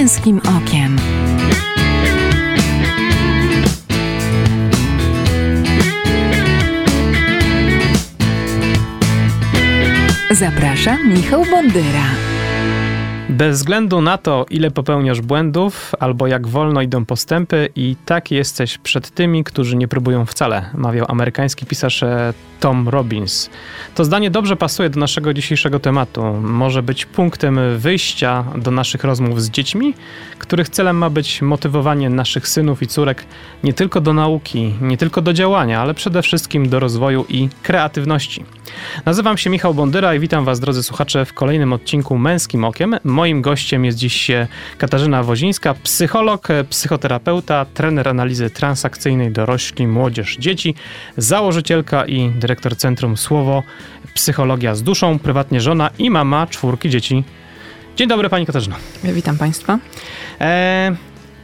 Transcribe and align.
męskim 0.00 0.38
okiem. 0.38 0.96
Zapraszam 10.30 11.08
Michał 11.08 11.44
Bondyra. 11.50 12.04
Bez 13.30 13.58
względu 13.58 14.00
na 14.00 14.18
to, 14.18 14.46
ile 14.50 14.70
popełniasz 14.70 15.20
błędów, 15.20 15.92
albo 16.00 16.26
jak 16.26 16.46
wolno 16.48 16.82
idą 16.82 17.04
postępy, 17.04 17.68
i 17.76 17.96
tak 18.04 18.30
jesteś 18.30 18.78
przed 18.78 19.10
tymi, 19.10 19.44
którzy 19.44 19.76
nie 19.76 19.88
próbują 19.88 20.26
wcale, 20.26 20.70
mawiał 20.74 21.06
amerykański 21.08 21.66
pisarz 21.66 22.02
e, 22.02 22.32
Tom 22.60 22.88
Robbins. 22.88 23.50
To 23.94 24.04
zdanie 24.04 24.30
dobrze 24.30 24.56
pasuje 24.56 24.90
do 24.90 25.00
naszego 25.00 25.34
dzisiejszego 25.34 25.80
tematu. 25.80 26.22
Może 26.42 26.82
być 26.82 27.06
punktem 27.06 27.60
wyjścia 27.78 28.44
do 28.56 28.70
naszych 28.70 29.04
rozmów 29.04 29.42
z 29.42 29.50
dziećmi, 29.50 29.94
których 30.38 30.68
celem 30.68 30.96
ma 30.96 31.10
być 31.10 31.42
motywowanie 31.42 32.10
naszych 32.10 32.48
synów 32.48 32.82
i 32.82 32.86
córek 32.86 33.24
nie 33.64 33.72
tylko 33.72 34.00
do 34.00 34.12
nauki, 34.12 34.74
nie 34.80 34.96
tylko 34.96 35.22
do 35.22 35.32
działania, 35.32 35.80
ale 35.80 35.94
przede 35.94 36.22
wszystkim 36.22 36.68
do 36.68 36.80
rozwoju 36.80 37.24
i 37.28 37.48
kreatywności. 37.62 38.44
Nazywam 39.04 39.38
się 39.38 39.50
Michał 39.50 39.74
Bondyra 39.74 40.14
i 40.14 40.18
witam 40.18 40.44
Was, 40.44 40.60
drodzy 40.60 40.82
słuchacze, 40.82 41.24
w 41.24 41.34
kolejnym 41.34 41.72
odcinku 41.72 42.18
Męskim 42.18 42.64
Okiem. 42.64 42.96
Moim 43.04 43.29
gościem 43.34 43.84
jest 43.84 43.98
dziś 43.98 44.30
Katarzyna 44.78 45.22
Wozińska, 45.22 45.74
psycholog, 45.74 46.48
psychoterapeuta, 46.70 47.66
trener 47.74 48.08
analizy 48.08 48.50
transakcyjnej 48.50 49.32
dorośli, 49.32 49.86
młodzież, 49.86 50.36
dzieci, 50.36 50.74
założycielka 51.16 52.06
i 52.06 52.30
dyrektor 52.30 52.76
Centrum 52.76 53.16
Słowo 53.16 53.62
Psychologia 54.14 54.74
z 54.74 54.82
Duszą, 54.82 55.18
prywatnie 55.18 55.60
żona 55.60 55.90
i 55.98 56.10
mama 56.10 56.46
czwórki 56.46 56.90
dzieci. 56.90 57.24
Dzień 57.96 58.08
dobry 58.08 58.28
Pani 58.28 58.46
Katarzyna. 58.46 58.76
Witam 59.04 59.38
Państwa. 59.38 59.78
E, 60.40 60.96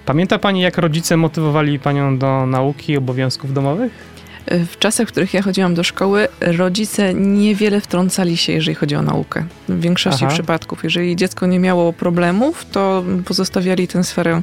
pamięta 0.07 0.39
Pani, 0.39 0.61
jak 0.61 0.79
rodzice 0.79 1.17
motywowali 1.17 1.79
Panią 1.79 2.19
do 2.19 2.47
nauki 2.47 2.97
obowiązków 2.97 3.53
domowych? 3.53 4.16
W 4.47 4.79
czasach, 4.79 5.09
w 5.09 5.11
których 5.11 5.35
ja 5.35 5.43
chodziłam 5.43 5.75
do 5.75 5.85
szkoły, 5.85 6.29
rodzice 6.41 7.15
niewiele 7.15 7.81
wtrącali 7.81 8.37
się, 8.37 8.53
jeżeli 8.53 8.75
chodzi 8.75 8.97
o 8.97 9.03
naukę. 9.03 9.45
W 9.69 9.81
większości 9.81 10.25
Aha. 10.25 10.35
przypadków, 10.35 10.85
jeżeli 10.85 11.17
dziecko 11.17 11.47
nie 11.47 11.59
miało 11.59 11.93
problemów, 11.93 12.67
to 12.73 13.05
pozostawiali 13.25 13.89
tę 13.89 14.05
sferę 14.05 14.43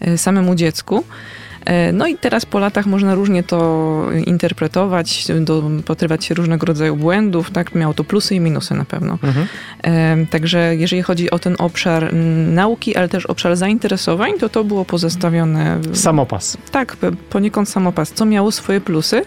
e, 0.00 0.18
samemu 0.18 0.54
dziecku. 0.54 1.04
E, 1.64 1.92
no 1.92 2.06
i 2.06 2.16
teraz 2.16 2.46
po 2.46 2.58
latach 2.58 2.86
można 2.86 3.14
różnie 3.14 3.42
to 3.42 4.06
interpretować, 4.26 5.26
dopatrywać 5.40 6.24
się 6.24 6.34
różnego 6.34 6.66
rodzaju 6.66 6.96
błędów, 6.96 7.50
tak? 7.50 7.74
Miało 7.74 7.94
to 7.94 8.04
plusy 8.04 8.34
i 8.34 8.40
minusy 8.40 8.74
na 8.74 8.84
pewno. 8.84 9.18
Mhm. 9.22 9.46
E, 9.82 10.26
także 10.26 10.76
jeżeli 10.76 11.02
chodzi 11.02 11.30
o 11.30 11.38
ten 11.38 11.56
obszar 11.58 12.14
nauki, 12.46 12.96
ale 12.96 13.08
też 13.08 13.26
obszar 13.26 13.56
zainteresowań, 13.56 14.32
to 14.38 14.48
to 14.48 14.64
było 14.64 14.84
pozostawione... 14.84 15.80
Samopas. 15.92 16.58
Tak, 16.70 16.96
poniekąd 17.30 17.68
samopas, 17.68 18.12
co 18.12 18.24
miało 18.24 18.52
swoje 18.52 18.80
plusy, 18.80 19.22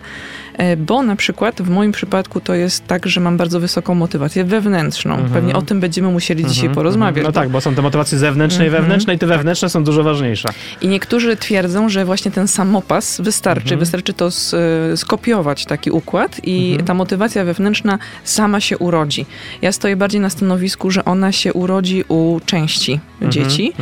bo 0.77 1.03
na 1.03 1.15
przykład 1.15 1.61
w 1.61 1.69
moim 1.69 1.91
przypadku 1.91 2.39
to 2.39 2.53
jest 2.53 2.87
tak, 2.87 3.07
że 3.07 3.21
mam 3.21 3.37
bardzo 3.37 3.59
wysoką 3.59 3.95
motywację 3.95 4.43
wewnętrzną. 4.43 5.13
Mhm. 5.13 5.33
Pewnie 5.33 5.55
o 5.55 5.61
tym 5.61 5.79
będziemy 5.79 6.11
musieli 6.11 6.39
mhm. 6.39 6.53
dzisiaj 6.53 6.69
porozmawiać. 6.69 7.23
No 7.23 7.29
bo... 7.29 7.33
tak, 7.33 7.49
bo 7.49 7.61
są 7.61 7.75
te 7.75 7.81
motywacje 7.81 8.17
zewnętrzne 8.17 8.63
i 8.63 8.67
mhm. 8.67 8.83
wewnętrzne 8.83 9.13
i 9.13 9.17
te 9.17 9.27
wewnętrzne 9.27 9.69
są 9.69 9.83
dużo 9.83 10.03
ważniejsze. 10.03 10.49
I 10.81 10.87
niektórzy 10.87 11.37
twierdzą, 11.37 11.89
że 11.89 12.05
właśnie 12.05 12.31
ten 12.31 12.47
samopas 12.47 13.21
wystarczy. 13.21 13.63
Mhm. 13.63 13.79
Wystarczy 13.79 14.13
to 14.13 14.27
e, 14.27 14.97
skopiować, 14.97 15.65
taki 15.65 15.91
układ 15.91 16.41
i 16.43 16.69
mhm. 16.69 16.85
ta 16.85 16.93
motywacja 16.93 17.43
wewnętrzna 17.43 17.99
sama 18.23 18.59
się 18.59 18.77
urodzi. 18.77 19.25
Ja 19.61 19.71
stoję 19.71 19.95
bardziej 19.95 20.21
na 20.21 20.29
stanowisku, 20.29 20.91
że 20.91 21.05
ona 21.05 21.31
się 21.31 21.53
urodzi 21.53 22.03
u 22.07 22.39
części 22.45 22.99
mhm. 23.21 23.31
dzieci, 23.31 23.73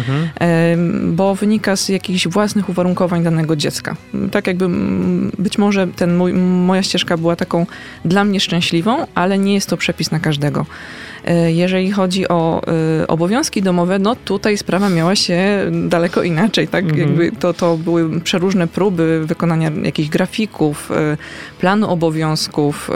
bo 1.03 1.35
wynika 1.35 1.75
z 1.75 1.89
jakichś 1.89 2.27
własnych 2.27 2.69
uwarunkowań 2.69 3.23
danego 3.23 3.55
dziecka. 3.55 3.95
Tak 4.31 4.47
jakby 4.47 4.69
być 5.39 5.57
może 5.57 5.87
ten 5.87 6.15
mój 6.15 6.33
moja 6.61 6.83
ścieżka 6.83 7.17
była 7.17 7.35
taką 7.35 7.65
dla 8.05 8.23
mnie 8.23 8.39
szczęśliwą, 8.39 9.05
ale 9.15 9.37
nie 9.37 9.53
jest 9.53 9.69
to 9.69 9.77
przepis 9.77 10.11
na 10.11 10.19
każdego. 10.19 10.65
E, 11.25 11.51
jeżeli 11.51 11.91
chodzi 11.91 12.27
o 12.27 12.61
y, 13.03 13.07
obowiązki 13.07 13.61
domowe, 13.61 13.99
no 13.99 14.15
tutaj 14.15 14.57
sprawa 14.57 14.89
miała 14.89 15.15
się 15.15 15.71
daleko 15.71 16.23
inaczej, 16.23 16.67
tak? 16.67 16.83
Mhm. 16.83 16.99
Jakby 17.01 17.31
to, 17.31 17.53
to 17.53 17.77
były 17.77 18.21
przeróżne 18.21 18.67
próby 18.67 19.25
wykonania 19.25 19.71
jakichś 19.83 20.09
grafików, 20.09 20.91
y, 20.91 21.17
planu 21.59 21.89
obowiązków, 21.89 22.89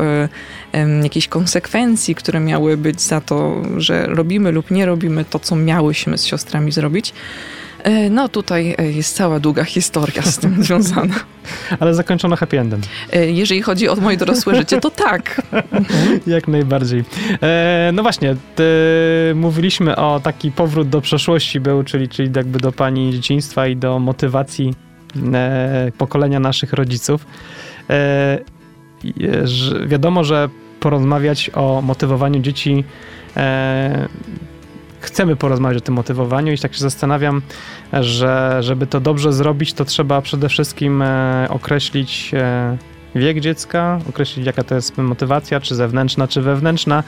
jakichś 1.04 1.28
konsekwencji, 1.28 2.16
które 2.16 2.40
miały 2.40 2.78
być 2.78 3.02
za 3.02 3.22
to, 3.22 3.62
że 3.78 4.06
robimy 4.06 4.52
lub 4.52 4.72
nie 4.72 4.86
robimy 4.86 5.26
to, 5.26 5.40
co 5.40 5.56
miałyśmy 5.56 6.18
z 6.18 6.26
siostrami 6.26 6.72
zrobić. 6.72 7.14
E, 7.86 8.10
no 8.10 8.30
tutaj 8.30 8.76
e, 8.78 8.92
jest 8.92 9.16
cała 9.16 9.40
długa 9.40 9.64
historia 9.64 10.22
z 10.22 10.38
tym 10.38 10.56
związana. 10.64 11.16
Ale 11.80 11.94
zakończono 11.94 12.36
happy 12.36 12.60
endem. 12.60 12.82
E, 13.14 13.32
jeżeli 13.32 13.62
chodzi 13.62 13.90
o 13.90 13.96
moje 13.96 14.18
dorosłe 14.18 14.56
życie, 14.56 14.82
to 14.82 14.90
tak. 14.90 15.42
Jak 16.28 16.48
najbardziej. 16.48 17.04
No 17.94 18.04
właśnie, 18.04 18.36
mówiliśmy 19.36 19.96
o 19.96 20.20
taki 20.20 20.52
powrót 20.52 20.90
do 20.90 21.02
przeszłości 21.02 21.60
był, 21.60 21.84
czyli, 21.84 22.10
czyli 22.10 22.32
jakby 22.36 22.60
do 22.60 22.72
pani 22.72 23.12
dzieciństwa 23.12 23.68
i 23.68 23.76
do 23.76 24.00
motywacji 24.00 24.74
pokolenia 25.98 26.40
naszych 26.40 26.74
rodziców. 26.74 27.26
Wiadomo, 29.86 30.24
że 30.24 30.50
porozmawiać 30.80 31.52
o 31.54 31.82
motywowaniu 31.82 32.40
dzieci 32.42 32.84
chcemy 35.06 35.36
porozmawiać 35.36 35.78
o 35.78 35.86
tym 35.86 35.96
motywowaniu 35.96 36.54
i 36.54 36.58
tak 36.58 36.74
się 36.74 36.80
zastanawiam, 36.80 37.42
że 37.94 38.58
żeby 38.64 38.88
to 38.88 39.00
dobrze 39.00 39.34
zrobić, 39.34 39.74
to 39.74 39.86
trzeba 39.86 40.22
przede 40.22 40.50
wszystkim 40.50 41.02
e, 41.02 41.48
określić 41.50 42.32
e, 42.34 42.78
wiek 43.16 43.40
dziecka, 43.40 44.00
określić 44.10 44.46
jaka 44.46 44.64
to 44.64 44.76
jest 44.76 44.98
motywacja, 44.98 45.60
czy 45.60 45.76
zewnętrzna, 45.76 46.28
czy 46.28 46.42
wewnętrzna, 46.42 47.04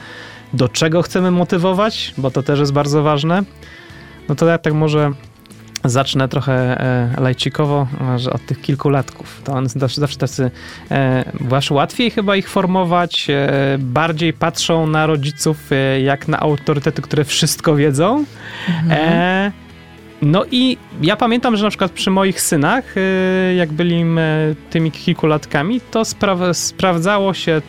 do 0.52 0.68
czego 0.68 1.02
chcemy 1.02 1.30
motywować, 1.30 2.14
bo 2.18 2.30
to 2.30 2.42
też 2.42 2.60
jest 2.60 2.72
bardzo 2.72 3.02
ważne. 3.02 3.42
No 4.28 4.34
to 4.34 4.46
ja 4.46 4.58
tak 4.58 4.74
może 4.74 5.12
zacznę 5.84 6.28
trochę 6.28 6.80
e, 6.80 7.20
lajcikowo, 7.20 7.86
że 8.16 8.32
od 8.32 8.46
tych 8.46 8.60
kilkulatków. 8.60 9.40
To 9.44 9.52
one 9.52 9.68
zawsze, 9.68 10.00
zawsze 10.00 10.18
tacy, 10.18 10.50
e, 10.90 11.24
łatwiej 11.70 12.10
chyba 12.10 12.36
ich 12.36 12.48
formować, 12.48 13.30
e, 13.30 13.76
bardziej 13.78 14.32
patrzą 14.32 14.86
na 14.86 15.06
rodziców 15.06 15.70
jak 16.02 16.28
na 16.28 16.40
autorytety, 16.40 17.02
które 17.02 17.24
wszystko 17.24 17.76
wiedzą. 17.76 18.24
Mhm. 18.68 19.52
No 20.22 20.44
i 20.50 20.76
ja 21.02 21.16
pamiętam, 21.16 21.56
że 21.56 21.64
na 21.64 21.70
przykład 21.70 21.92
przy 21.92 22.10
moich 22.10 22.40
synach, 22.40 22.94
jak 23.56 23.72
byli 23.72 24.04
tymi 24.70 24.90
kilkulatkami, 24.90 25.80
to 25.80 26.04
spra 26.04 26.54
sprawdzało 26.54 27.34
się 27.34 27.62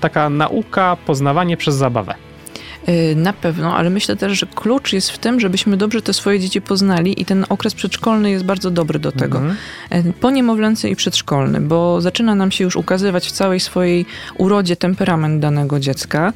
taka 0.00 0.30
nauka, 0.30 0.96
poznawanie 1.06 1.56
przez 1.56 1.74
zabawę. 1.74 2.14
Y, 2.88 3.16
na 3.16 3.32
pewno, 3.32 3.76
ale 3.76 3.90
myślę 3.90 4.16
też, 4.16 4.38
że 4.38 4.46
klucz 4.46 4.92
jest 4.92 5.10
w 5.10 5.18
tym, 5.18 5.40
żebyśmy 5.40 5.76
dobrze 5.76 6.02
te 6.02 6.12
swoje 6.12 6.40
dzieci 6.40 6.60
poznali 6.60 7.22
i 7.22 7.24
ten 7.24 7.46
okres 7.48 7.74
przedszkolny 7.74 8.30
jest 8.30 8.44
bardzo 8.44 8.70
dobry 8.70 8.98
do 8.98 9.12
tego. 9.12 9.38
Mhm. 9.38 9.56
Y, 10.08 10.12
poniemowlęcy 10.12 10.88
i 10.88 10.96
przedszkolny, 10.96 11.60
bo 11.60 12.00
zaczyna 12.00 12.34
nam 12.34 12.50
się 12.50 12.64
już 12.64 12.76
ukazywać 12.76 13.26
w 13.26 13.32
całej 13.32 13.60
swojej 13.60 14.06
urodzie 14.38 14.76
temperament 14.76 15.40
danego 15.42 15.80
dziecka 15.80 16.32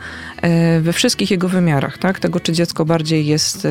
y, 0.77 0.81
we 0.81 0.93
wszystkich 0.93 1.31
jego 1.31 1.49
wymiarach, 1.49 1.99
tak? 1.99 2.19
Tego, 2.19 2.41
czy 2.41 2.53
dziecko 2.53 2.84
bardziej 2.84 3.27
jest 3.27 3.69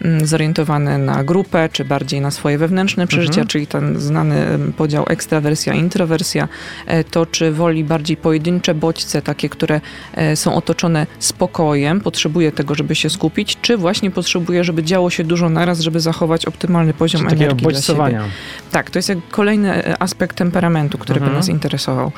mm, 0.00 0.26
zorientowane 0.26 0.98
na 0.98 1.24
grupę, 1.24 1.68
czy 1.72 1.84
bardziej 1.84 2.20
na 2.20 2.30
swoje 2.30 2.58
wewnętrzne 2.58 3.06
przeżycia, 3.06 3.32
mhm. 3.40 3.46
czyli 3.46 3.66
ten 3.66 4.00
znany 4.00 4.58
podział 4.76 5.04
ekstrawersja, 5.08 5.74
introwersja, 5.74 6.48
to 7.10 7.26
czy 7.26 7.52
woli 7.52 7.84
bardziej 7.84 8.16
pojedyncze 8.16 8.74
bodźce, 8.74 9.22
takie, 9.22 9.48
które 9.48 9.80
są 10.34 10.54
otoczone 10.54 11.06
spokojem, 11.18 12.01
potrzebuje 12.02 12.52
tego, 12.52 12.74
żeby 12.74 12.94
się 12.94 13.10
skupić, 13.10 13.58
czy 13.62 13.76
właśnie 13.76 14.10
potrzebuje, 14.10 14.64
żeby 14.64 14.82
działo 14.82 15.10
się 15.10 15.24
dużo 15.24 15.48
naraz, 15.48 15.80
żeby 15.80 16.00
zachować 16.00 16.46
optymalny 16.46 16.94
poziom 16.94 17.28
energii 17.28 17.66
dla 17.66 17.82
siebie. 17.82 18.20
Tak, 18.70 18.90
to 18.90 18.98
jest 18.98 19.08
jak 19.08 19.18
kolejny 19.30 19.74
e, 19.74 20.02
aspekt 20.02 20.36
temperamentu, 20.36 20.98
który 20.98 21.18
mhm. 21.18 21.32
by 21.32 21.38
nas 21.38 21.48
interesował. 21.48 22.12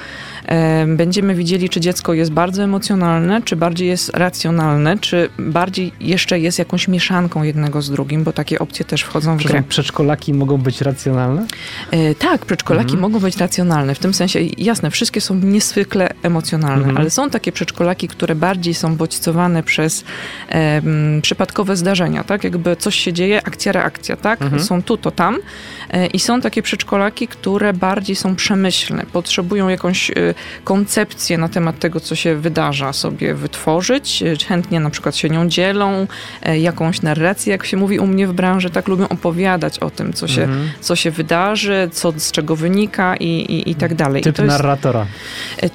Będziemy 0.86 1.34
widzieli, 1.34 1.68
czy 1.68 1.80
dziecko 1.80 2.14
jest 2.14 2.32
bardzo 2.32 2.62
emocjonalne, 2.62 3.42
czy 3.42 3.56
bardziej 3.56 3.88
jest 3.88 4.08
racjonalne, 4.08 4.98
czy 4.98 5.28
bardziej 5.38 5.92
jeszcze 6.00 6.38
jest 6.40 6.58
jakąś 6.58 6.88
mieszanką 6.88 7.42
jednego 7.42 7.82
z 7.82 7.90
drugim, 7.90 8.24
bo 8.24 8.32
takie 8.32 8.58
opcje 8.58 8.84
też 8.84 9.02
wchodzą 9.02 9.36
w 9.36 9.42
grę. 9.44 9.62
Przedszkolaki 9.68 10.34
mogą 10.34 10.58
być 10.58 10.80
racjonalne? 10.80 11.46
E, 11.90 12.14
tak, 12.14 12.46
przedszkolaki 12.46 12.94
mhm. 12.94 13.00
mogą 13.00 13.20
być 13.20 13.36
racjonalne. 13.36 13.94
W 13.94 13.98
tym 13.98 14.14
sensie, 14.14 14.40
jasne, 14.58 14.90
wszystkie 14.90 15.20
są 15.20 15.34
niezwykle 15.34 16.08
emocjonalne, 16.22 16.76
mhm. 16.84 16.96
ale 16.96 17.10
są 17.10 17.30
takie 17.30 17.52
przedszkolaki, 17.52 18.08
które 18.08 18.34
bardziej 18.34 18.74
są 18.74 18.96
bodźcowane 18.96 19.62
przez 19.62 20.04
przypadkowe 21.22 21.76
zdarzenia, 21.76 22.24
tak? 22.24 22.44
Jakby 22.44 22.76
coś 22.76 22.94
się 22.94 23.12
dzieje, 23.12 23.46
akcja, 23.46 23.72
reakcja, 23.72 24.16
tak? 24.16 24.42
Mhm. 24.42 24.62
Są 24.62 24.82
tu, 24.82 24.96
to 24.96 25.10
tam. 25.10 25.38
E, 25.90 26.06
I 26.06 26.18
są 26.18 26.40
takie 26.40 26.62
przedszkolaki, 26.62 27.28
które 27.28 27.72
bardziej 27.72 28.16
są 28.16 28.36
przemyślne, 28.36 29.06
potrzebują 29.12 29.68
jakąś 29.68 30.10
e, 30.10 30.33
koncepcję 30.64 31.38
na 31.38 31.48
temat 31.48 31.78
tego, 31.78 32.00
co 32.00 32.14
się 32.14 32.36
wydarza 32.36 32.92
sobie 32.92 33.34
wytworzyć. 33.34 34.22
E, 34.22 34.36
chętnie 34.48 34.80
na 34.80 34.90
przykład 34.90 35.16
się 35.16 35.28
nią 35.28 35.48
dzielą, 35.48 36.06
e, 36.42 36.58
jakąś 36.58 37.02
narrację, 37.02 37.52
jak 37.52 37.66
się 37.66 37.76
mówi 37.76 37.98
u 37.98 38.06
mnie 38.06 38.26
w 38.26 38.32
branży, 38.32 38.70
tak 38.70 38.88
lubią 38.88 39.08
opowiadać 39.08 39.78
o 39.78 39.90
tym, 39.90 40.12
co 40.12 40.28
się, 40.28 40.42
mhm. 40.42 40.70
co 40.80 40.96
się 40.96 41.10
wydarzy, 41.10 41.88
co 41.92 42.12
z 42.16 42.32
czego 42.32 42.56
wynika 42.56 43.16
i, 43.16 43.26
i, 43.26 43.70
i 43.70 43.74
tak 43.74 43.94
dalej. 43.94 44.22
Typ 44.22 44.38
jest, 44.38 44.48
narratora. 44.48 45.06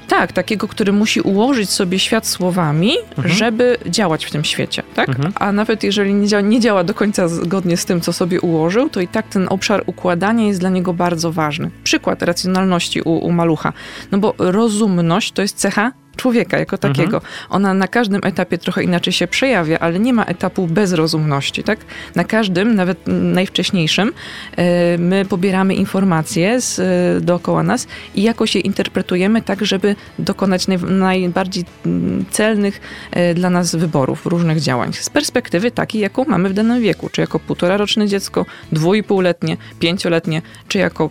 Tak, 0.08 0.32
takiego, 0.32 0.68
który 0.68 0.94
musi 0.94 1.22
ułożyć 1.22 1.70
sobie 1.70 2.00
świat 2.00 2.28
słowami, 2.28 2.94
mhm. 3.18 3.36
żeby 3.36 3.78
działać 3.86 4.26
w 4.26 4.32
tym 4.32 4.44
świecie, 4.44 4.84
tak? 4.96 5.10
Mhm. 5.10 5.34
A 5.36 5.52
nawet 5.52 5.84
jeżeli 5.84 6.14
nie 6.14 6.28
działa, 6.28 6.42
nie 6.42 6.60
działa 6.60 6.84
do 6.84 6.94
końca 6.94 7.28
zgodnie 7.28 7.78
z 7.78 7.86
tym, 7.86 8.02
co 8.02 8.14
sobie 8.14 8.42
ułożył, 8.42 8.90
to 8.90 9.02
i 9.02 9.08
tak 9.08 9.28
ten 9.28 9.48
obszar 9.50 9.84
układania 9.86 10.48
jest 10.48 10.60
dla 10.60 10.70
niego 10.70 10.94
bardzo 10.94 11.32
ważny. 11.32 11.72
Przykład 11.84 12.22
racjonalności 12.22 13.02
u, 13.02 13.12
u 13.12 13.32
malucha. 13.32 13.74
No 14.12 14.18
bo 14.18 14.34
rozumność 14.52 15.32
to 15.32 15.42
jest 15.42 15.58
cecha 15.58 15.92
człowieka 16.20 16.60
jako 16.60 16.76
mhm. 16.76 16.94
takiego. 16.94 17.18
Mhm. 17.18 17.34
Ona 17.50 17.74
na 17.74 17.88
każdym 17.88 18.22
etapie 18.24 18.58
trochę 18.58 18.84
inaczej 18.84 19.14
się 19.14 19.28
przejawia, 19.28 19.80
ale 19.80 20.00
nie 20.00 20.14
ma 20.14 20.24
etapu 20.24 20.68
bezrozumności, 20.68 21.64
tak? 21.64 21.80
Na 22.16 22.24
każdym, 22.24 22.76
nawet 22.76 22.98
najwcześniejszym, 23.08 24.12
e, 24.58 24.98
my 24.98 25.26
pobieramy 25.26 25.76
informacje 25.76 26.62
z, 26.62 26.80
e, 26.80 27.22
dookoła 27.22 27.64
nas 27.64 27.88
i 28.16 28.24
jakoś 28.24 28.56
je 28.56 28.62
interpretujemy 28.62 29.42
tak, 29.42 29.66
żeby 29.66 29.96
dokonać 30.20 30.68
naj, 30.68 30.78
najbardziej 30.80 31.64
mm, 31.86 32.26
celnych 32.32 32.82
e, 33.12 33.34
dla 33.34 33.50
nas 33.50 33.76
wyborów, 33.76 34.26
różnych 34.26 34.60
działań. 34.60 34.94
Z 34.94 35.10
perspektywy 35.10 35.72
takiej, 35.72 36.02
jaką 36.02 36.26
mamy 36.28 36.50
w 36.50 36.54
danym 36.54 36.82
wieku, 36.82 37.10
czy 37.10 37.22
jako 37.22 37.40
półtora 37.40 37.78
roczne 37.78 38.08
dziecko, 38.08 38.46
dwu 38.72 38.96
i 38.96 39.04
półletnie, 39.04 39.58
pięcioletnie, 39.80 40.42
czy 40.68 40.78
jako 40.78 41.10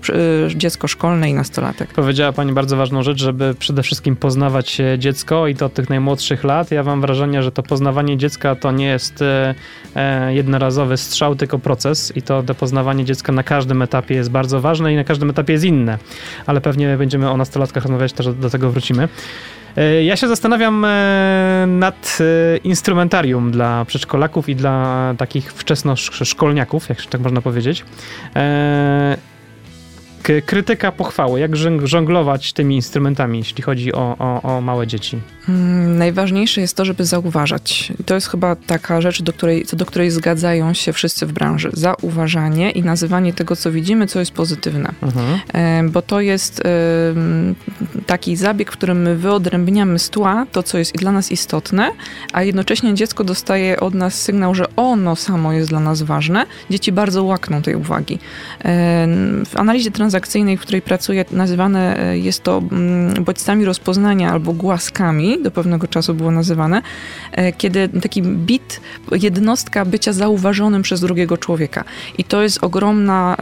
dziecko 0.56 0.88
szkolne 0.88 1.30
i 1.30 1.34
nastolatek. 1.34 1.88
Powiedziała 1.92 2.32
Pani 2.32 2.52
bardzo 2.52 2.76
ważną 2.76 3.02
rzecz, 3.02 3.18
żeby 3.22 3.54
przede 3.58 3.82
wszystkim 3.82 4.16
poznawać 4.16 4.70
się 4.70 4.97
dziecko 4.98 5.46
i 5.46 5.54
to 5.54 5.66
od 5.66 5.74
tych 5.74 5.90
najmłodszych 5.90 6.44
lat. 6.44 6.70
Ja 6.70 6.82
mam 6.82 7.00
wrażenie, 7.00 7.42
że 7.42 7.52
to 7.52 7.62
poznawanie 7.62 8.16
dziecka 8.16 8.54
to 8.54 8.72
nie 8.72 8.86
jest 8.86 9.22
e, 9.22 9.54
e, 9.96 10.34
jednorazowy 10.34 10.96
strzał, 10.96 11.36
tylko 11.36 11.58
proces 11.58 12.16
i 12.16 12.22
to, 12.22 12.42
to 12.42 12.54
poznawanie 12.54 13.04
dziecka 13.04 13.32
na 13.32 13.42
każdym 13.42 13.82
etapie 13.82 14.14
jest 14.14 14.30
bardzo 14.30 14.60
ważne 14.60 14.92
i 14.92 14.96
na 14.96 15.04
każdym 15.04 15.30
etapie 15.30 15.52
jest 15.52 15.64
inne. 15.64 15.98
Ale 16.46 16.60
pewnie 16.60 16.96
będziemy 16.96 17.30
o 17.30 17.36
nastolatkach 17.36 17.82
rozmawiać, 17.82 18.12
też 18.12 18.26
do 18.26 18.50
tego 18.50 18.70
wrócimy. 18.70 19.08
E, 19.76 20.04
ja 20.04 20.16
się 20.16 20.28
zastanawiam 20.28 20.86
nad 21.66 22.18
instrumentarium 22.64 23.50
dla 23.50 23.84
przedszkolaków 23.84 24.48
i 24.48 24.56
dla 24.56 25.14
takich 25.18 25.52
wczesnoszkolniaków, 25.52 26.88
jak 26.88 27.06
tak 27.06 27.20
można 27.20 27.40
powiedzieć 27.40 27.84
krytyka, 30.46 30.92
pochwały. 30.92 31.40
Jak 31.40 31.56
żonglować 31.84 32.52
tymi 32.52 32.76
instrumentami, 32.76 33.38
jeśli 33.38 33.62
chodzi 33.62 33.92
o, 33.92 34.16
o, 34.18 34.42
o 34.42 34.60
małe 34.60 34.86
dzieci? 34.86 35.18
Hmm, 35.46 35.98
najważniejsze 35.98 36.60
jest 36.60 36.76
to, 36.76 36.84
żeby 36.84 37.04
zauważać. 37.04 37.92
I 38.00 38.04
to 38.04 38.14
jest 38.14 38.26
chyba 38.26 38.56
taka 38.56 39.00
rzecz, 39.00 39.22
do 39.22 39.32
której, 39.32 39.64
co 39.64 39.76
do 39.76 39.86
której 39.86 40.10
zgadzają 40.10 40.74
się 40.74 40.92
wszyscy 40.92 41.26
w 41.26 41.32
branży. 41.32 41.70
Zauważanie 41.72 42.70
i 42.70 42.82
nazywanie 42.82 43.32
tego, 43.32 43.56
co 43.56 43.72
widzimy, 43.72 44.06
co 44.06 44.18
jest 44.18 44.30
pozytywne. 44.30 44.92
Mhm. 45.02 45.38
E, 45.52 45.90
bo 45.90 46.02
to 46.02 46.20
jest 46.20 46.62
taki 48.06 48.36
zabieg, 48.36 48.72
w 48.72 48.76
którym 48.76 49.02
my 49.02 49.16
wyodrębniamy 49.16 49.98
z 49.98 50.10
tła 50.10 50.46
to, 50.52 50.62
co 50.62 50.78
jest 50.78 50.96
dla 50.96 51.12
nas 51.12 51.32
istotne, 51.32 51.90
a 52.32 52.42
jednocześnie 52.42 52.94
dziecko 52.94 53.24
dostaje 53.24 53.80
od 53.80 53.94
nas 53.94 54.22
sygnał, 54.22 54.54
że 54.54 54.76
ono 54.76 55.16
samo 55.16 55.52
jest 55.52 55.68
dla 55.68 55.80
nas 55.80 56.02
ważne. 56.02 56.46
Dzieci 56.70 56.92
bardzo 56.92 57.24
łakną 57.24 57.62
tej 57.62 57.74
uwagi. 57.74 58.18
W 59.44 59.52
analizie 59.56 59.90
transakcyjnej, 60.18 60.56
w 60.56 60.60
której 60.60 60.82
pracuję, 60.82 61.24
nazywane 61.30 61.98
e, 61.98 62.18
jest 62.18 62.42
to 62.42 62.62
mm, 62.72 63.24
bodźcami 63.24 63.64
rozpoznania 63.64 64.32
albo 64.32 64.52
głaskami, 64.52 65.42
do 65.42 65.50
pewnego 65.50 65.88
czasu 65.88 66.14
było 66.14 66.30
nazywane, 66.30 66.82
e, 67.32 67.52
kiedy 67.52 67.88
taki 67.88 68.22
bit, 68.22 68.80
jednostka 69.12 69.84
bycia 69.84 70.12
zauważonym 70.12 70.82
przez 70.82 71.00
drugiego 71.00 71.36
człowieka. 71.36 71.84
I 72.18 72.24
to 72.24 72.42
jest 72.42 72.64
ogromna 72.64 73.36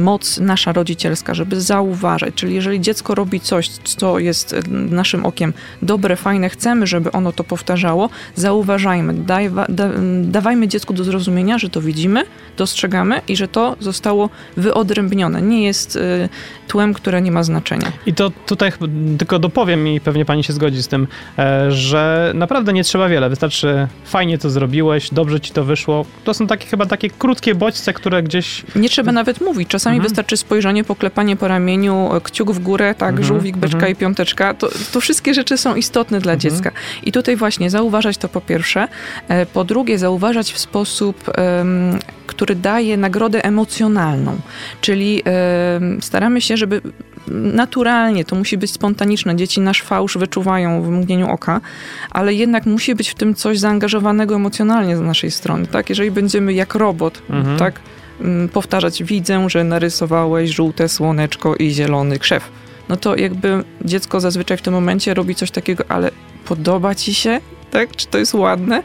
moc 0.00 0.38
nasza 0.38 0.72
rodzicielska, 0.72 1.34
żeby 1.34 1.60
zauważać. 1.60 2.34
Czyli 2.34 2.54
jeżeli 2.54 2.80
dziecko 2.80 3.14
robi 3.14 3.40
coś, 3.40 3.68
co 3.68 4.18
jest 4.18 4.52
e, 4.52 4.60
naszym 4.70 5.26
okiem 5.26 5.52
dobre, 5.82 6.16
fajne, 6.16 6.48
chcemy, 6.48 6.86
żeby 6.86 7.12
ono 7.12 7.32
to 7.32 7.44
powtarzało, 7.44 8.10
zauważajmy, 8.34 9.14
daj, 9.14 9.50
da, 9.68 9.90
dawajmy 10.22 10.68
dziecku 10.68 10.94
do 10.94 11.04
zrozumienia, 11.04 11.58
że 11.58 11.68
to 11.68 11.80
widzimy, 11.80 12.24
dostrzegamy 12.56 13.20
i 13.28 13.36
że 13.36 13.48
to 13.48 13.76
zostało 13.80 14.30
wyodrębnione. 14.56 15.42
Nie 15.42 15.64
jest 15.64 15.96
y, 15.96 16.28
tłem, 16.68 16.94
które 16.94 17.22
nie 17.22 17.32
ma 17.32 17.42
znaczenia. 17.42 17.92
I 18.06 18.14
to 18.14 18.30
tutaj 18.46 18.72
tylko 19.18 19.38
dopowiem 19.38 19.88
i 19.88 20.00
pewnie 20.00 20.24
pani 20.24 20.44
się 20.44 20.52
zgodzi 20.52 20.82
z 20.82 20.88
tym, 20.88 21.06
e, 21.38 21.72
że 21.72 22.32
naprawdę 22.34 22.72
nie 22.72 22.84
trzeba 22.84 23.08
wiele. 23.08 23.28
Wystarczy 23.28 23.88
fajnie 24.04 24.38
to 24.38 24.50
zrobiłeś, 24.50 25.10
dobrze 25.10 25.40
ci 25.40 25.52
to 25.52 25.64
wyszło. 25.64 26.06
To 26.24 26.34
są 26.34 26.46
takie 26.46 26.66
chyba 26.66 26.86
takie 26.86 27.10
krótkie 27.10 27.54
bodźce, 27.54 27.92
które 27.92 28.22
gdzieś... 28.22 28.62
Nie 28.76 28.88
trzeba 28.88 29.12
nawet 29.12 29.40
mówić. 29.40 29.68
Czasami 29.68 29.96
mhm. 29.96 30.08
wystarczy 30.08 30.36
spojrzenie, 30.36 30.84
poklepanie 30.84 31.36
po 31.36 31.48
ramieniu, 31.48 32.10
kciuk 32.24 32.52
w 32.52 32.58
górę, 32.58 32.94
tak, 32.98 33.10
mhm. 33.10 33.28
żółwik, 33.28 33.56
beczka 33.56 33.76
mhm. 33.76 33.92
i 33.92 33.96
piąteczka. 33.96 34.54
To, 34.54 34.68
to 34.92 35.00
wszystkie 35.00 35.34
rzeczy 35.34 35.58
są 35.58 35.74
istotne 35.74 36.20
dla 36.20 36.32
mhm. 36.32 36.40
dziecka. 36.40 36.70
I 37.02 37.12
tutaj 37.12 37.36
właśnie 37.36 37.70
zauważać 37.70 38.18
to 38.18 38.28
po 38.28 38.40
pierwsze. 38.40 38.88
E, 39.28 39.46
po 39.46 39.64
drugie, 39.64 39.98
zauważać 39.98 40.52
w 40.52 40.58
sposób, 40.58 41.30
um, 41.38 41.98
który 42.44 42.54
daje 42.54 42.96
nagrodę 42.96 43.44
emocjonalną. 43.44 44.36
Czyli 44.80 45.22
staramy 46.00 46.40
się, 46.40 46.56
żeby 46.56 46.80
naturalnie, 47.28 48.24
to 48.24 48.36
musi 48.36 48.58
być 48.58 48.72
spontaniczne. 48.72 49.36
Dzieci 49.36 49.60
nasz 49.60 49.82
fałsz 49.82 50.18
wyczuwają 50.18 50.82
w 50.82 50.88
mgnieniu 50.88 51.30
oka, 51.30 51.60
ale 52.10 52.34
jednak 52.34 52.66
musi 52.66 52.94
być 52.94 53.08
w 53.08 53.14
tym 53.14 53.34
coś 53.34 53.58
zaangażowanego 53.58 54.34
emocjonalnie 54.34 54.96
z 54.96 55.00
naszej 55.00 55.30
strony, 55.30 55.66
tak? 55.66 55.88
Jeżeli 55.88 56.10
będziemy 56.10 56.52
jak 56.52 56.74
robot, 56.74 57.22
mhm. 57.30 57.58
tak? 57.58 57.80
Mm, 58.20 58.48
powtarzać, 58.48 59.04
widzę, 59.04 59.50
że 59.50 59.64
narysowałeś 59.64 60.50
żółte 60.50 60.88
słoneczko 60.88 61.56
i 61.56 61.70
zielony 61.70 62.18
krzew. 62.18 62.50
No 62.88 62.96
to 62.96 63.16
jakby 63.16 63.64
dziecko 63.84 64.20
zazwyczaj 64.20 64.56
w 64.56 64.62
tym 64.62 64.74
momencie 64.74 65.14
robi 65.14 65.34
coś 65.34 65.50
takiego, 65.50 65.84
ale 65.88 66.10
podoba 66.44 66.94
ci 66.94 67.14
się? 67.14 67.40
Tak? 67.74 67.96
Czy 67.96 68.06
to 68.06 68.18
jest 68.18 68.34
ładne? 68.34 68.82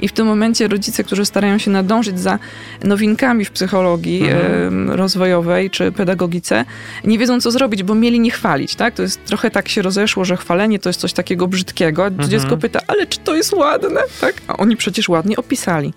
I 0.00 0.08
w 0.08 0.12
tym 0.12 0.26
momencie 0.26 0.68
rodzice, 0.68 1.04
którzy 1.04 1.24
starają 1.24 1.58
się 1.58 1.70
nadążyć 1.70 2.20
za 2.20 2.38
nowinkami 2.84 3.44
w 3.44 3.50
psychologii 3.50 4.22
mhm. 4.22 4.90
rozwojowej 4.90 5.70
czy 5.70 5.92
pedagogice, 5.92 6.64
nie 7.04 7.18
wiedzą, 7.18 7.40
co 7.40 7.50
zrobić, 7.50 7.82
bo 7.82 7.94
mieli 7.94 8.20
nie 8.20 8.30
chwalić, 8.30 8.74
tak? 8.74 8.94
To 8.94 9.02
jest 9.02 9.24
trochę 9.24 9.50
tak 9.50 9.68
się 9.68 9.82
rozeszło, 9.82 10.24
że 10.24 10.36
chwalenie 10.36 10.78
to 10.78 10.88
jest 10.88 11.00
coś 11.00 11.12
takiego 11.12 11.48
brzydkiego. 11.48 12.06
Mhm. 12.06 12.30
Dziecko 12.30 12.56
pyta, 12.56 12.80
ale 12.86 13.06
czy 13.06 13.18
to 13.18 13.34
jest 13.34 13.52
ładne, 13.52 14.00
tak? 14.20 14.34
A 14.48 14.56
oni 14.56 14.76
przecież 14.76 15.08
ładnie 15.08 15.36
opisali. 15.36 15.92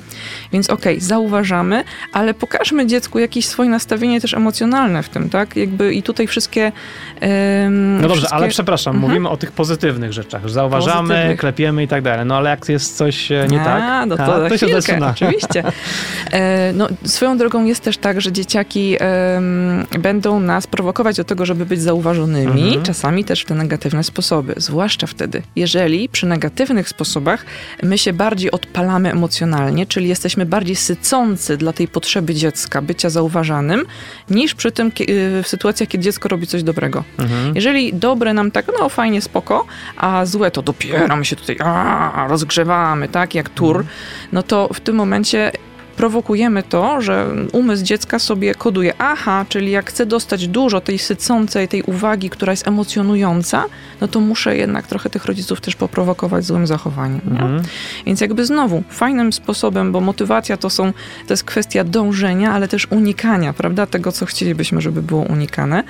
Więc 0.52 0.70
okej, 0.70 0.98
okay, 0.98 1.08
zauważamy, 1.08 1.84
ale 2.14 2.34
pokażmy 2.34 2.88
dziecku 2.88 3.20
jakieś 3.20 3.46
swoje 3.46 3.70
nastawienie 3.70 4.22
też 4.22 4.34
emocjonalne 4.34 5.04
w 5.04 5.10
tym, 5.10 5.30
tak? 5.30 5.56
Jakby 5.56 5.94
i 5.94 6.04
tutaj 6.04 6.28
wszystkie... 6.28 6.72
Um, 7.22 7.96
no 7.96 8.02
dobrze, 8.02 8.16
wszystkie... 8.16 8.36
ale 8.36 8.48
przepraszam, 8.48 8.96
mhm. 8.96 9.12
mówimy 9.12 9.30
o 9.30 9.38
tych 9.38 9.52
pozytywnych 9.52 10.14
rzeczach. 10.14 10.50
Zauważamy, 10.50 11.08
pozytywnych. 11.08 11.40
klepiemy 11.40 11.84
i 11.84 11.88
tak 11.88 12.04
dalej. 12.04 12.26
No 12.26 12.33
no 12.34 12.38
ale 12.38 12.50
jak 12.50 12.70
jest 12.70 12.98
coś 12.98 13.32
e, 13.32 13.48
nie 13.50 13.62
A, 13.62 13.66
tak, 13.66 14.10
no 14.10 14.18
to, 14.18 14.46
a, 14.46 14.50
to 14.50 14.58
się 14.58 14.68
zaczyna. 14.68 15.10
Oczywiście. 15.16 15.64
E, 16.32 16.74
no, 16.74 16.88
swoją 17.06 17.38
drogą 17.38 17.66
jest 17.66 17.84
też 17.84 17.98
tak, 17.98 18.22
że 18.22 18.32
dzieciaki 18.32 18.98
będą 20.00 20.40
nas 20.40 20.68
prowokować 20.68 21.16
do 21.18 21.24
tego, 21.24 21.46
żeby 21.46 21.66
być 21.66 21.82
zauważonymi, 21.82 22.68
mhm. 22.68 22.84
czasami 22.84 23.26
też 23.26 23.42
w 23.42 23.46
te 23.46 23.56
negatywne 23.56 24.04
sposoby. 24.04 24.54
Zwłaszcza 24.58 25.08
wtedy, 25.08 25.42
jeżeli 25.56 26.10
przy 26.10 26.26
negatywnych 26.26 26.90
sposobach 26.90 27.46
my 27.84 27.98
się 27.98 28.14
bardziej 28.14 28.52
odpalamy 28.52 29.12
emocjonalnie, 29.12 29.86
czyli 29.86 30.08
jesteśmy 30.08 30.46
bardziej 30.46 30.76
sycący 30.76 31.58
dla 31.58 31.74
tej 31.74 31.88
potrzeby 31.88 32.36
dziecka, 32.36 32.82
bycia 32.82 33.10
zauważanym, 33.10 33.86
niż 34.30 34.56
przy 34.56 34.72
tym 34.72 34.92
w 35.44 35.48
sytuacjach, 35.48 35.90
kiedy 35.90 36.04
dziecko 36.04 36.30
robi 36.30 36.48
coś 36.48 36.64
dobrego. 36.64 37.04
Mhm. 37.20 37.56
Jeżeli 37.56 37.94
dobre 37.94 38.34
nam 38.34 38.52
tak, 38.52 38.66
no 38.80 38.90
fajnie, 38.90 39.22
spoko, 39.22 39.66
a 39.98 40.26
złe 40.26 40.52
to 40.52 40.62
dopiero 40.62 41.14
my 41.16 41.26
się 41.26 41.36
tutaj 41.36 41.58
a, 41.64 42.23
rozgrzewamy, 42.28 43.08
tak, 43.08 43.36
jak 43.36 43.50
tur, 43.50 43.86
no 44.32 44.44
to 44.44 44.70
w 44.74 44.80
tym 44.80 44.96
momencie 44.96 45.52
prowokujemy 45.96 46.64
to, 46.64 47.02
że 47.02 47.28
umysł 47.52 47.84
dziecka 47.84 48.20
sobie 48.20 48.56
koduje, 48.56 48.94
aha, 48.98 49.46
czyli 49.50 49.72
jak 49.72 49.90
chcę 49.90 50.06
dostać 50.06 50.48
dużo 50.48 50.82
tej 50.82 51.00
sycącej, 51.00 51.68
tej 51.68 51.84
uwagi, 51.84 52.30
która 52.30 52.54
jest 52.54 52.68
emocjonująca, 52.68 53.66
no 54.02 54.08
to 54.08 54.20
muszę 54.20 54.58
jednak 54.58 54.88
trochę 54.88 55.10
tych 55.10 55.26
rodziców 55.26 55.62
też 55.62 55.76
poprowokować 55.76 56.46
złym 56.46 56.68
zachowaniem. 56.68 57.22
Mhm. 57.32 57.62
Więc 58.06 58.22
jakby 58.22 58.46
znowu, 58.46 58.84
fajnym 58.90 59.34
sposobem, 59.34 59.92
bo 59.92 60.02
motywacja 60.02 60.58
to 60.58 60.70
są, 60.70 60.94
to 61.28 61.34
jest 61.34 61.44
kwestia 61.44 61.84
dążenia, 61.84 62.54
ale 62.54 62.68
też 62.68 62.88
unikania, 62.90 63.54
prawda, 63.54 63.86
tego, 63.86 64.12
co 64.12 64.26
chcielibyśmy, 64.26 64.82
żeby 64.82 65.02
było 65.02 65.22
unikane. 65.22 65.84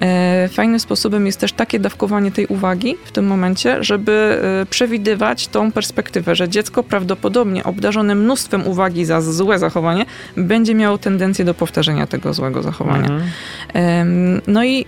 E, 0.00 0.48
fajnym 0.52 0.80
sposobem 0.80 1.26
jest 1.26 1.40
też 1.40 1.52
takie 1.52 1.78
dawkowanie 1.78 2.30
tej 2.32 2.46
uwagi 2.46 2.96
w 3.04 3.12
tym 3.12 3.26
momencie, 3.26 3.84
żeby 3.84 4.40
e, 4.62 4.66
przewidywać 4.66 5.48
tą 5.48 5.72
perspektywę, 5.72 6.34
że 6.34 6.48
dziecko 6.48 6.82
prawdopodobnie 6.82 7.64
obdarzone 7.64 8.14
mnóstwem 8.14 8.66
uwagi 8.66 9.04
za 9.04 9.20
złe 9.20 9.47
złe 9.48 9.58
zachowanie, 9.58 10.06
będzie 10.36 10.74
miało 10.74 10.98
tendencję 10.98 11.44
do 11.44 11.54
powtarzania 11.54 12.06
tego 12.06 12.34
złego 12.34 12.62
zachowania. 12.62 13.08
Mhm. 13.08 14.40
No 14.46 14.64
i, 14.64 14.86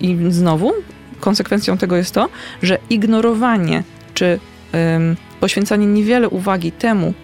i 0.00 0.16
znowu 0.28 0.72
konsekwencją 1.20 1.78
tego 1.78 1.96
jest 1.96 2.14
to, 2.14 2.28
że 2.62 2.78
ignorowanie 2.90 3.82
czy 4.14 4.40
poświęcanie 5.40 5.86
niewiele 5.86 6.28
uwagi 6.28 6.72
temu, 6.72 7.14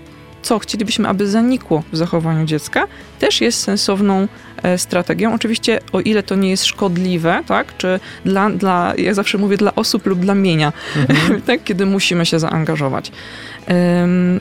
co 0.42 0.58
chcielibyśmy, 0.58 1.08
aby 1.08 1.28
zanikło 1.28 1.82
w 1.92 1.96
zachowaniu 1.96 2.44
dziecka, 2.44 2.86
też 3.18 3.40
jest 3.40 3.60
sensowną 3.60 4.28
e, 4.62 4.78
strategią. 4.78 5.34
Oczywiście, 5.34 5.80
o 5.92 6.00
ile 6.00 6.22
to 6.22 6.34
nie 6.34 6.50
jest 6.50 6.64
szkodliwe, 6.64 7.42
tak, 7.46 7.76
czy 7.76 8.00
dla, 8.24 8.50
dla 8.50 8.94
ja 8.98 9.14
zawsze 9.14 9.38
mówię 9.38 9.56
dla 9.56 9.74
osób 9.74 10.06
lub 10.06 10.20
dla 10.20 10.34
mienia, 10.34 10.72
mhm. 11.08 11.42
tak, 11.46 11.64
kiedy 11.64 11.86
musimy 11.86 12.26
się 12.26 12.38
zaangażować. 12.38 13.12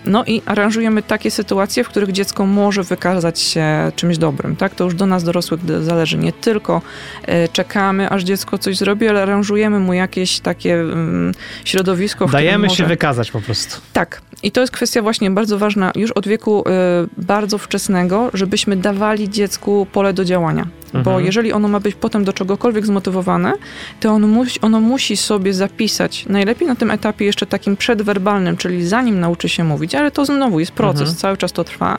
No 0.06 0.26
i 0.26 0.42
aranżujemy 0.46 1.04
takie 1.04 1.32
sytuacje, 1.32 1.84
w 1.84 1.90
których 1.90 2.12
dziecko 2.12 2.46
może 2.46 2.84
wykazać 2.84 3.40
się 3.40 3.92
czymś 3.96 4.18
dobrym. 4.18 4.56
Tak? 4.56 4.76
To 4.76 4.84
już 4.84 4.96
do 4.96 5.06
nas 5.06 5.24
dorosłych 5.24 5.60
zależy. 5.82 6.18
Nie 6.18 6.34
tylko 6.34 6.82
e, 7.26 7.48
czekamy, 7.48 8.10
aż 8.10 8.24
dziecko 8.24 8.58
coś 8.58 8.78
zrobi, 8.78 9.08
ale 9.08 9.22
aranżujemy 9.22 9.80
mu 9.80 9.94
jakieś 9.94 10.40
takie 10.40 10.84
środowisko. 11.66 12.28
W 12.28 12.32
Dajemy 12.32 12.68
może... 12.68 12.76
się 12.76 12.86
wykazać 12.86 13.32
po 13.32 13.42
prostu. 13.42 13.82
Tak. 13.94 14.22
I 14.44 14.52
to 14.52 14.62
jest 14.62 14.74
kwestia 14.74 15.02
właśnie 15.02 15.32
bardzo 15.32 15.58
ważna 15.58 15.92
już 15.96 16.12
od 16.12 16.28
wieku 16.28 16.64
e, 16.68 17.08
bardzo 17.18 17.58
wczesnego, 17.58 18.30
żebyśmy 18.34 18.76
dawali 18.76 19.30
dziecku 19.30 19.88
pole 19.92 20.14
do 20.14 20.26
działania. 20.26 20.68
Mhm. 20.86 21.04
Bo 21.04 21.20
jeżeli 21.20 21.54
ono 21.54 21.68
ma 21.68 21.80
być 21.80 21.96
potem 21.96 22.24
do 22.24 22.34
czegokolwiek 22.34 22.86
zmotywowane, 22.86 23.54
to 24.00 24.10
ono 24.12 24.28
musi, 24.28 24.62
ono 24.62 24.80
musi 24.80 25.18
sobie 25.18 25.54
zapisać, 25.54 26.26
najlepiej 26.26 26.68
na 26.68 26.76
tym 26.76 26.92
etapie 26.92 27.26
jeszcze 27.26 27.46
takim 27.46 27.78
przedwerbalnym, 27.78 28.58
czyli 28.58 28.88
zanim 28.88 29.20
nauczy 29.20 29.50
się 29.50 29.64
mówić, 29.64 29.96
ale 29.96 30.12
to 30.12 30.26
znowu 30.26 30.60
jest 30.60 30.72
proces, 30.72 31.02
mhm. 31.02 31.18
cały 31.18 31.38
czas 31.38 31.52
to 31.52 31.64
trwa, 31.64 31.98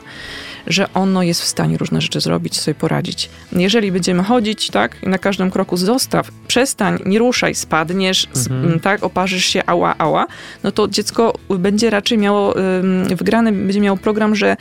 że 0.67 0.93
ono 0.93 1.23
jest 1.23 1.41
w 1.41 1.47
stanie 1.47 1.77
różne 1.77 2.01
rzeczy 2.01 2.21
zrobić, 2.21 2.59
sobie 2.59 2.75
poradzić. 2.75 3.29
Jeżeli 3.51 3.91
będziemy 3.91 4.23
chodzić, 4.23 4.69
tak, 4.69 4.95
i 5.03 5.09
na 5.09 5.17
każdym 5.17 5.51
kroku 5.51 5.77
zostaw, 5.77 6.31
przestań, 6.47 6.99
nie 7.05 7.19
ruszaj, 7.19 7.55
spadniesz, 7.55 8.27
mhm. 8.35 8.79
tak, 8.79 9.03
oparzysz 9.03 9.45
się, 9.45 9.61
ała, 9.65 9.95
ała, 9.97 10.27
no 10.63 10.71
to 10.71 10.87
dziecko 10.87 11.33
będzie 11.49 11.89
raczej 11.89 12.17
miało, 12.17 12.55
wgrany 13.15 13.51
będzie 13.51 13.81
miało 13.81 13.97
program, 13.97 14.35
że 14.35 14.57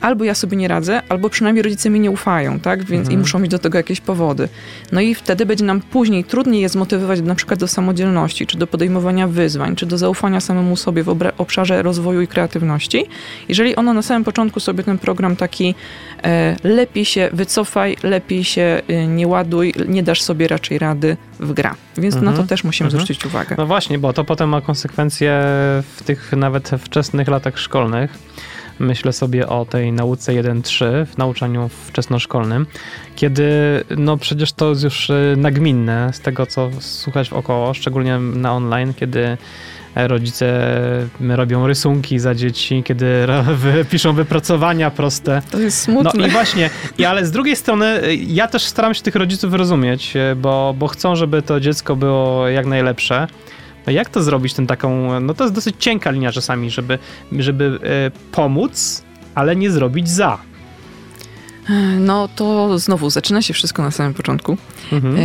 albo 0.00 0.24
ja 0.24 0.34
sobie 0.34 0.56
nie 0.56 0.68
radzę, 0.68 1.02
albo 1.08 1.30
przynajmniej 1.30 1.62
rodzice 1.62 1.90
mi 1.90 2.00
nie 2.00 2.10
ufają, 2.10 2.60
tak? 2.60 2.84
Więc 2.84 3.00
mhm. 3.00 3.14
i 3.14 3.18
muszą 3.18 3.38
mieć 3.38 3.50
do 3.50 3.58
tego 3.58 3.78
jakieś 3.78 4.00
powody. 4.00 4.48
No 4.92 5.00
i 5.00 5.14
wtedy 5.14 5.46
będzie 5.46 5.64
nam 5.64 5.80
później 5.80 6.24
trudniej 6.24 6.62
je 6.62 6.68
zmotywować 6.68 7.20
na 7.20 7.34
przykład 7.34 7.60
do 7.60 7.68
samodzielności, 7.68 8.46
czy 8.46 8.58
do 8.58 8.66
podejmowania 8.66 9.28
wyzwań, 9.28 9.76
czy 9.76 9.86
do 9.86 9.98
zaufania 9.98 10.40
samemu 10.40 10.76
sobie 10.76 11.02
w 11.02 11.08
obszarze 11.38 11.82
rozwoju 11.82 12.20
i 12.20 12.28
kreatywności. 12.28 13.06
Jeżeli 13.48 13.76
ono 13.76 13.94
na 13.94 14.02
samym 14.02 14.24
początku 14.24 14.60
sobie 14.60 14.84
ten 14.84 14.98
program 14.98 15.36
taki 15.36 15.74
e, 16.22 16.56
lepiej 16.64 17.04
się 17.04 17.30
wycofaj, 17.32 17.96
lepiej 18.02 18.44
się 18.44 18.82
e, 18.88 19.06
nie 19.06 19.28
ładuj, 19.28 19.74
nie 19.88 20.02
dasz 20.02 20.22
sobie 20.22 20.48
raczej 20.48 20.78
rady 20.78 21.16
w 21.40 21.52
gra. 21.52 21.74
Więc 21.96 22.14
mhm. 22.14 22.24
na 22.24 22.30
to 22.30 22.36
mhm. 22.42 22.48
też 22.48 22.64
musimy 22.64 22.86
mhm. 22.86 23.02
zwrócić 23.02 23.26
uwagę. 23.26 23.54
No 23.58 23.66
właśnie, 23.66 23.98
bo 23.98 24.12
to 24.12 24.24
potem 24.24 24.48
ma 24.48 24.60
konsekwencje 24.60 25.40
w 25.96 26.02
tych 26.04 26.32
nawet 26.32 26.70
wczesnych 26.78 27.28
latach 27.28 27.58
szkolnych 27.58 28.18
myślę 28.80 29.12
sobie 29.12 29.48
o 29.48 29.64
tej 29.64 29.92
nauce 29.92 30.32
1.3 30.32 31.06
w 31.06 31.18
nauczaniu 31.18 31.70
wczesnoszkolnym, 31.86 32.66
kiedy 33.16 33.50
no 33.96 34.16
przecież 34.16 34.52
to 34.52 34.68
jest 34.68 34.84
już 34.84 35.10
y, 35.10 35.34
nagminne 35.36 36.10
z 36.12 36.20
tego, 36.20 36.46
co 36.46 36.70
słuchać 36.80 37.30
wokoło, 37.30 37.74
szczególnie 37.74 38.18
na 38.18 38.52
online, 38.52 38.94
kiedy 38.94 39.36
rodzice 39.94 40.72
robią 41.28 41.66
rysunki 41.66 42.18
za 42.18 42.34
dzieci, 42.34 42.82
kiedy 42.82 43.26
piszą 43.90 44.12
wypracowania 44.12 44.90
proste. 44.90 45.42
To 45.50 45.58
jest 45.58 45.82
smutne. 45.82 46.10
No 46.14 46.26
i 46.26 46.30
właśnie, 46.30 46.70
i, 46.98 47.04
ale 47.04 47.26
z 47.26 47.30
drugiej 47.30 47.56
strony 47.56 48.04
y, 48.04 48.14
ja 48.14 48.48
też 48.48 48.64
staram 48.64 48.94
się 48.94 49.02
tych 49.02 49.14
rodziców 49.14 49.54
rozumieć, 49.54 50.16
y, 50.16 50.36
bo, 50.36 50.74
bo 50.78 50.88
chcą, 50.88 51.16
żeby 51.16 51.42
to 51.42 51.60
dziecko 51.60 51.96
było 51.96 52.48
jak 52.48 52.66
najlepsze. 52.66 53.26
No 53.86 53.92
jak 53.92 54.08
to 54.08 54.22
zrobić, 54.22 54.54
ten 54.54 54.66
taką, 54.66 55.20
no 55.20 55.34
to 55.34 55.44
jest 55.44 55.54
dosyć 55.54 55.76
cienka 55.78 56.10
linia 56.10 56.32
czasami, 56.32 56.70
żeby, 56.70 56.98
żeby 57.32 57.78
e, 57.82 58.10
pomóc, 58.32 59.02
ale 59.34 59.56
nie 59.56 59.70
zrobić 59.70 60.08
za. 60.08 60.38
No 61.98 62.28
to 62.36 62.78
znowu 62.78 63.10
zaczyna 63.10 63.42
się 63.42 63.54
wszystko 63.54 63.82
na 63.82 63.90
samym 63.90 64.14
początku. 64.14 64.56
Mhm. 64.92 65.16
E, 65.16 65.20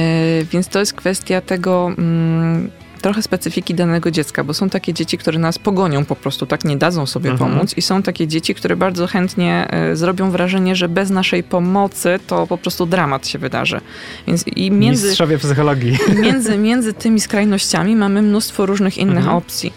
więc 0.52 0.68
to 0.68 0.80
jest 0.80 0.94
kwestia 0.94 1.42
tego, 1.42 1.92
mm, 1.98 2.72
trochę 3.02 3.22
specyfiki 3.22 3.76
danego 3.76 4.12
dziecka, 4.12 4.44
bo 4.44 4.54
są 4.54 4.70
takie 4.70 4.94
dzieci, 4.94 5.18
które 5.18 5.40
nas 5.40 5.60
pogonią 5.60 6.06
po 6.06 6.16
prostu, 6.16 6.46
tak 6.46 6.66
nie 6.66 6.78
dadzą 6.78 7.06
sobie 7.06 7.32
mhm. 7.32 7.52
pomóc 7.52 7.74
i 7.78 7.82
są 7.82 8.04
takie 8.04 8.28
dzieci, 8.28 8.56
które 8.56 8.76
bardzo 8.76 9.08
chętnie 9.08 9.68
y, 9.92 9.96
zrobią 9.96 10.32
wrażenie, 10.32 10.76
że 10.76 10.90
bez 10.90 11.10
naszej 11.10 11.44
pomocy 11.44 12.20
to 12.28 12.48
po 12.48 12.58
prostu 12.58 12.86
dramat 12.86 13.28
się 13.28 13.40
wydarzy. 13.40 13.82
Więc 14.28 14.48
i 14.48 14.72
między... 14.72 15.08
Mistrzowie 15.08 15.38
psychologii. 15.38 15.98
Między, 16.26 16.58
między 16.58 16.94
tymi 16.94 17.22
skrajnościami 17.22 17.96
mamy 17.96 18.22
mnóstwo 18.22 18.66
różnych 18.66 18.98
innych 18.98 19.18
mhm. 19.18 19.38
opcji. 19.38 19.74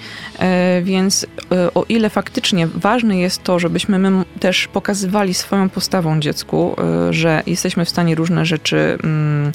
Y, 0.79 0.83
więc 0.83 1.25
y, 1.25 1.27
o 1.75 1.85
ile 1.89 2.11
faktycznie 2.11 2.67
ważne 2.67 3.19
jest 3.19 3.43
to, 3.43 3.59
żebyśmy 3.59 3.99
my 3.99 4.25
też 4.41 4.69
pokazywali 4.69 5.35
swoją 5.35 5.69
postawą 5.69 6.21
dziecku, 6.21 6.77
że 7.11 7.43
jesteśmy 7.47 7.85
w 7.85 7.89
stanie 7.89 8.15
różne 8.15 8.47
rzeczy 8.47 8.99
mm, 9.05 9.53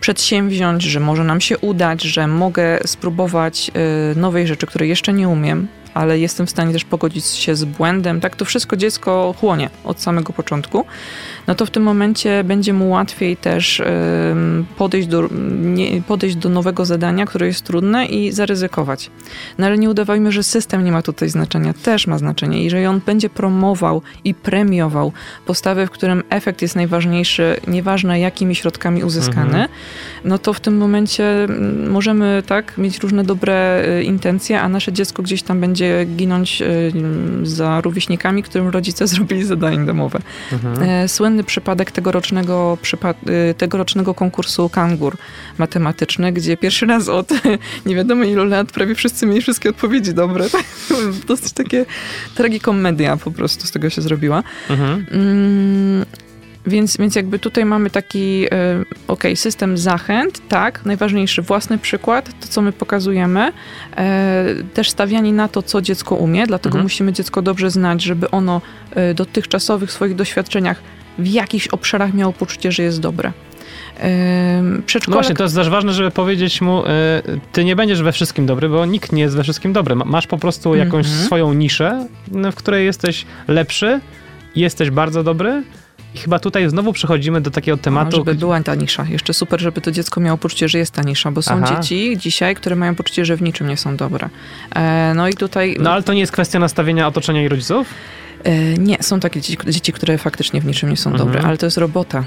przedsięwziąć, 0.00 0.82
że 0.82 1.00
może 1.00 1.24
nam 1.24 1.40
się 1.40 1.58
udać, 1.58 2.02
że 2.02 2.26
mogę 2.26 2.78
spróbować 2.86 3.70
y, 4.12 4.18
nowej 4.18 4.46
rzeczy, 4.46 4.66
której 4.66 4.88
jeszcze 4.88 5.12
nie 5.12 5.28
umiem, 5.28 5.68
ale 5.98 6.18
jestem 6.18 6.46
w 6.46 6.50
stanie 6.50 6.72
też 6.72 6.84
pogodzić 6.84 7.26
się 7.26 7.56
z 7.56 7.64
błędem, 7.64 8.20
tak 8.20 8.36
to 8.36 8.44
wszystko 8.44 8.76
dziecko 8.76 9.34
chłonie 9.40 9.70
od 9.84 10.00
samego 10.00 10.32
początku, 10.32 10.84
no 11.46 11.54
to 11.54 11.66
w 11.66 11.70
tym 11.70 11.82
momencie 11.82 12.44
będzie 12.44 12.72
mu 12.72 12.90
łatwiej 12.90 13.36
też 13.36 13.82
podejść 14.76 15.08
do, 15.08 15.28
podejść 16.06 16.36
do 16.36 16.48
nowego 16.48 16.84
zadania, 16.84 17.26
które 17.26 17.46
jest 17.46 17.64
trudne 17.64 18.06
i 18.06 18.32
zaryzykować. 18.32 19.10
No 19.58 19.66
ale 19.66 19.78
nie 19.78 19.90
udawajmy, 19.90 20.32
że 20.32 20.42
system 20.42 20.84
nie 20.84 20.92
ma 20.92 21.02
tutaj 21.02 21.28
znaczenia, 21.28 21.74
też 21.74 22.06
ma 22.06 22.18
znaczenie. 22.18 22.64
Jeżeli 22.64 22.86
on 22.86 23.00
będzie 23.06 23.30
promował 23.30 24.02
i 24.24 24.34
premiował 24.34 25.12
postawy, 25.46 25.86
w 25.86 25.90
którym 25.90 26.22
efekt 26.30 26.62
jest 26.62 26.76
najważniejszy, 26.76 27.60
nieważne 27.66 28.20
jakimi 28.20 28.54
środkami 28.54 29.04
uzyskany, 29.04 29.46
mhm. 29.46 29.68
no 30.24 30.38
to 30.38 30.52
w 30.52 30.60
tym 30.60 30.76
momencie 30.76 31.44
mm, 31.44 31.90
możemy 31.90 32.42
tak 32.46 32.78
mieć 32.78 32.98
różne 32.98 33.24
dobre 33.24 33.84
y, 33.98 34.02
intencje, 34.02 34.60
a 34.60 34.68
nasze 34.68 34.92
dziecko 34.92 35.22
gdzieś 35.22 35.42
tam 35.42 35.60
będzie 35.60 35.87
ginąć 36.16 36.62
e, 36.62 36.66
za 37.42 37.80
rówieśnikami, 37.80 38.42
którym 38.42 38.68
rodzice 38.68 39.06
zrobili 39.18 39.44
zadanie 39.44 39.86
domowe. 39.86 40.18
Mhm. 40.52 40.82
E, 40.82 41.08
słynny 41.08 41.44
przypadek 41.44 41.90
tegorocznego, 41.90 42.78
e, 43.02 43.54
tegorocznego 43.54 44.14
konkursu 44.14 44.68
Kangur 44.68 45.16
matematyczny, 45.58 46.32
gdzie 46.32 46.56
pierwszy 46.56 46.86
raz 46.86 47.08
od 47.08 47.30
nie 47.86 47.96
wiadomo 47.96 48.24
ilu 48.24 48.44
lat 48.44 48.72
prawie 48.72 48.94
wszyscy 48.94 49.26
mieli 49.26 49.42
wszystkie 49.42 49.70
odpowiedzi 49.70 50.14
dobre. 50.14 50.44
Dosyć 51.28 51.52
takie 51.52 51.86
tragikomedia 52.34 53.16
po 53.16 53.30
prostu 53.30 53.66
z 53.66 53.70
tego 53.70 53.90
się 53.90 54.02
zrobiła. 54.02 54.42
Mhm. 54.70 55.06
Więc, 56.68 56.96
więc 56.96 57.16
jakby 57.16 57.38
tutaj 57.38 57.64
mamy 57.64 57.90
taki, 57.90 58.46
e, 58.50 58.84
ok, 59.08 59.24
system 59.34 59.78
zachęt, 59.78 60.48
tak, 60.48 60.84
najważniejszy 60.84 61.42
własny 61.42 61.78
przykład, 61.78 62.30
to 62.40 62.48
co 62.48 62.62
my 62.62 62.72
pokazujemy, 62.72 63.52
e, 63.96 64.44
też 64.74 64.90
stawianie 64.90 65.32
na 65.32 65.48
to, 65.48 65.62
co 65.62 65.82
dziecko 65.82 66.14
umie, 66.14 66.46
dlatego 66.46 66.72
mhm. 66.72 66.84
musimy 66.84 67.12
dziecko 67.12 67.42
dobrze 67.42 67.70
znać, 67.70 68.02
żeby 68.02 68.30
ono 68.30 68.60
e, 68.94 69.14
dotychczasowych 69.14 69.92
swoich 69.92 70.14
doświadczeniach 70.14 70.82
w 71.18 71.26
jakichś 71.26 71.68
obszarach 71.68 72.14
miało 72.14 72.32
poczucie, 72.32 72.72
że 72.72 72.82
jest 72.82 73.00
dobre. 73.00 73.32
Przedszkolek... 74.86 75.08
No 75.08 75.12
właśnie, 75.12 75.34
to 75.34 75.42
jest 75.42 75.54
też 75.54 75.68
ważne, 75.68 75.92
żeby 75.92 76.10
powiedzieć 76.10 76.60
mu, 76.60 76.82
ty 77.52 77.64
nie 77.64 77.76
będziesz 77.76 78.02
we 78.02 78.12
wszystkim 78.12 78.46
dobry, 78.46 78.68
bo 78.68 78.86
nikt 78.86 79.12
nie 79.12 79.22
jest 79.22 79.36
we 79.36 79.42
wszystkim 79.42 79.72
dobry. 79.72 79.96
Masz 79.96 80.26
po 80.26 80.38
prostu 80.38 80.74
jakąś 80.74 81.06
mm 81.06 81.18
-hmm. 81.18 81.24
swoją 81.26 81.52
niszę, 81.52 82.06
w 82.52 82.54
której 82.54 82.86
jesteś 82.86 83.26
lepszy, 83.48 84.00
jesteś 84.56 84.90
bardzo 84.90 85.24
dobry, 85.24 85.62
i 86.14 86.18
chyba 86.18 86.38
tutaj 86.38 86.68
znowu 86.68 86.92
przechodzimy 86.92 87.40
do 87.40 87.50
takiego 87.50 87.76
tematu. 87.76 88.16
żeby 88.16 88.32
gdzie... 88.32 88.40
była 88.40 88.60
ta 88.60 88.74
nisza. 88.74 89.06
Jeszcze 89.08 89.34
super, 89.34 89.60
żeby 89.60 89.80
to 89.80 89.90
dziecko 89.90 90.20
miało 90.20 90.38
poczucie, 90.38 90.68
że 90.68 90.78
jest 90.78 90.92
ta 90.92 91.02
nisza, 91.02 91.30
bo 91.30 91.42
są 91.42 91.60
Aha. 91.62 91.76
dzieci 91.76 92.16
dzisiaj, 92.18 92.54
które 92.54 92.76
mają 92.76 92.94
poczucie, 92.94 93.24
że 93.24 93.36
w 93.36 93.42
niczym 93.42 93.68
nie 93.68 93.76
są 93.76 93.96
dobre. 93.96 94.28
E, 94.74 95.12
no 95.16 95.28
i 95.28 95.34
tutaj. 95.34 95.76
No 95.80 95.92
ale 95.92 96.02
to 96.02 96.12
nie 96.12 96.20
jest 96.20 96.32
kwestia 96.32 96.58
nastawienia 96.58 97.06
otoczenia 97.06 97.42
i 97.42 97.48
rodziców? 97.48 97.94
E, 98.44 98.78
nie, 98.78 98.96
są 99.00 99.20
takie 99.20 99.40
dzieci, 99.40 99.58
dzieci, 99.68 99.92
które 99.92 100.18
faktycznie 100.18 100.60
w 100.60 100.66
niczym 100.66 100.90
nie 100.90 100.96
są 100.96 101.10
mhm. 101.10 101.28
dobre, 101.28 101.42
ale 101.48 101.58
to 101.58 101.66
jest 101.66 101.78
robota 101.78 102.24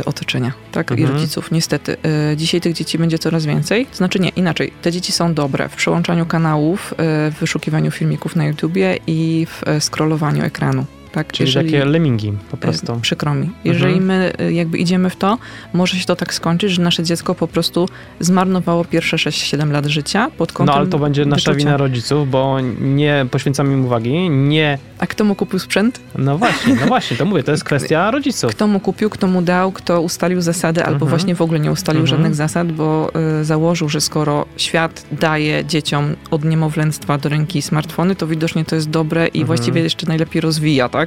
y, 0.00 0.04
otoczenia, 0.04 0.52
tak? 0.72 0.92
Mhm. 0.92 1.08
I 1.08 1.12
rodziców, 1.12 1.50
niestety. 1.50 1.96
Y, 2.32 2.36
dzisiaj 2.36 2.60
tych 2.60 2.72
dzieci 2.72 2.98
będzie 2.98 3.18
coraz 3.18 3.46
więcej. 3.46 3.86
Znaczy 3.92 4.20
nie, 4.20 4.28
inaczej. 4.28 4.72
Te 4.82 4.92
dzieci 4.92 5.12
są 5.12 5.34
dobre 5.34 5.68
w 5.68 5.76
przełączaniu 5.76 6.26
kanałów, 6.26 6.92
y, 6.92 6.96
w 7.30 7.36
wyszukiwaniu 7.40 7.90
filmików 7.90 8.36
na 8.36 8.46
YouTubie 8.46 8.98
i 9.06 9.46
w 9.46 9.84
scrollowaniu 9.84 10.44
ekranu. 10.44 10.84
Tak? 11.12 11.32
Czyli 11.32 11.48
Jeżeli- 11.48 11.70
takie 11.72 11.84
lemingi 11.84 12.32
po 12.50 12.56
E, 12.56 12.60
prostu. 12.60 12.98
Przykro 13.02 13.34
mi. 13.34 13.50
Jeżeli 13.64 13.92
Mhm. 13.98 14.06
my 14.06 14.32
e, 14.38 14.52
jakby 14.52 14.78
idziemy 14.78 15.10
w 15.10 15.16
to, 15.16 15.38
może 15.72 15.96
się 15.96 16.04
to 16.06 16.16
tak 16.16 16.34
skończyć, 16.34 16.72
że 16.72 16.82
nasze 16.82 17.02
dziecko 17.04 17.34
po 17.34 17.48
prostu 17.48 17.88
zmarnowało 18.20 18.84
pierwsze 18.84 19.16
6-7 19.18 19.70
lat 19.72 19.86
życia 19.86 20.30
pod 20.38 20.48
No 20.50 20.54
kątem 20.56 20.74
ale 20.76 20.86
to 20.86 20.98
będzie 20.98 21.24
nasza 21.26 21.50
wyczucia. 21.50 21.66
wina 21.66 21.76
rodziców, 21.76 22.30
bo 22.30 22.56
nie 22.80 23.26
poświęcamy 23.30 23.74
im 23.74 23.84
uwagi, 23.86 24.30
nie... 24.30 24.78
A 24.98 25.06
kto 25.06 25.24
mu 25.24 25.34
kupił 25.34 25.58
sprzęt? 25.58 26.00
No 26.18 26.38
właśnie, 26.38 26.74
no 26.80 26.86
właśnie, 26.86 27.16
to 27.16 27.24
mówię, 27.24 27.42
to 27.42 27.50
jest 27.52 27.64
kwestia 27.64 28.10
rodziców. 28.10 28.50
Kto 28.50 28.66
mu 28.66 28.80
kupił, 28.80 29.10
kto 29.10 29.26
mu 29.26 29.42
dał, 29.42 29.72
kto 29.72 30.00
ustalił 30.00 30.40
zasady, 30.40 30.80
albo 30.84 30.94
Mhm. 30.94 31.08
właśnie 31.08 31.34
w 31.34 31.42
ogóle 31.42 31.60
nie 31.60 31.72
ustalił 31.72 32.00
Mhm. 32.02 32.16
żadnych 32.18 32.34
zasad, 32.34 32.72
bo 32.72 33.10
y, 33.40 33.44
założył, 33.44 33.88
że 33.88 34.00
skoro 34.00 34.46
świat 34.56 35.04
daje 35.12 35.64
dzieciom 35.64 36.14
od 36.30 36.44
niemowlęctwa 36.44 37.18
do 37.18 37.28
ręki 37.28 37.62
smartfony, 37.62 38.16
to 38.16 38.26
widocznie 38.26 38.64
to 38.64 38.74
jest 38.74 38.90
dobre 38.90 39.26
i 39.26 39.28
Mhm. 39.40 39.46
właściwie 39.46 39.80
jeszcze 39.80 40.06
najlepiej 40.06 40.40
rozwija, 40.40 40.88
tak? 40.88 40.97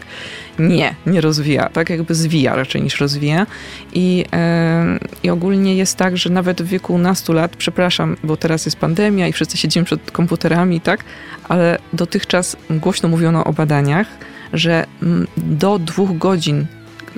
Nie, 0.59 0.95
nie 1.05 1.21
rozwija, 1.21 1.69
tak 1.69 1.89
jakby 1.89 2.15
zwija 2.15 2.55
raczej 2.55 2.81
niż 2.81 2.99
rozwija. 2.99 3.47
I, 3.93 4.25
y, 4.25 5.19
I 5.23 5.29
ogólnie 5.29 5.75
jest 5.75 5.97
tak, 5.97 6.17
że 6.17 6.29
nawet 6.29 6.61
w 6.61 6.67
wieku 6.67 6.97
nastu 6.97 7.33
lat, 7.33 7.55
przepraszam, 7.55 8.17
bo 8.23 8.37
teraz 8.37 8.65
jest 8.65 8.77
pandemia 8.77 9.27
i 9.27 9.33
wszyscy 9.33 9.57
siedzimy 9.57 9.85
przed 9.85 10.11
komputerami, 10.11 10.81
tak? 10.81 11.03
Ale 11.49 11.77
dotychczas 11.93 12.57
głośno 12.69 13.09
mówiono 13.09 13.43
o 13.43 13.53
badaniach, 13.53 14.07
że 14.53 14.85
mm, 15.03 15.27
do 15.37 15.79
dwóch 15.79 16.17
godzin 16.17 16.65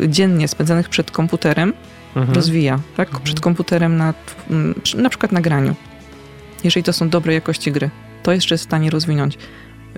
dziennie 0.08 0.48
spędzanych 0.48 0.90
przed 0.90 1.12
komputerem 1.12 1.74
Mhm. 2.16 2.36
rozwija, 2.36 2.80
tak? 2.98 3.08
Mhm. 3.08 3.24
Przed 3.24 3.40
komputerem 3.40 3.98
na, 3.98 4.14
mm, 4.50 4.76
na 4.98 5.10
przykład 5.10 5.32
na 5.32 5.42
graniu. 5.42 5.76
Jeżeli 6.64 6.84
to 6.84 6.94
są 6.94 7.10
dobrej 7.10 7.36
jakości 7.36 7.72
gry, 7.72 7.90
to 8.24 8.32
jeszcze 8.32 8.54
jest 8.54 8.64
w 8.64 8.68
stanie 8.68 8.90
rozwinąć 8.90 9.38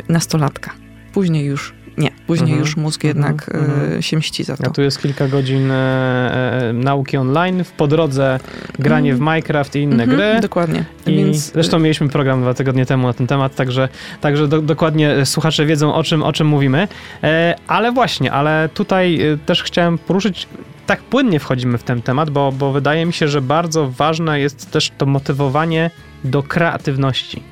nastolatka. 0.09 0.71
Później 1.13 1.45
już 1.45 1.73
nie. 1.97 2.11
Później 2.27 2.49
Mhm. 2.49 2.59
już 2.59 2.77
mózg 2.77 3.05
Mhm. 3.05 3.17
jednak 3.17 3.55
Mhm. 3.55 3.97
e, 3.99 4.03
się 4.03 4.17
mści 4.17 4.43
za 4.43 4.53
A 4.53 4.57
to. 4.57 4.71
tu 4.71 4.81
jest 4.81 5.01
kilka 5.01 5.27
godzin 5.27 5.71
e, 5.71 5.75
e, 6.69 6.73
nauki 6.73 7.17
online, 7.17 7.63
w 7.63 7.71
po 7.71 7.87
drodze 7.87 8.39
granie 8.79 9.15
w 9.15 9.19
Minecraft 9.19 9.75
i 9.75 9.79
inne 9.79 10.03
Mhm, 10.03 10.09
gry. 10.09 10.41
Dokładnie. 10.41 10.85
I 11.07 11.15
Więc 11.17 11.51
zresztą 11.53 11.79
mieliśmy 11.79 12.09
program 12.09 12.41
dwa 12.41 12.53
tygodnie 12.53 12.85
temu 12.85 13.07
na 13.07 13.13
ten 13.13 13.27
temat, 13.27 13.55
także, 13.55 13.89
także 14.21 14.47
do, 14.47 14.61
dokładnie 14.61 15.25
słuchacze 15.25 15.65
wiedzą 15.65 15.93
o 15.93 16.03
czym, 16.03 16.23
o 16.23 16.33
czym 16.33 16.47
mówimy. 16.47 16.87
E, 17.23 17.55
ale 17.67 17.91
właśnie, 17.91 18.31
ale 18.31 18.69
tutaj 18.73 19.21
e, 19.21 19.37
też 19.37 19.63
chciałem 19.63 19.97
poruszyć, 19.97 20.47
tak 20.85 20.99
płynnie 21.01 21.39
wchodzimy 21.39 21.77
w 21.77 21.83
ten 21.83 22.01
temat, 22.01 22.29
bo, 22.29 22.51
bo 22.51 22.71
wydaje 22.71 23.05
mi 23.05 23.13
się, 23.13 23.27
że 23.27 23.41
bardzo 23.41 23.89
ważne 23.91 24.39
jest 24.39 24.71
też 24.71 24.91
to 24.97 25.05
motywowanie 25.05 25.91
do 26.23 26.43
kreatywności. 26.43 27.43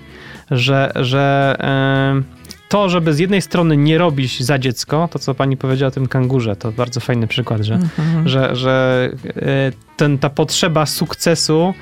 Że, 0.52 0.92
że 0.96 1.56
e, 1.60 2.43
to, 2.74 2.90
żeby 2.90 3.14
z 3.14 3.20
jednej 3.20 3.42
strony 3.42 3.78
nie 3.78 3.98
robić 3.98 4.44
za 4.44 4.60
dziecko, 4.60 5.10
to 5.12 5.20
co 5.20 5.34
pani 5.36 5.58
powiedziała 5.58 5.88
o 5.88 5.92
tym 5.92 6.08
kangurze, 6.08 6.56
to 6.56 6.72
bardzo 6.72 7.00
fajny 7.00 7.28
przykład, 7.28 7.62
że, 7.62 7.74
Mhm. 7.74 8.30
że, 8.30 8.56
że 8.56 9.10
e, 9.36 9.72
ten, 9.98 10.18
ta 10.18 10.30
potrzeba 10.30 10.86
sukcesu 10.86 11.74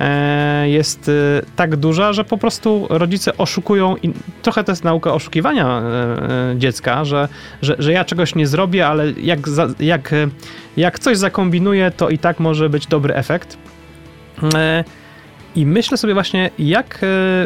e, 0.00 0.68
jest 0.68 1.08
e, 1.08 1.12
tak 1.56 1.76
duża, 1.76 2.12
że 2.12 2.24
po 2.24 2.38
prostu 2.38 2.86
rodzice 2.90 3.36
oszukują 3.36 3.96
i 3.96 4.12
trochę 4.42 4.64
to 4.64 4.72
jest 4.72 4.84
nauka 4.84 5.12
oszukiwania 5.12 5.82
dziecka, 6.56 7.04
że, 7.04 7.28
że, 7.62 7.76
że 7.78 7.92
ja 7.92 8.04
czegoś 8.04 8.34
nie 8.34 8.46
zrobię, 8.46 8.86
ale 8.86 9.10
jak, 9.10 9.48
za, 9.48 9.68
jak, 9.80 10.14
jak 10.76 10.98
coś 10.98 11.18
zakombinuję, 11.18 11.90
to 11.90 12.08
i 12.08 12.18
tak 12.18 12.40
może 12.40 12.70
być 12.70 12.86
dobry 12.86 13.14
efekt. 13.14 13.58
I 15.56 15.66
myślę 15.66 15.96
sobie 15.96 16.14
właśnie, 16.14 16.50
jak 16.58 16.98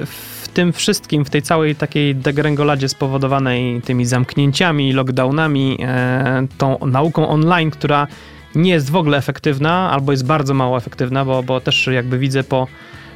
w 0.07 0.40
tym 0.51 0.73
wszystkim, 0.73 1.25
w 1.25 1.31
tej 1.31 1.43
całej 1.43 1.77
takiej 1.77 2.15
degrengoladzie 2.15 2.89
spowodowanej 2.89 3.83
tymi 3.83 4.07
zamknięciami, 4.07 4.93
lockdownami, 4.93 5.79
e, 5.81 6.47
tą 6.59 6.79
nauką 6.87 7.29
online, 7.29 7.71
która 7.71 8.07
nie 8.55 8.71
jest 8.71 8.91
w 8.91 8.97
ogóle 8.97 9.19
efektywna, 9.19 9.91
albo 9.91 10.13
jest 10.13 10.27
bardzo 10.27 10.55
mało 10.55 10.77
efektywna, 10.77 11.25
bo, 11.25 11.43
bo 11.43 11.61
też 11.61 11.87
jakby 11.87 12.19
widzę 12.19 12.45
po, 12.45 12.67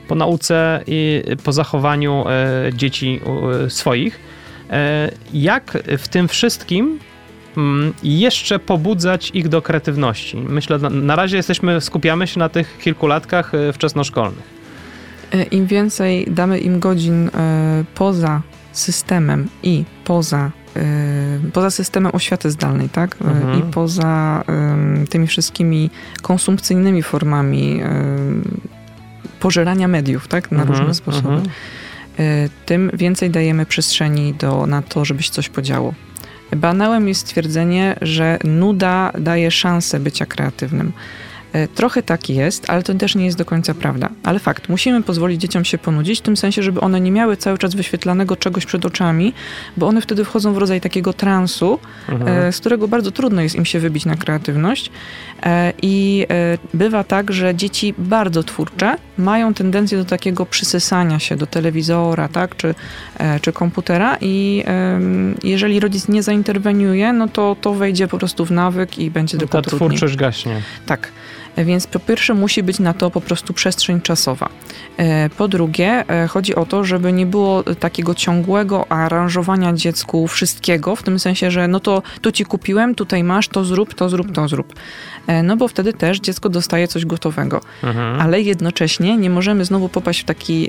po 0.09 0.15
nauce 0.15 0.83
i 0.87 1.23
po 1.45 1.53
zachowaniu 1.53 2.25
e, 2.29 2.71
dzieci 2.73 3.21
swoich, 3.69 4.21
e, 4.71 5.11
jak 5.33 5.79
w 5.99 6.09
tym 6.09 6.29
wszystkim 6.29 6.99
mm, 7.57 7.95
jeszcze 8.03 8.59
pobudzać 8.59 9.31
ich 9.35 9.49
do 9.49 9.63
kreatywności. 9.63 10.37
Myślę, 10.37 10.79
na, 10.79 11.17
razie 11.17 11.37
jesteśmy, 11.37 11.81
skupiamy 11.81 12.27
się 12.27 12.39
na 12.39 12.49
tych 12.49 12.79
kilkulatkach 12.79 13.55
e, 13.55 13.73
wczesnoszkolnych. 13.73 14.64
E, 15.35 15.43
Im 15.43 15.67
więcej 15.67 16.27
damy 16.31 16.59
im 16.59 16.81
godzin 16.81 17.29
e, 17.29 17.85
poza 17.95 18.43
systemem 18.73 19.49
i 19.63 19.85
poza, 20.05 20.51
e, 20.77 20.81
poza 21.53 21.71
systemem 21.71 22.15
oświaty 22.15 22.51
zdalnej, 22.51 22.89
tak? 22.89 23.17
Mhm. 23.21 23.59
I 23.59 23.63
poza 23.73 24.45
tymi 25.11 25.27
wszystkimi 25.27 25.91
konsumpcyjnymi 26.23 27.03
formami 27.03 27.81
pożerania 29.41 29.89
mediów, 29.89 30.29
tak? 30.29 30.53
Na 30.53 30.63
Mhm, 30.63 30.79
różne 30.79 30.95
sposoby. 30.95 31.29
mhm. 31.29 31.49
tym 32.67 32.91
więcej 32.95 33.31
dajemy 33.31 33.67
przestrzeni 33.67 34.35
do, 34.35 34.67
na 34.67 34.83
to, 34.83 35.05
żeby 35.05 35.23
się 35.23 35.31
coś 35.31 35.49
podziało. 35.49 35.95
Banałem 36.57 37.09
jest 37.09 37.21
stwierdzenie, 37.21 37.97
że 38.03 38.39
nuda 38.45 39.13
daje 39.19 39.51
szansę 39.51 40.01
bycia 40.01 40.27
kreatywnym. 40.27 40.93
E, 41.55 41.69
Trochę 41.69 42.03
tak 42.03 42.31
jest, 42.31 42.71
ale 42.71 42.83
to 42.83 42.95
też 42.95 43.15
nie 43.15 43.25
jest 43.25 43.39
do 43.39 43.45
końca 43.45 43.75
prawda. 43.75 44.09
Ale 44.23 44.39
fakt, 44.39 44.69
musimy 44.69 45.03
pozwolić 45.03 45.41
dzieciom 45.41 45.65
się 45.65 45.79
ponudzić, 45.79 46.19
w 46.19 46.23
tym 46.23 46.37
sensie, 46.37 46.63
żeby 46.63 46.81
one 46.81 47.01
nie 47.01 47.11
miały 47.11 47.37
cały 47.37 47.59
czas 47.59 47.75
wyświetlanego 47.75 48.37
czegoś 48.37 48.67
przed 48.67 48.85
oczami, 48.85 49.33
bo 49.77 49.87
one 49.87 50.01
wtedy 50.01 50.25
wchodzą 50.25 50.53
w 50.55 50.59
rodzaj 50.59 50.81
takiego 50.81 51.13
transu, 51.13 51.79
Mhm. 52.09 52.39
e, 52.49 52.53
z 52.53 52.61
którego 52.61 52.89
bardzo 52.89 53.11
trudno 53.11 53.43
jest 53.43 53.55
im 53.57 53.65
się 53.65 53.81
wybić 53.81 54.05
na 54.07 54.17
kreatywność. 54.17 54.91
E, 55.43 55.73
I 55.83 56.27
bywa 56.75 57.05
tak, 57.05 57.33
że 57.33 57.55
dzieci 57.55 57.95
bardzo 57.99 58.43
twórcze 58.43 58.97
mają 59.19 59.55
tendencję 59.55 59.99
do 59.99 60.05
takiego 60.05 60.47
przysysania 60.47 61.19
się 61.19 61.37
do 61.37 61.47
telewizora, 61.47 62.29
tak, 62.29 62.57
czy, 62.57 62.75
czy 63.43 63.53
komputera 63.53 64.17
i 64.21 64.65
jeżeli 65.45 65.81
rodzic 65.81 66.09
nie 66.09 66.23
zainterweniuje, 66.23 67.13
no 67.13 67.29
to 67.29 67.57
to 67.61 67.75
wejdzie 67.75 68.09
po 68.09 68.19
prostu 68.19 68.45
w 68.47 68.51
nawyk 68.51 68.99
i 68.99 69.11
będzie 69.11 69.39
tylko 69.39 69.63
Ta 69.63 69.69
trudniej. 69.69 69.89
twórczość 69.89 70.17
gaśnie. 70.17 70.63
Tak. 70.87 71.09
Więc 71.57 71.87
po 71.87 71.99
pierwsze 71.99 72.35
musi 72.35 72.63
być 72.63 72.79
na 72.79 72.95
to 72.95 73.11
po 73.11 73.21
prostu 73.21 73.53
przestrzeń 73.53 74.01
czasowa. 74.01 74.49
E, 74.97 75.31
Po 75.31 75.49
drugie, 75.49 76.05
e, 76.09 76.29
chodzi 76.29 76.55
o 76.55 76.67
to, 76.67 76.85
żeby 76.85 77.13
nie 77.13 77.27
było 77.27 77.63
takiego 77.63 78.15
ciągłego 78.15 78.93
aranżowania 78.93 79.73
dziecku 79.73 80.29
wszystkiego, 80.29 80.97
w 80.97 81.03
tym 81.03 81.19
sensie, 81.19 81.51
że 81.51 81.69
no 81.69 81.81
to 81.81 82.03
tu 82.21 82.33
ci 82.33 82.45
kupiłem, 82.45 82.95
tutaj 82.95 83.25
masz, 83.25 83.49
to 83.49 83.65
zrób, 83.65 83.95
to 83.95 84.09
zrób, 84.09 84.33
to 84.33 84.49
zrób. 84.49 84.73
E, 85.27 85.43
No 85.43 85.57
bo 85.57 85.69
wtedy 85.69 85.93
też 85.93 86.21
dziecko 86.21 86.49
dostaje 86.49 86.89
coś 86.89 87.07
gotowego. 87.07 87.61
Mhm. 87.83 88.21
Ale 88.21 88.41
jednocześnie 88.41 89.17
nie 89.17 89.31
możemy 89.31 89.65
znowu 89.65 89.89
popaść 89.89 90.21
w 90.21 90.25
taki 90.25 90.69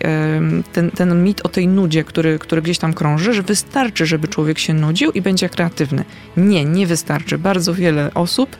ten, 0.74 0.92
ten 0.92 1.24
mit 1.24 1.42
o 1.46 1.50
tej 1.50 1.68
nudzie, 1.68 2.04
który, 2.04 2.40
który 2.40 2.62
gdzieś 2.62 2.78
tam 2.78 2.94
krąży, 2.94 3.34
że 3.34 3.42
wystarczy, 3.42 4.06
żeby 4.06 4.28
człowiek 4.28 4.60
się 4.60 4.74
nudził 4.74 5.12
i 5.12 5.22
będzie 5.22 5.50
kreatywny. 5.50 6.04
Nie, 6.38 6.66
nie 6.66 6.88
wystarczy. 6.88 7.38
Bardzo 7.38 7.74
wiele 7.74 8.12
osób, 8.14 8.56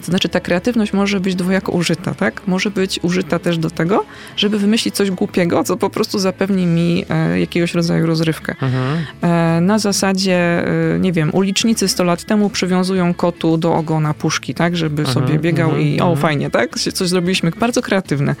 to 0.00 0.06
znaczy 0.06 0.28
ta 0.28 0.40
kreatywność 0.40 0.92
może 0.92 1.20
być 1.20 1.34
dwojako 1.34 1.72
użyta, 1.72 2.14
tak? 2.14 2.42
Może 2.46 2.70
być 2.70 3.00
użyta 3.02 3.38
też 3.38 3.58
do 3.58 3.70
tego, 3.70 4.04
żeby 4.36 4.58
wymyślić 4.58 4.94
coś 4.94 5.10
głupiego, 5.10 5.64
co 5.64 5.76
po 5.76 5.90
prostu 5.90 6.18
zapewni 6.18 6.66
mi 6.66 7.04
e, 7.08 7.40
jakiegoś 7.40 7.74
rodzaju 7.74 8.06
rozrywkę. 8.06 8.54
Mhm. 8.62 8.98
E, 9.22 9.60
Na 9.60 9.78
zasadzie, 9.78 10.64
e, 10.94 10.98
nie 10.98 11.12
wiem, 11.12 11.30
ulicznicy 11.34 11.88
100 11.88 12.04
lat 12.04 12.24
temu 12.24 12.50
przywiązują 12.50 13.14
kotu 13.14 13.56
do 13.58 13.74
ogona 13.74 14.14
puszki, 14.14 14.54
tak, 14.54 14.76
żeby 14.76 15.02
Mhm, 15.02 15.14
sobie 15.14 15.38
biegał 15.38 15.68
mhm, 15.68 15.86
i 15.86 16.00
o, 16.00 16.04
mhm. 16.04 16.16
fajnie, 16.16 16.50
tak, 16.50 16.78
coś 16.78 17.08
zrobiliśmy, 17.08 17.50
bardzo 17.60 17.82
kreatywne. 17.82 18.34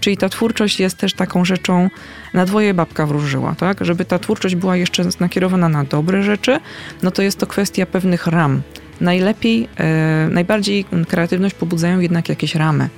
Czyli 0.00 0.16
ta 0.16 0.28
twórczość 0.28 0.80
jest 0.80 0.96
też 0.96 1.14
taką 1.14 1.44
rzeczą, 1.44 1.90
na 2.34 2.44
dwoje 2.44 2.74
babka 2.74 3.06
wróżyła, 3.06 3.54
tak, 3.54 3.84
żeby 3.84 4.04
ta 4.04 4.18
twórczość 4.18 4.54
była 4.54 4.76
jeszcze 4.76 5.04
nakierowana 5.20 5.68
na 5.68 5.84
dobre 5.84 6.22
rzeczy, 6.22 6.60
no 7.02 7.10
to 7.10 7.22
jest 7.22 7.38
to 7.38 7.46
kwestia 7.46 7.86
pewnych 7.86 8.26
ram. 8.26 8.62
Najlepiej, 9.00 9.68
e, 9.76 10.28
najbardziej 10.30 10.84
kreatywność 11.08 11.54
pobudzają 11.54 12.00
jednak 12.00 12.28
jakieś 12.28 12.54
ramy. 12.54 12.88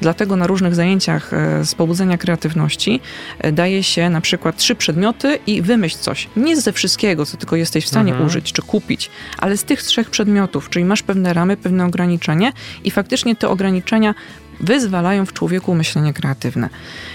Dlatego 0.00 0.36
na 0.36 0.46
różnych 0.46 0.74
zajęciach 0.74 1.32
e, 1.32 1.64
z 1.64 1.74
pobudzenia 1.74 2.18
kreatywności 2.18 3.00
e, 3.38 3.52
daje 3.52 3.82
się 3.82 4.10
na 4.10 4.20
przykład 4.20 4.56
trzy 4.56 4.74
przedmioty 4.74 5.38
i 5.46 5.62
wymyśl 5.62 5.98
coś. 5.98 6.28
Nie 6.36 6.60
ze 6.60 6.72
wszystkiego, 6.72 7.26
co 7.26 7.36
tylko 7.36 7.56
jesteś 7.56 7.84
w 7.84 7.88
stanie 7.88 8.10
Mhm. 8.12 8.26
użyć 8.26 8.52
czy 8.52 8.62
kupić, 8.62 9.10
ale 9.38 9.56
z 9.56 9.64
tych 9.64 9.82
trzech 9.82 10.10
przedmiotów, 10.10 10.70
czyli 10.70 10.84
masz 10.84 11.02
pewne 11.02 11.32
ramy, 11.32 11.56
pewne 11.56 11.86
ograniczenie 11.86 12.52
i 12.84 12.90
faktycznie 12.90 13.36
te 13.36 13.48
ograniczenia 13.48 14.14
wyzwalają 14.60 15.26
w 15.26 15.32
człowieku 15.32 15.74
myślenie 15.74 16.12
kreatywne. 16.12 16.68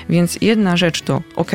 Więc 0.09 0.37
jedna 0.41 0.77
rzecz 0.77 1.01
to, 1.01 1.21
ok, 1.35 1.51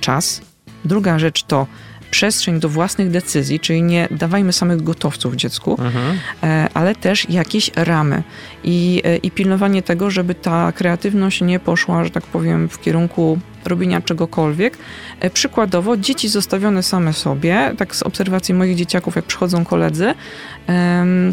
czas, 0.00 0.40
druga 0.84 1.18
rzecz 1.18 1.42
to 1.42 1.66
przestrzeń 2.10 2.60
do 2.60 2.68
własnych 2.68 3.10
decyzji, 3.10 3.60
czyli 3.60 3.82
nie 3.82 4.08
dawajmy 4.10 4.52
samych 4.52 4.82
gotowców 4.82 5.36
dziecku, 5.36 5.76
mhm. 5.80 6.18
E, 6.42 6.68
ale 6.74 6.94
też 6.94 7.30
jakieś 7.30 7.70
ramy 7.76 8.22
i, 8.64 9.02
e, 9.04 9.16
i 9.16 9.30
pilnowanie 9.30 9.82
tego, 9.82 10.10
żeby 10.10 10.34
ta 10.34 10.72
kreatywność 10.72 11.40
nie 11.40 11.60
poszła, 11.60 12.04
że 12.04 12.10
tak 12.10 12.24
powiem, 12.26 12.68
w 12.68 12.80
kierunku 12.80 13.38
robienia 13.64 14.00
czegokolwiek. 14.00 14.78
E, 15.20 15.30
przykładowo, 15.30 15.96
dzieci 15.96 16.28
zostawione 16.28 16.82
same 16.82 17.12
sobie, 17.12 17.74
tak 17.78 17.96
z 17.96 18.02
obserwacji 18.02 18.54
moich 18.54 18.76
dzieciaków, 18.76 19.16
jak 19.16 19.24
przychodzą 19.24 19.64
koledzy, 19.64 20.14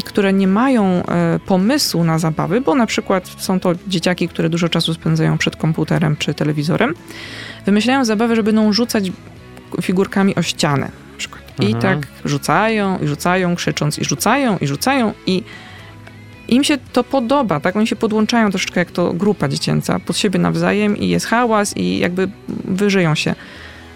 które 0.04 0.32
nie 0.32 0.46
mają 0.46 1.02
pomysłu 1.46 2.04
na 2.04 2.18
zabawy, 2.18 2.60
bo 2.60 2.74
na 2.74 2.86
przykład 2.86 3.30
są 3.38 3.60
to 3.60 3.72
dzieciaki, 3.86 4.28
które 4.28 4.48
dużo 4.48 4.68
czasu 4.68 4.94
spędzają 4.94 5.38
przed 5.38 5.56
komputerem 5.56 6.16
czy 6.16 6.34
telewizorem, 6.34 6.94
wymyślają 7.66 8.04
zabawę, 8.04 8.36
żeby 8.36 8.52
będą 8.52 8.72
rzucać 8.72 9.10
figurkami 9.82 10.34
o 10.34 10.42
ścianę. 10.42 10.90
I 11.60 11.66
mhm. 11.66 11.82
tak 11.82 12.08
rzucają, 12.24 12.98
i 12.98 13.06
rzucają, 13.06 13.56
krzycząc, 13.56 13.98
i 13.98 14.04
rzucają, 14.04 14.58
i 14.58 14.66
rzucają, 14.66 15.12
i 15.26 15.42
im 16.48 16.64
się 16.64 16.78
to 16.92 17.04
podoba, 17.04 17.60
tak? 17.60 17.76
Oni 17.76 17.86
się 17.86 17.96
podłączają 17.96 18.50
troszeczkę 18.50 18.80
jak 18.80 18.90
to 18.90 19.12
grupa 19.12 19.48
dziecięca 19.48 19.98
pod 19.98 20.16
siebie 20.18 20.38
nawzajem 20.38 20.96
i 20.96 21.08
jest 21.08 21.26
hałas 21.26 21.76
i 21.76 21.98
jakby 21.98 22.28
wyżyją 22.64 23.14
się. 23.14 23.34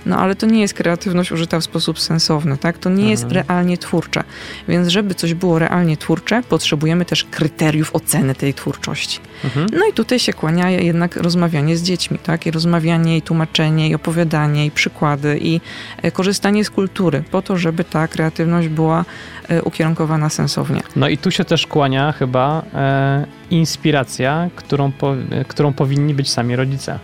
No 0.07 0.17
ale 0.17 0.35
to 0.35 0.47
nie 0.47 0.61
jest 0.61 0.75
kreatywność 0.75 1.33
użyta 1.33 1.61
w 1.61 1.65
sposób 1.65 2.01
sensowny, 2.01 2.57
tak? 2.57 2.79
To 2.79 2.89
nie 2.89 2.95
mhm. 2.95 3.11
jest 3.11 3.33
realnie 3.33 3.79
twórcze. 3.79 4.25
Więc 4.69 4.89
żeby 4.89 5.15
coś 5.15 5.35
było 5.35 5.59
realnie 5.59 5.97
twórcze, 5.97 6.43
potrzebujemy 6.49 7.05
też 7.05 7.25
kryteriów 7.25 7.95
oceny 7.95 8.35
tej 8.35 8.55
twórczości. 8.55 9.21
Mhm. 9.45 9.67
No 9.73 9.87
i 9.91 9.93
tutaj 9.93 10.19
się 10.19 10.33
kłania 10.33 10.71
jednak 10.71 11.17
rozmawianie 11.17 11.77
z 11.77 11.83
dziećmi, 11.83 12.19
tak? 12.19 12.47
I 12.47 12.51
rozmawianie, 12.51 13.17
i 13.17 13.23
tłumaczenie, 13.23 13.89
i 13.89 13.95
opowiadanie, 13.95 14.67
i 14.67 14.71
przykłady, 14.71 15.39
i 15.43 15.61
e, 16.03 16.11
korzystanie 16.11 16.65
z 16.65 16.71
kultury, 16.71 17.25
po 17.31 17.43
to, 17.43 17.57
żeby 17.57 17.85
ta 17.85 18.09
kreatywność 18.09 18.69
była 18.69 19.05
e, 19.49 19.63
ukierunkowana 19.63 20.29
sensownie. 20.29 20.83
No 20.97 21.09
i 21.09 21.19
tu 21.19 21.31
się 21.31 21.45
też 21.45 21.67
kłania 21.67 22.13
chyba 22.13 22.63
e, 22.75 23.27
inspiracja, 23.51 24.51
którą, 24.57 24.93
po, 24.93 25.15
e, 25.31 25.45
którą 25.45 25.73
powinni 25.73 26.15
być 26.15 26.31
sami 26.31 26.57
rodzice. 26.57 26.99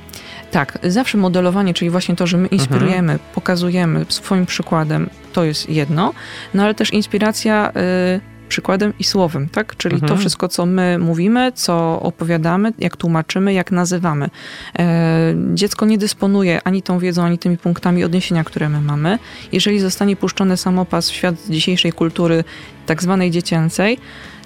Tak, 0.50 0.78
zawsze 0.82 1.18
modelowanie, 1.18 1.74
czyli 1.74 1.90
właśnie 1.90 2.16
to, 2.16 2.26
że 2.26 2.37
my 2.37 2.48
inspirujemy, 2.48 3.12
mhm. 3.12 3.18
pokazujemy 3.34 4.06
swoim 4.08 4.46
przykładem, 4.46 5.11
to 5.32 5.44
jest 5.44 5.70
jedno, 5.70 6.14
no 6.54 6.62
ale 6.62 6.74
też 6.74 6.92
inspiracja 6.92 7.72
y, 8.16 8.38
przykładem 8.48 8.92
i 8.98 9.04
słowem, 9.04 9.48
tak? 9.48 9.76
Czyli 9.76 9.94
mhm. 9.94 10.12
to 10.12 10.16
wszystko, 10.18 10.48
co 10.48 10.66
my 10.66 10.98
mówimy, 10.98 11.52
co 11.54 12.00
opowiadamy, 12.02 12.72
jak 12.78 12.96
tłumaczymy, 12.96 13.52
jak 13.52 13.72
nazywamy. 13.72 14.30
E, 14.78 15.34
dziecko 15.54 15.87
nie 15.87 15.98
dysponuje 15.98 16.61
ani 16.64 16.82
tą 16.82 16.98
wiedzą, 16.98 17.24
ani 17.24 17.38
tymi 17.38 17.58
punktami 17.58 18.04
odniesienia, 18.04 18.44
które 18.44 18.68
my 18.68 18.80
mamy. 18.80 19.18
Jeżeli 19.52 19.80
zostanie 19.80 20.16
puszczony 20.16 20.56
samopas 20.56 21.11
w 21.11 21.14
świat 21.14 21.34
dzisiejszej 21.48 21.92
kultury 21.92 22.44
tak 22.87 23.02
zwanej 23.02 23.30
dziecięcej, 23.30 23.98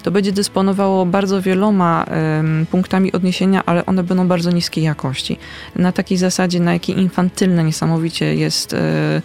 to 0.03 0.11
będzie 0.11 0.31
dysponowało 0.31 1.05
bardzo 1.05 1.41
wieloma 1.41 2.05
punktami 2.71 3.11
odniesienia, 3.11 3.63
ale 3.65 3.85
one 3.85 4.03
będą 4.03 4.27
bardzo 4.27 4.51
niskiej 4.51 4.83
jakości. 4.83 5.37
Na 5.75 5.91
takiej 5.91 6.17
zasadzie, 6.17 6.59
na 6.59 6.73
jakiej 6.73 6.99
infantylne 6.99 7.63
niesamowicie 7.63 8.35
jest 8.35 8.73
e, 8.73 9.21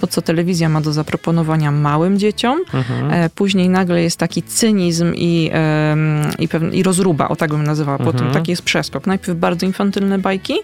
to, 0.00 0.06
co 0.06 0.22
telewizja 0.22 0.68
ma 0.68 0.80
do 0.80 0.92
zaproponowania 0.92 1.70
małym 1.70 2.18
dzieciom. 2.18 2.58
Mhm. 2.74 3.12
E, 3.12 3.30
później 3.30 3.68
nagle 3.68 4.02
jest 4.02 4.18
taki 4.18 4.42
cynizm 4.42 5.12
i, 5.16 5.50
i, 6.38 6.48
pewne, 6.48 6.76
i 6.76 6.82
rozruba, 6.82 7.28
o 7.28 7.36
tak 7.36 7.50
bym 7.50 7.64
nazywała. 7.64 7.98
Potem 7.98 8.26
mhm. 8.26 8.32
taki 8.32 8.50
jest 8.50 8.62
przeskok. 8.62 9.06
Najpierw 9.06 9.38
bardzo 9.38 9.66
infantylne 9.66 10.18
bajki, 10.18 10.54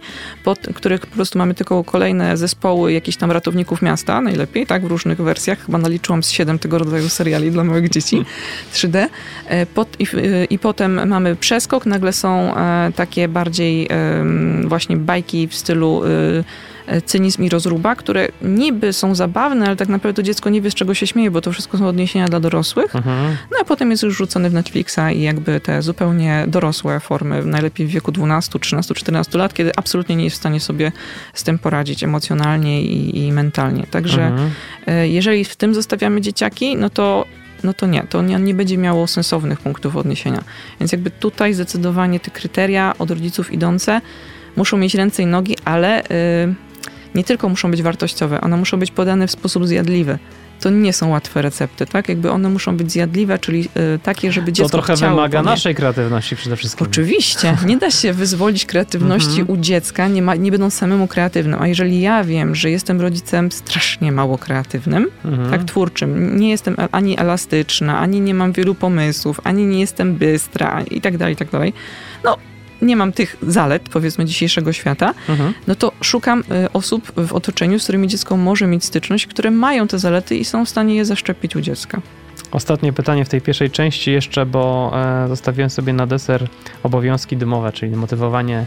pod 0.44 0.58
których 0.74 1.00
po 1.00 1.14
prostu 1.14 1.38
mamy 1.38 1.54
tylko 1.54 1.84
kolejne 1.84 2.36
zespoły 2.36 2.92
jakichś 2.92 3.16
tam 3.16 3.30
ratowników 3.30 3.82
miasta, 3.82 4.20
najlepiej, 4.20 4.66
tak, 4.66 4.84
w 4.84 4.86
różnych 4.86 5.18
wersjach. 5.18 5.66
Chyba 5.66 5.78
naliczyłam 5.78 6.22
z 6.22 6.30
siedem 6.30 6.58
tego 6.58 6.78
rodzaju 6.78 7.08
seriali 7.08 7.50
dla 7.50 7.64
małych 7.64 7.88
dzieci 7.88 8.24
3D. 8.74 9.08
E, 9.46 9.66
pod, 9.66 10.00
i, 10.00 10.06
I 10.50 10.58
potem 10.58 11.08
mamy 11.08 11.36
przeskok, 11.36 11.86
nagle 11.86 12.12
są 12.12 12.56
e, 12.56 12.92
takie 12.96 13.28
bardziej 13.28 13.88
właśnie 14.66 14.96
bajki 14.96 15.48
w 15.48 15.54
stylu 15.54 16.02
E, 16.04 16.44
cynizm 17.06 17.42
i 17.42 17.48
rozruba, 17.48 17.94
które 17.94 18.28
niby 18.42 18.92
są 18.92 19.14
zabawne, 19.14 19.66
ale 19.66 19.76
tak 19.76 19.88
naprawdę 19.88 20.16
to 20.16 20.22
dziecko 20.22 20.50
nie 20.50 20.60
wie, 20.60 20.70
z 20.70 20.74
czego 20.74 20.94
się 20.94 21.06
śmieje, 21.06 21.30
bo 21.30 21.40
to 21.40 21.52
wszystko 21.52 21.78
są 21.78 21.88
odniesienia 21.88 22.28
dla 22.28 22.40
dorosłych. 22.40 22.96
Mhm. 22.96 23.36
No 23.50 23.56
a 23.60 23.64
potem 23.64 23.90
jest 23.90 24.02
już 24.02 24.16
rzucony 24.16 24.50
w 24.50 24.54
Netflixa 24.54 25.00
i 25.14 25.22
jakby 25.22 25.60
te 25.60 25.82
zupełnie 25.82 26.44
dorosłe 26.48 27.00
formy, 27.00 27.44
najlepiej 27.44 27.86
w 27.86 27.90
wieku 27.90 28.12
12, 28.12 28.58
13, 28.58 28.94
14 28.94 29.38
lat, 29.38 29.54
kiedy 29.54 29.72
absolutnie 29.76 30.16
nie 30.16 30.24
jest 30.24 30.36
w 30.36 30.38
stanie 30.38 30.60
sobie 30.60 30.92
z 31.34 31.44
tym 31.44 31.58
poradzić 31.58 32.04
emocjonalnie 32.04 32.82
i, 32.82 33.26
i 33.26 33.32
mentalnie. 33.32 33.86
Także 33.90 34.26
mhm. 34.26 34.50
E, 34.86 35.08
jeżeli 35.08 35.44
w 35.44 35.56
tym 35.56 35.74
zostawiamy 35.74 36.20
dzieciaki, 36.20 36.76
no 36.76 36.90
to 36.90 37.26
no 37.64 37.74
to 37.74 37.86
nie, 37.86 38.02
to 38.02 38.22
nie, 38.22 38.36
nie, 38.36 38.54
będzie 38.54 38.78
miało 38.78 39.06
sensownych 39.06 39.60
punktów 39.60 39.96
odniesienia. 39.96 40.44
Więc 40.80 40.92
jakby 40.92 41.10
tutaj 41.10 41.54
zdecydowanie 41.54 42.20
te 42.20 42.30
kryteria 42.30 42.94
od 42.98 43.10
rodziców 43.10 43.52
idące 43.52 44.00
muszą 44.56 44.76
mieć 44.76 44.94
ręce 44.94 45.22
i 45.22 45.26
nogi, 45.26 45.56
ale 45.64 46.02
yy, 46.46 46.69
nie 47.14 47.24
tylko 47.24 47.48
muszą 47.48 47.70
być 47.70 47.82
wartościowe, 47.82 48.40
one 48.40 48.56
muszą 48.56 48.78
być 48.78 48.90
podane 48.90 49.26
w 49.26 49.30
sposób 49.30 49.66
zjadliwy. 49.66 50.18
To 50.60 50.70
nie 50.70 50.92
są 50.92 51.08
łatwe 51.08 51.42
recepty, 51.42 51.86
tak? 51.86 52.08
Jakby 52.08 52.30
one 52.30 52.48
muszą 52.48 52.76
być 52.76 52.92
zjadliwe, 52.92 53.38
czyli 53.38 53.68
y, 53.94 53.98
takie, 54.02 54.32
żeby 54.32 54.52
dziecko 54.52 54.68
To 54.68 54.72
trochę 54.72 54.94
chciało 54.94 55.16
wymaga 55.16 55.42
naszej 55.42 55.74
kreatywności 55.74 56.36
przede 56.36 56.56
wszystkim. 56.56 56.86
Oczywiście. 56.86 57.56
Nie 57.66 57.76
da 57.76 57.90
się 57.90 58.12
wyzwolić 58.12 58.66
kreatywności 58.66 59.40
mhm. 59.40 59.50
u 59.50 59.56
dziecka, 59.56 60.08
nie, 60.08 60.22
ma, 60.22 60.34
nie 60.34 60.50
będąc 60.50 60.74
samemu 60.74 61.06
kreatywnym. 61.06 61.62
A 61.62 61.68
jeżeli 61.68 62.00
ja 62.00 62.24
wiem, 62.24 62.54
że 62.54 62.70
jestem 62.70 63.00
rodzicem 63.00 63.52
strasznie 63.52 64.12
mało 64.12 64.38
kreatywnym, 64.38 65.06
mhm. 65.24 65.50
tak, 65.50 65.64
twórczym, 65.64 66.40
nie 66.40 66.50
jestem 66.50 66.76
ani 66.92 67.20
elastyczna, 67.20 67.98
ani 67.98 68.20
nie 68.20 68.34
mam 68.34 68.52
wielu 68.52 68.74
pomysłów, 68.74 69.40
ani 69.44 69.66
nie 69.66 69.80
jestem 69.80 70.14
bystra 70.14 70.82
i 70.82 71.00
tak 71.00 71.16
dalej, 71.16 71.34
i 71.34 71.36
tak 71.36 71.50
dalej, 71.50 71.72
no 72.24 72.36
nie 72.82 72.96
mam 72.96 73.12
tych 73.12 73.36
zalet, 73.42 73.82
powiedzmy, 73.88 74.24
dzisiejszego 74.24 74.72
świata, 74.72 75.14
mhm. 75.28 75.54
no 75.66 75.74
to 75.74 75.92
szukam 76.00 76.40
y, 76.40 76.72
osób 76.72 77.12
w 77.16 77.32
otoczeniu, 77.32 77.78
z 77.78 77.82
którymi 77.82 78.08
dziecko 78.08 78.36
może 78.36 78.66
mieć 78.66 78.84
styczność, 78.84 79.26
które 79.26 79.50
mają 79.50 79.88
te 79.88 79.98
zalety 79.98 80.36
i 80.36 80.44
są 80.44 80.64
w 80.64 80.68
stanie 80.68 80.94
je 80.94 81.04
zaszczepić 81.04 81.56
u 81.56 81.60
dziecka. 81.60 82.00
Ostatnie 82.52 82.92
pytanie 82.92 83.24
w 83.24 83.28
tej 83.28 83.40
pierwszej 83.40 83.70
części 83.70 84.12
jeszcze, 84.12 84.46
bo 84.46 84.92
e, 85.24 85.28
zostawiłem 85.28 85.70
sobie 85.70 85.92
na 85.92 86.06
deser 86.06 86.48
obowiązki 86.82 87.36
domowe, 87.36 87.72
czyli 87.72 87.96
motywowanie 87.96 88.66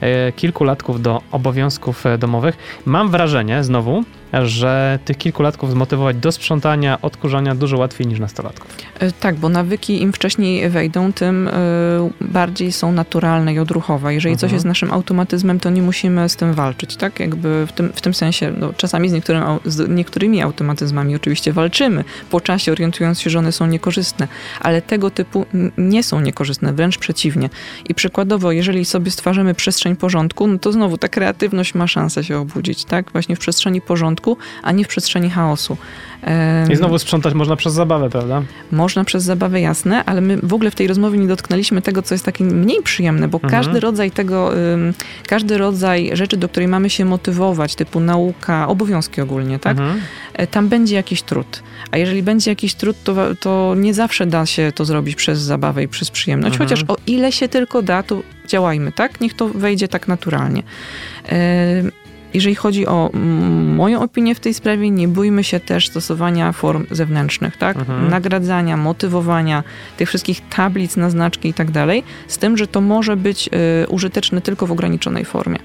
e, 0.00 0.32
kilkulatków 0.32 1.02
do 1.02 1.22
obowiązków 1.32 2.06
e, 2.06 2.18
domowych. 2.18 2.56
Mam 2.86 3.10
wrażenie 3.10 3.64
znowu, 3.64 4.04
że 4.42 4.98
tych 5.04 5.18
kilkulatków 5.18 5.70
zmotywować 5.70 6.16
do 6.16 6.32
sprzątania, 6.32 6.98
odkurzania 7.02 7.54
dużo 7.54 7.78
łatwiej 7.78 8.06
niż 8.06 8.20
nastolatków. 8.20 8.76
E, 8.98 9.12
tak, 9.12 9.36
bo 9.36 9.48
nawyki 9.48 10.02
im 10.02 10.12
wcześniej 10.12 10.70
wejdą, 10.70 11.12
tym 11.12 11.48
e, 11.48 11.52
bardziej 12.20 12.72
są 12.72 12.92
naturalne 12.92 13.54
i 13.54 13.58
odruchowe. 13.58 14.14
Jeżeli 14.14 14.36
coś 14.36 14.42
mhm. 14.48 14.56
jest 14.56 14.66
naszym 14.66 14.92
automatyzmem, 14.92 15.60
to 15.60 15.70
nie 15.70 15.82
musimy 15.82 16.28
z 16.28 16.36
tym 16.36 16.52
walczyć, 16.54 16.96
tak? 16.96 17.20
Jakby 17.20 17.66
w 17.66 17.72
tym, 17.72 17.92
w 17.94 18.00
tym 18.00 18.14
sensie, 18.14 18.52
no, 18.58 18.72
czasami 18.72 19.08
z, 19.08 19.12
niektórym, 19.12 19.42
z 19.64 19.88
niektórymi 19.88 20.42
automatyzmami 20.42 21.16
oczywiście 21.16 21.52
walczymy, 21.52 22.04
po 22.30 22.40
czasie 22.40 22.72
orientując 22.72 23.20
się, 23.20 23.30
że 23.30 23.38
one 23.38 23.52
są 23.52 23.66
niekorzystne, 23.66 24.28
ale 24.60 24.82
tego 24.82 25.10
typu 25.10 25.46
nie 25.78 26.02
są 26.02 26.20
niekorzystne, 26.20 26.72
wręcz 26.72 26.98
przeciwnie. 26.98 27.50
I 27.88 27.94
przykładowo, 27.94 28.52
jeżeli 28.52 28.84
sobie 28.84 29.10
stwarzamy 29.10 29.54
przestrzeń 29.54 29.96
porządku, 29.96 30.46
no 30.46 30.58
to 30.58 30.72
znowu 30.72 30.98
ta 30.98 31.08
kreatywność 31.08 31.74
ma 31.74 31.86
szansę 31.86 32.24
się 32.24 32.38
obudzić, 32.38 32.84
tak? 32.84 33.12
Właśnie 33.12 33.36
w 33.36 33.38
przestrzeni 33.38 33.80
porządku 33.80 34.23
porządku, 34.24 34.36
a 34.62 34.72
nie 34.72 34.84
w 34.84 34.88
przestrzeni 34.88 35.30
chaosu. 35.30 35.76
I 36.70 36.76
znowu 36.76 36.98
sprzątać 36.98 37.34
można 37.34 37.56
przez 37.56 37.72
zabawę, 37.72 38.10
prawda? 38.10 38.42
Można 38.72 39.04
przez 39.04 39.24
zabawę, 39.24 39.60
jasne, 39.60 40.04
ale 40.04 40.20
my 40.20 40.36
w 40.42 40.54
ogóle 40.54 40.70
w 40.70 40.74
tej 40.74 40.86
rozmowie 40.86 41.18
nie 41.18 41.26
dotknęliśmy 41.26 41.82
tego, 41.82 42.02
co 42.02 42.14
jest 42.14 42.24
takie 42.24 42.44
mniej 42.44 42.82
przyjemne, 42.82 43.28
bo 43.28 43.38
mhm. 43.38 43.50
każdy 43.50 43.80
rodzaj 43.80 44.10
tego, 44.10 44.52
każdy 45.26 45.58
rodzaj 45.58 46.10
rzeczy, 46.12 46.36
do 46.36 46.48
której 46.48 46.68
mamy 46.68 46.90
się 46.90 47.04
motywować, 47.04 47.74
typu 47.74 48.00
nauka, 48.00 48.68
obowiązki 48.68 49.20
ogólnie, 49.20 49.58
tak? 49.58 49.78
Mhm. 49.78 50.00
E, 50.34 50.46
tam 50.46 50.68
będzie 50.68 50.96
jakiś 50.96 51.22
trud. 51.22 51.62
A 51.90 51.96
jeżeli 51.96 52.22
będzie 52.22 52.50
jakiś 52.50 52.74
trud, 52.74 52.96
to, 53.04 53.14
to 53.40 53.74
nie 53.76 53.94
zawsze 53.94 54.26
da 54.26 54.46
się 54.46 54.72
to 54.74 54.84
zrobić 54.84 55.14
przez 55.14 55.40
zabawę 55.40 55.82
i 55.82 55.88
przez 55.88 56.10
przyjemność. 56.10 56.54
Mhm. 56.54 56.68
Chociaż 56.68 56.84
o 56.88 56.96
ile 57.06 57.32
się 57.32 57.48
tylko 57.48 57.82
da, 57.82 58.02
to 58.02 58.22
działajmy, 58.48 58.92
tak? 58.92 59.20
Niech 59.20 59.34
to 59.34 59.48
wejdzie 59.48 59.88
tak 59.88 60.08
naturalnie. 60.08 60.62
Jeżeli 62.34 62.54
chodzi 62.54 62.86
o 62.86 63.10
moją 63.76 64.02
opinię 64.02 64.34
w 64.34 64.40
tej 64.40 64.54
sprawie, 64.54 64.90
nie 64.90 65.08
bójmy 65.08 65.44
się 65.44 65.60
też 65.60 65.88
stosowania 65.88 66.52
form 66.52 66.86
zewnętrznych, 66.90 67.56
tak? 67.56 67.76
Mhm. 67.76 68.10
Nagradzania, 68.10 68.76
motywowania, 68.76 69.64
tych 69.96 70.08
wszystkich 70.08 70.48
tablic 70.48 70.96
na 70.96 71.10
znaczki 71.10 71.48
i 71.48 71.54
tak 71.54 71.70
dalej, 71.70 72.02
z 72.28 72.38
tym, 72.38 72.56
że 72.56 72.66
to 72.66 72.80
może 72.80 73.16
być 73.16 73.48
y, 73.82 73.88
użyteczne 73.88 74.40
tylko 74.40 74.66
w 74.66 74.72
ograniczonej 74.72 75.24
formie 75.24 75.58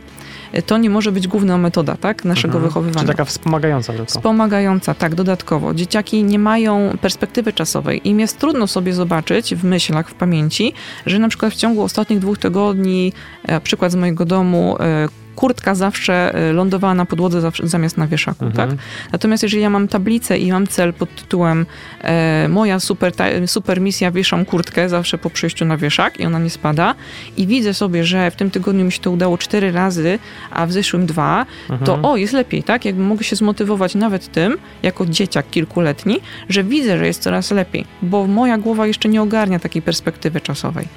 y, 0.58 0.62
to 0.62 0.78
nie 0.78 0.90
może 0.90 1.12
być 1.12 1.28
główna 1.28 1.58
metoda 1.58 1.98
tak, 1.98 2.26
naszego 2.26 2.54
mhm. 2.54 2.64
wychowywania. 2.64 3.02
Czy 3.02 3.08
taka 3.08 3.26
wspomagająca 3.26 3.94
tylko. 3.94 4.06
Wspomagająca, 4.06 4.94
tak, 4.94 5.16
dodatkowo. 5.16 5.74
Dzieciaki 5.74 6.24
nie 6.24 6.40
mają 6.40 6.98
perspektywy 7.02 7.54
czasowej. 7.54 8.08
Im 8.08 8.20
jest 8.20 8.40
trudno 8.40 8.68
sobie 8.68 8.94
zobaczyć 8.94 9.56
w 9.56 9.64
myślach, 9.64 10.10
w 10.10 10.14
pamięci, 10.14 10.74
że 11.06 11.20
na 11.20 11.28
przykład 11.30 11.54
w 11.54 11.56
ciągu 11.56 11.82
ostatnich 11.82 12.20
dwóch 12.20 12.38
tygodni, 12.38 13.14
e, 13.44 13.62
przykład 13.62 13.92
z 13.92 13.96
mojego 13.96 14.26
domu, 14.26 14.78
e, 14.80 15.08
kurtka 15.40 15.76
zawsze 15.76 16.34
e, 16.36 16.54
lądowała 16.54 16.94
na 16.94 17.06
podłodze 17.06 17.42
zawsze, 17.42 17.68
zamiast 17.68 17.98
na 17.98 18.08
wieszaku, 18.08 18.46
Mhm. 18.46 18.70
tak? 18.70 18.80
Natomiast 19.12 19.44
jeżeli 19.44 19.62
ja 19.64 19.70
mam 19.70 19.88
tablicę 19.88 20.38
i 20.38 20.52
mam 20.52 20.68
cel 20.68 20.94
pod 20.94 21.16
tytułem 21.16 21.66
e, 22.02 22.48
moja 22.50 22.80
super, 22.80 23.12
ta, 23.16 23.26
super 23.46 23.82
misja, 23.82 24.12
wieszam 24.12 24.46
kurtkę 24.46 24.90
zawsze 24.90 25.18
po 25.18 25.30
przyjściu 25.30 25.66
na 25.66 25.78
wieszak 25.78 26.20
i 26.20 26.26
ona 26.26 26.40
nie 26.40 26.50
spada 26.50 26.96
i 27.38 27.48
widzę 27.48 27.74
sobie, 27.74 28.04
że 28.04 28.32
w 28.32 28.36
tym 28.36 28.52
tygodniu 28.52 28.86
mi 28.86 28.92
się 28.92 29.00
to 29.00 29.12
udało 29.12 29.38
cztery 29.38 29.72
razy, 29.72 30.20
a 30.52 30.66
w 30.66 30.72
zeszłym 30.72 31.06
dwa, 31.06 31.46
to 31.68 31.74
Mhm. 31.74 32.06
o, 32.06 32.18
jest 32.18 32.34
lepiej, 32.34 32.64
tak? 32.64 32.86
Jakby 32.86 33.02
mogę 33.02 33.24
się 33.24 33.36
zmotywować 33.36 33.96
nawet 33.96 34.32
tym, 34.32 34.58
jako 34.84 35.06
dzieciak 35.06 35.50
kilkuletni, 35.50 36.20
że 36.50 36.64
widzę, 36.64 36.98
że 36.98 37.06
jest 37.08 37.22
coraz 37.22 37.52
lepiej, 37.52 37.86
bo 38.02 38.28
moja 38.28 38.58
głowa 38.58 38.88
jeszcze 38.88 39.10
nie 39.10 39.22
ogarnia 39.22 39.60
takiej 39.60 39.82
perspektywy 39.82 40.42
czasowej. 40.42 40.88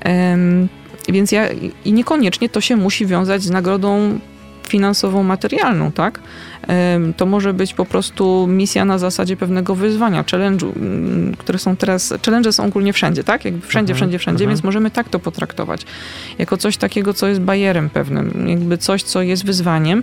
Em, 0.00 0.68
więc 1.12 1.32
ja, 1.32 1.48
i 1.84 1.92
niekoniecznie 1.92 2.48
to 2.48 2.60
się 2.60 2.76
musi 2.76 3.06
wiązać 3.06 3.42
z 3.42 3.50
nagrodą 3.50 4.18
finansową, 4.68 5.22
materialną, 5.22 5.92
tak? 5.92 6.20
To 7.16 7.26
może 7.26 7.52
być 7.54 7.74
po 7.74 7.84
prostu 7.84 8.46
misja 8.46 8.84
na 8.84 8.98
zasadzie 8.98 9.36
pewnego 9.36 9.74
wyzwania, 9.74 10.22
challenge'u, 10.22 10.76
mm, 10.76 11.34
które 11.38 11.58
są 11.58 11.76
teraz, 11.76 12.14
challenge 12.26 12.52
są 12.52 12.64
ogólnie 12.64 12.92
wszędzie, 12.92 13.24
tak? 13.24 13.44
Jakby 13.44 13.60
wszędzie, 13.60 13.92
Mhm, 13.92 13.96
wszędzie, 13.96 14.18
wszędzie, 14.18 14.44
mhm. 14.44 14.50
więc 14.56 14.64
możemy 14.64 14.90
tak 14.90 15.08
to 15.08 15.18
potraktować. 15.18 15.82
Jako 16.38 16.56
coś 16.56 16.76
takiego, 16.76 17.14
co 17.14 17.26
jest 17.26 17.40
bajerem 17.40 17.90
pewnym, 17.90 18.48
jakby 18.48 18.78
coś, 18.78 19.02
co 19.02 19.22
jest 19.22 19.44
wyzwaniem 19.46 20.02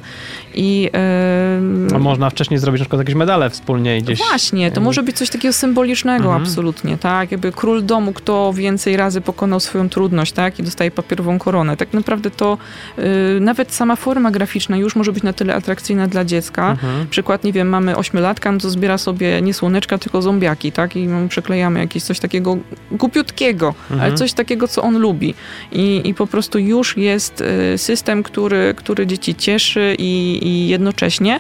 i... 0.56 0.90
em, 0.94 1.88
A 1.96 2.00
można 2.00 2.30
wcześniej 2.30 2.60
zrobić 2.60 2.80
na 2.80 2.84
przykład 2.86 3.00
jakieś 3.00 3.16
medale 3.16 3.50
wspólnie 3.50 4.02
gdzieś. 4.02 4.20
Właśnie, 4.20 4.72
to 4.72 4.82
może 4.82 5.04
być 5.04 5.18
coś 5.18 5.30
takiego 5.30 5.54
symbolicznego 5.54 6.26
Mhm. 6.26 6.42
absolutnie, 6.44 6.98
tak? 6.98 7.32
Jakby 7.32 7.52
król 7.52 7.86
domu, 7.86 8.14
kto 8.14 8.54
więcej 8.54 8.98
razy 8.98 9.22
pokonał 9.22 9.60
swoją 9.60 9.90
trudność, 9.90 10.32
tak? 10.32 10.60
I 10.60 10.64
dostaje 10.64 10.92
papierową 10.92 11.40
koronę. 11.40 11.78
Tak 11.78 11.94
naprawdę 11.94 12.32
to 12.32 12.58
y, 13.00 13.40
nawet 13.42 13.74
sama 13.74 13.96
forma 13.96 14.32
graficzna 14.32 14.55
już 14.78 14.96
może 14.96 15.12
być 15.12 15.24
na 15.24 15.34
tyle 15.34 15.56
atrakcyjna 15.56 16.08
dla 16.08 16.26
dziecka. 16.26 16.72
Mhm. 16.72 17.08
Przykład, 17.08 17.44
nie 17.44 17.54
wiem, 17.54 17.70
mamy 17.70 17.98
ośmiolatka, 17.98 18.52
no 18.52 18.60
to 18.60 18.70
zbiera 18.70 18.98
sobie 18.98 19.42
nie 19.42 19.54
słoneczka, 19.54 19.98
tylko 19.98 20.22
zombiaki, 20.22 20.72
tak? 20.72 20.96
I 20.96 21.08
mu 21.08 21.28
przyklejamy 21.28 21.80
jakieś 21.80 22.04
coś 22.04 22.20
takiego 22.20 22.58
głupiutkiego, 22.92 23.68
Mhm. 23.92 24.02
ale 24.02 24.14
coś 24.18 24.34
takiego, 24.34 24.68
co 24.68 24.82
on 24.84 24.98
lubi. 25.00 25.34
I, 25.72 26.02
i 26.06 26.14
po 26.14 26.28
prostu 26.28 26.60
już 26.60 26.98
jest 26.98 27.42
y, 27.42 27.78
system, 27.78 28.24
który, 28.24 28.74
który 28.78 29.08
dzieci 29.08 29.36
cieszy 29.36 29.96
i, 30.00 30.40
i 30.48 30.68
jednocześnie 30.68 31.40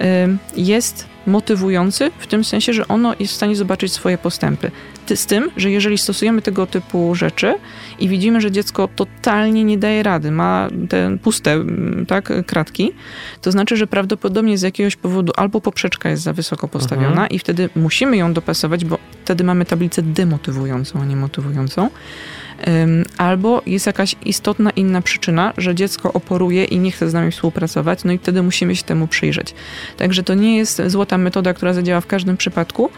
y, 0.00 0.04
jest 0.56 1.11
motywujący 1.26 2.10
w 2.18 2.26
tym 2.26 2.44
sensie, 2.44 2.72
że 2.72 2.88
ono 2.88 3.14
jest 3.20 3.32
w 3.32 3.36
stanie 3.36 3.56
zobaczyć 3.56 3.92
swoje 3.92 4.18
postępy. 4.18 4.70
Ty- 5.06 5.16
Z 5.16 5.26
tym, 5.26 5.50
że 5.56 5.70
jeżeli 5.70 5.98
stosujemy 5.98 6.42
tego 6.42 6.66
typu 6.66 7.14
rzeczy 7.14 7.54
i 7.98 8.08
widzimy, 8.08 8.40
że 8.40 8.50
dziecko 8.50 8.88
totalnie 8.96 9.64
nie 9.64 9.78
daje 9.78 10.02
rady, 10.02 10.30
ma 10.30 10.68
te 10.88 11.18
puste 11.22 11.64
tak, 12.08 12.32
kratki, 12.46 12.92
to 13.40 13.52
znaczy, 13.52 13.76
że 13.76 13.86
prawdopodobnie 13.86 14.58
z 14.58 14.62
jakiegoś 14.62 14.96
powodu 14.96 15.32
albo 15.36 15.60
poprzeczka 15.60 16.08
jest 16.10 16.22
za 16.22 16.32
wysoko 16.32 16.68
postawiona 16.68 17.08
Mhm. 17.10 17.28
i 17.30 17.38
wtedy 17.38 17.68
musimy 17.76 18.16
ją 18.16 18.32
dopasować, 18.32 18.84
bo 18.84 18.98
wtedy 19.24 19.44
mamy 19.44 19.64
tablicę 19.64 20.02
demotywującą, 20.02 21.00
a 21.00 21.04
nie 21.04 21.16
motywującą. 21.16 21.90
Albo 23.16 23.62
jest 23.66 23.86
jakaś 23.86 24.16
istotna 24.24 24.70
inna 24.70 25.02
przyczyna, 25.02 25.52
że 25.58 25.74
dziecko 25.74 26.12
oporuje 26.12 26.64
i 26.64 26.78
nie 26.78 26.90
chce 26.90 27.10
z 27.10 27.14
nami 27.14 27.30
współpracować, 27.30 28.04
no 28.04 28.12
i 28.12 28.18
wtedy 28.18 28.42
musimy 28.42 28.76
się 28.76 28.82
temu 28.82 29.06
przyjrzeć. 29.06 29.54
Także 29.96 30.22
to 30.22 30.34
nie 30.34 30.56
jest 30.56 30.82
złota 30.86 31.18
metoda, 31.18 31.54
która 31.54 31.72
zadziała 31.72 32.00
w 32.00 32.06
każdym 32.06 32.36
przypadku, 32.36 32.90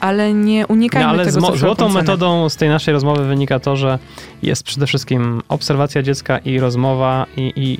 ale 0.00 0.34
nie 0.34 0.66
unikajmy 0.66 1.06
No, 1.06 1.10
ale 1.10 1.24
tego 1.32 1.56
złotą 1.56 1.88
metodą 1.88 2.48
z 2.48 2.56
tej 2.56 2.68
naszej 2.68 2.94
rozmowy 2.94 3.24
wynika 3.24 3.58
to, 3.58 3.76
że 3.76 3.98
jest 4.42 4.62
przede 4.62 4.86
wszystkim 4.86 5.42
obserwacja 5.48 6.02
dziecka 6.02 6.38
i 6.38 6.58
rozmowa 6.58 7.26
i, 7.36 7.52
i 7.56 7.78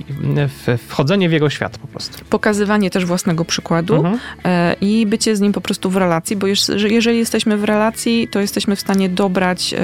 wchodzenie 0.79 1.29
w 1.29 1.33
jego 1.33 1.51
świat 1.51 1.79
po 1.79 1.89
prostu. 1.89 2.25
Pokazywanie 2.31 2.91
też 2.91 3.05
własnego 3.05 3.45
przykładu 3.45 3.95
Mhm. 3.95 4.19
e, 4.45 4.77
i 4.81 5.07
bycie 5.07 5.37
z 5.37 5.41
nim 5.41 5.53
po 5.53 5.61
prostu 5.61 5.91
w 5.91 5.97
relacji, 5.97 6.37
bo 6.37 6.47
jeżeli 6.89 7.19
jesteśmy 7.19 7.57
w 7.57 7.65
relacji, 7.65 8.29
to 8.31 8.41
jesteśmy 8.41 8.77
w 8.77 8.81
stanie 8.81 9.09
dobrać 9.09 9.75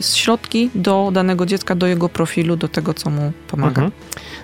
środki 0.00 0.70
do 0.74 1.10
danego 1.12 1.46
dziecka, 1.46 1.74
do 1.74 1.86
jego 1.86 2.08
profilu, 2.08 2.56
do 2.56 2.68
tego, 2.68 2.94
co 2.94 3.10
mu 3.10 3.32
pomaga. 3.48 3.82
Mhm. 3.82 3.90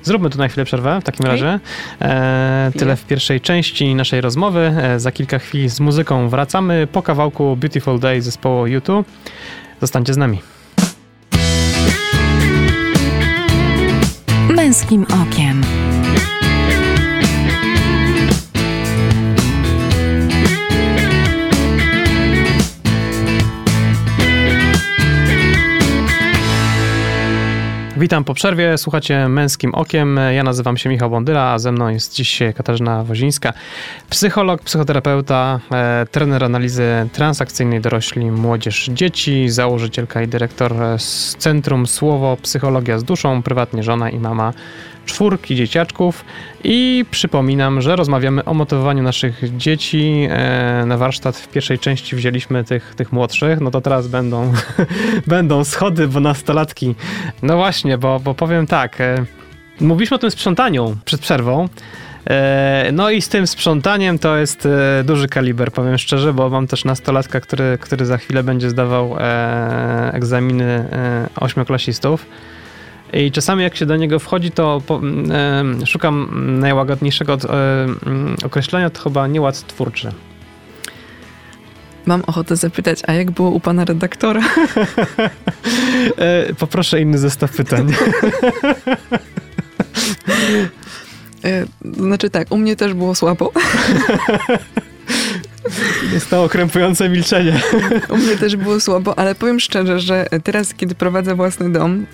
Zróbmy 0.02 0.30
tu 0.30 0.38
na 0.38 0.48
chwilę 0.48 0.64
przerwę 0.64 1.00
w 1.00 1.04
takim 1.04 1.26
Okej. 1.26 1.32
razie. 1.40 1.60
E, 2.02 2.72
tyle 2.78 2.96
w 2.96 3.04
pierwszej 3.04 3.40
części 3.40 3.94
naszej 3.94 4.20
rozmowy. 4.20 4.60
E, 4.82 5.00
za 5.00 5.12
kilka 5.12 5.38
chwil 5.38 5.68
z 5.68 5.80
muzyką 5.80 6.28
wracamy 6.28 6.88
po 6.92 7.02
kawałku 7.02 7.56
Beautiful 7.56 8.00
Day 8.00 8.22
zespołu 8.22 8.66
YouTube. 8.66 9.06
Zostańcie 9.80 10.14
z 10.14 10.16
nami. 10.16 10.40
Męskim 14.50 15.06
okiem. 15.22 15.62
Witam 28.00 28.24
po 28.24 28.34
przerwie, 28.34 28.78
słuchacie 28.78 29.28
Męskim 29.28 29.74
Okiem. 29.74 30.20
Ja 30.34 30.42
nazywam 30.42 30.76
się 30.76 30.88
Michał 30.90 31.10
Bondyra, 31.10 31.42
a 31.42 31.58
ze 31.58 31.72
mną 31.72 31.88
jest 31.88 32.14
dziś 32.14 32.38
Katarzyna 32.56 33.04
Wozińska, 33.04 33.52
psycholog, 34.10 34.62
psychoterapeuta, 34.62 35.60
e, 35.72 36.06
trener 36.10 36.44
analizy 36.44 37.08
transakcyjnej 37.12 37.80
dorośli, 37.80 38.30
młodzież, 38.30 38.90
dzieci, 38.94 39.48
założycielka 39.48 40.22
i 40.22 40.28
dyrektor 40.28 40.74
z 40.98 41.36
Centrum 41.36 41.86
Słowo 41.86 42.36
Psychologia 42.42 42.98
z 42.98 43.04
Duszą, 43.04 43.42
prywatnie 43.42 43.82
żona 43.82 44.10
i 44.10 44.18
mama 44.18 44.52
czwórki 45.10 45.56
dzieciaczków 45.56 46.24
i 46.64 47.04
przypominam, 47.10 47.80
że 47.82 47.96
rozmawiamy 47.96 48.44
o 48.44 48.54
motywowaniu 48.54 49.02
naszych 49.02 49.56
dzieci. 49.56 50.26
E, 50.30 50.84
Na 50.86 50.96
warsztat 50.96 51.36
w 51.36 51.48
pierwszej 51.48 51.78
części 51.78 52.16
wzięliśmy 52.16 52.64
tych, 52.64 52.94
tych 52.94 53.12
młodszych, 53.12 53.60
no 53.60 53.70
to 53.70 53.80
teraz 53.80 54.08
będą, 54.08 54.52
będą 55.26 55.64
schody, 55.64 56.08
bo 56.08 56.20
nastolatki. 56.20 56.94
No 57.42 57.56
właśnie, 57.56 57.98
bo, 57.98 58.20
bo 58.20 58.34
powiem 58.34 58.66
tak, 58.66 59.00
e, 59.00 59.24
mówiliśmy 59.80 60.14
o 60.14 60.18
tym 60.18 60.30
sprzątaniu 60.30 60.96
przed 61.04 61.20
przerwą. 61.20 61.68
E, 62.30 62.90
No 62.92 63.10
i 63.10 63.22
z 63.22 63.28
tym 63.28 63.46
sprzątaniem 63.46 64.18
to 64.18 64.36
jest 64.36 64.68
duży 65.04 65.28
kaliber, 65.28 65.72
powiem 65.72 65.98
szczerze, 65.98 66.32
bo 66.32 66.50
mam 66.50 66.66
też 66.66 66.84
nastolatka, 66.84 67.40
który, 67.40 67.78
który 67.80 68.06
za 68.06 68.16
chwilę 68.18 68.42
będzie 68.42 68.70
zdawał 68.70 69.16
egzaminy 70.12 70.84
ośmioklasistów. 71.36 72.26
I 73.12 73.32
czasami 73.32 73.62
jak 73.62 73.76
się 73.76 73.86
do 73.86 73.96
niego 73.96 74.18
wchodzi, 74.18 74.50
to 74.50 74.82
po, 74.86 75.00
e, 75.30 75.64
szukam 75.86 76.28
najłagodniejszego 76.60 77.34
e, 77.34 77.38
mm, 78.06 78.36
określenia, 78.44 78.90
to 78.90 79.02
chyba 79.02 79.26
nieład 79.26 79.66
twórczy. 79.66 80.12
Mam 82.06 82.22
ochotę 82.26 82.56
zapytać, 82.56 83.02
a 83.06 83.12
jak 83.12 83.30
było 83.30 83.50
u 83.50 83.60
pana 83.60 83.84
redaktora? 83.84 84.40
E, 86.16 86.54
poproszę 86.54 87.00
inny 87.00 87.18
zestaw 87.18 87.56
pytań. 87.56 87.92
E, 91.44 91.64
Znaczy 91.92 92.30
tak, 92.30 92.52
u 92.52 92.56
mnie 92.56 92.76
też 92.76 92.94
było 92.94 93.14
słabo. 93.14 93.52
Jest 96.12 96.30
to 96.30 96.44
okrępujące 96.44 97.08
milczenie. 97.08 97.60
U 98.08 98.16
mnie 98.16 98.36
też 98.36 98.56
było 98.56 98.80
słabo, 98.80 99.18
ale 99.18 99.34
powiem 99.34 99.60
szczerze, 99.60 100.00
że 100.00 100.26
teraz, 100.44 100.74
kiedy 100.74 100.94
prowadzę 100.94 101.34
własny 101.34 101.72
dom, 101.72 102.06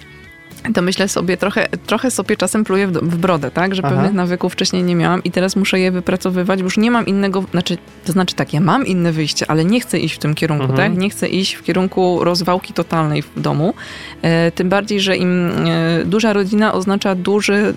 to 0.75 0.83
myślę 0.83 1.09
sobie, 1.09 1.37
trochę, 1.37 1.69
trochę 1.87 2.11
sobie 2.11 2.37
czasem 2.37 2.65
pluję 2.65 2.87
w, 2.87 2.93
w 2.93 3.17
brodę, 3.17 3.51
tak? 3.51 3.75
Że 3.75 3.83
Aha. 3.85 3.95
pewnych 3.95 4.13
nawyków 4.13 4.53
wcześniej 4.53 4.83
nie 4.83 4.97
miałam 4.97 5.25
i 5.25 5.31
teraz 5.31 5.57
muszę 5.57 5.81
je 5.81 5.91
wypracowywać, 5.91 6.59
bo 6.61 6.65
już 6.65 6.77
nie 6.77 6.91
mam 6.91 7.07
innego, 7.07 7.45
znaczy, 7.51 7.79
to 8.05 8.13
znaczy 8.13 8.35
tak, 8.35 8.53
ja 8.53 8.61
mam 8.61 8.87
inne 8.87 9.13
wyjście, 9.13 9.51
ale 9.51 9.65
nie 9.65 9.81
chcę 9.81 9.99
iść 9.99 10.15
w 10.15 10.19
tym 10.19 10.35
kierunku, 10.35 10.65
Mhm. 10.65 10.91
tak? 10.93 10.99
Nie 11.01 11.11
chcę 11.11 11.29
iść 11.29 11.55
w 11.55 11.63
kierunku 11.63 12.25
rozwałki 12.25 12.73
totalnej 12.73 13.23
w 13.23 13.41
domu. 13.41 13.75
E, 14.23 14.51
tym 14.51 14.69
bardziej, 14.69 15.01
że 15.01 15.17
im 15.17 15.51
e, 15.51 16.05
duża 16.05 16.33
rodzina 16.33 16.73
oznacza 16.73 17.15
duży 17.15 17.55
e, 17.55 17.73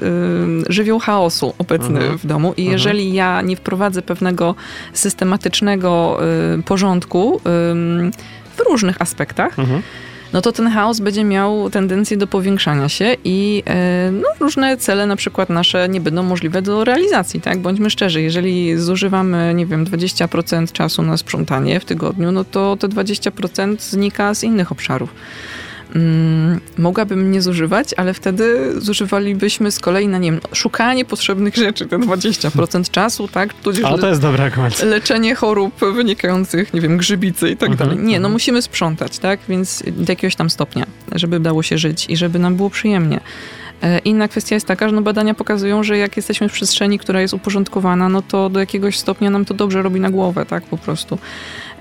żywioł 0.74 1.00
chaosu 1.00 1.54
obecny 1.58 2.00
Mhm. 2.00 2.18
w 2.18 2.26
domu 2.26 2.54
i 2.58 2.62
Mhm. 2.62 2.72
jeżeli 2.74 3.14
ja 3.14 3.42
nie 3.42 3.56
wprowadzę 3.56 4.02
pewnego 4.02 4.56
systematycznego 4.94 6.20
e, 6.58 6.62
porządku 6.64 7.42
w 8.56 8.60
różnych 8.70 9.02
aspektach, 9.02 9.60
Mhm. 9.60 9.82
No 10.34 10.42
to 10.42 10.52
ten 10.52 10.70
chaos 10.70 11.00
będzie 11.00 11.24
miał 11.24 11.70
tendencję 11.70 12.18
do 12.18 12.28
powiększania 12.28 12.90
się 12.90 13.16
i 13.24 13.64
e, 13.68 14.12
no, 14.12 14.28
różne 14.40 14.78
cele 14.78 15.06
na 15.06 15.16
przykład 15.16 15.50
nasze 15.50 15.90
nie 15.90 16.02
będą 16.02 16.24
możliwe 16.24 16.62
do 16.62 16.84
realizacji, 16.84 17.42
tak? 17.42 17.60
Bądźmy 17.60 17.90
szczerzy, 17.90 18.22
jeżeli 18.22 18.78
zużywamy, 18.78 19.54
nie 19.54 19.66
wiem, 19.66 19.86
20% 19.86 20.72
czasu 20.72 21.02
na 21.02 21.18
sprzątanie 21.18 21.80
w 21.80 21.86
tygodniu, 21.86 22.32
no 22.32 22.44
to 22.44 22.78
te 22.78 22.88
20% 22.88 23.76
znika 23.80 24.34
z 24.34 24.44
innych 24.44 24.72
obszarów. 24.72 25.14
Mm, 25.96 26.60
mogłabym 26.78 27.32
nie 27.32 27.42
zużywać, 27.42 27.94
ale 27.98 28.14
wtedy 28.14 28.74
zużywalibyśmy 28.82 29.72
z 29.72 29.80
kolei 29.80 30.08
na, 30.08 30.18
nie 30.18 30.32
wiem, 30.32 30.42
szukanie 30.54 31.06
potrzebnych 31.06 31.56
rzeczy, 31.56 31.86
te 31.88 31.98
20% 32.00 32.92
czasu, 32.92 33.28
tak? 33.28 33.54
Tudzież 33.54 33.86
Ale 33.86 33.98
to 34.00 34.08
jest 34.08 34.22
dobry 34.22 34.44
argument. 34.44 34.84
leczenie 34.84 35.36
chorób 35.36 35.76
wynikających, 35.94 36.74
nie 36.74 36.82
wiem, 36.82 36.98
grzybicy 36.98 37.50
i 37.50 37.58
tak 37.58 37.70
Mhm, 37.70 37.90
dalej. 37.90 38.06
Nie, 38.06 38.14
no 38.14 38.16
mhm. 38.18 38.32
musimy 38.34 38.62
sprzątać, 38.62 39.20
tak? 39.20 39.40
Więc 39.50 39.84
do 39.88 40.12
jakiegoś 40.12 40.36
tam 40.36 40.50
stopnia, 40.50 40.86
żeby 41.12 41.40
dało 41.40 41.64
się 41.64 41.78
żyć 41.78 42.06
i 42.10 42.18
żeby 42.18 42.40
nam 42.40 42.56
było 42.56 42.70
przyjemnie. 42.70 43.20
E, 43.84 44.00
inna 44.00 44.28
kwestia 44.28 44.56
jest 44.56 44.68
taka, 44.68 44.90
że 44.90 44.96
no 44.96 45.02
badania 45.02 45.34
pokazują, 45.34 45.84
że 45.84 45.98
jak 45.98 46.18
jesteśmy 46.18 46.50
w 46.50 46.52
przestrzeni, 46.52 47.00
która 47.00 47.22
jest 47.22 47.34
uporządkowana, 47.34 48.10
no 48.10 48.22
to 48.22 48.50
do 48.50 48.60
jakiegoś 48.60 48.98
stopnia 48.98 49.30
nam 49.30 49.46
to 49.46 49.54
dobrze 49.54 49.82
robi 49.82 50.00
na 50.00 50.10
głowę, 50.10 50.46
tak 50.46 50.64
po 50.64 50.78
prostu. 50.78 51.18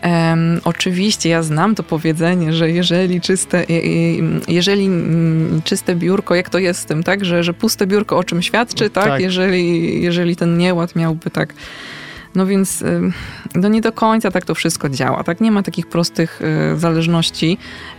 Um, 0.02 0.60
oczywiście 0.64 1.28
ja 1.28 1.42
znam 1.42 1.74
to 1.74 1.82
powiedzenie, 1.82 2.52
że 2.52 2.70
jeżeli 2.70 3.20
czyste, 3.20 3.64
jeżeli 4.48 4.90
czyste 5.64 5.96
biurko, 5.96 6.34
jak 6.34 6.50
to 6.50 6.58
jest 6.58 6.80
z 6.80 6.84
tym, 6.84 7.02
tak, 7.02 7.24
że, 7.24 7.44
że 7.44 7.54
puste 7.54 7.86
biurko 7.86 8.18
o 8.18 8.24
czym 8.24 8.42
świadczy, 8.42 8.90
tak, 8.90 9.04
tak. 9.04 9.20
Jeżeli, 9.20 10.02
jeżeli 10.02 10.36
ten 10.36 10.58
nieład 10.58 10.96
miałby 10.96 11.30
tak 11.30 11.54
no 12.34 12.46
więc 12.46 12.84
no 13.54 13.68
nie 13.68 13.80
do 13.80 13.92
końca 13.92 14.30
tak 14.30 14.44
to 14.44 14.54
wszystko 14.54 14.88
działa. 14.88 15.24
Tak? 15.24 15.40
Nie 15.40 15.50
ma 15.50 15.62
takich 15.62 15.86
prostych 15.86 16.40
y, 16.74 16.78
zależności. 16.78 17.58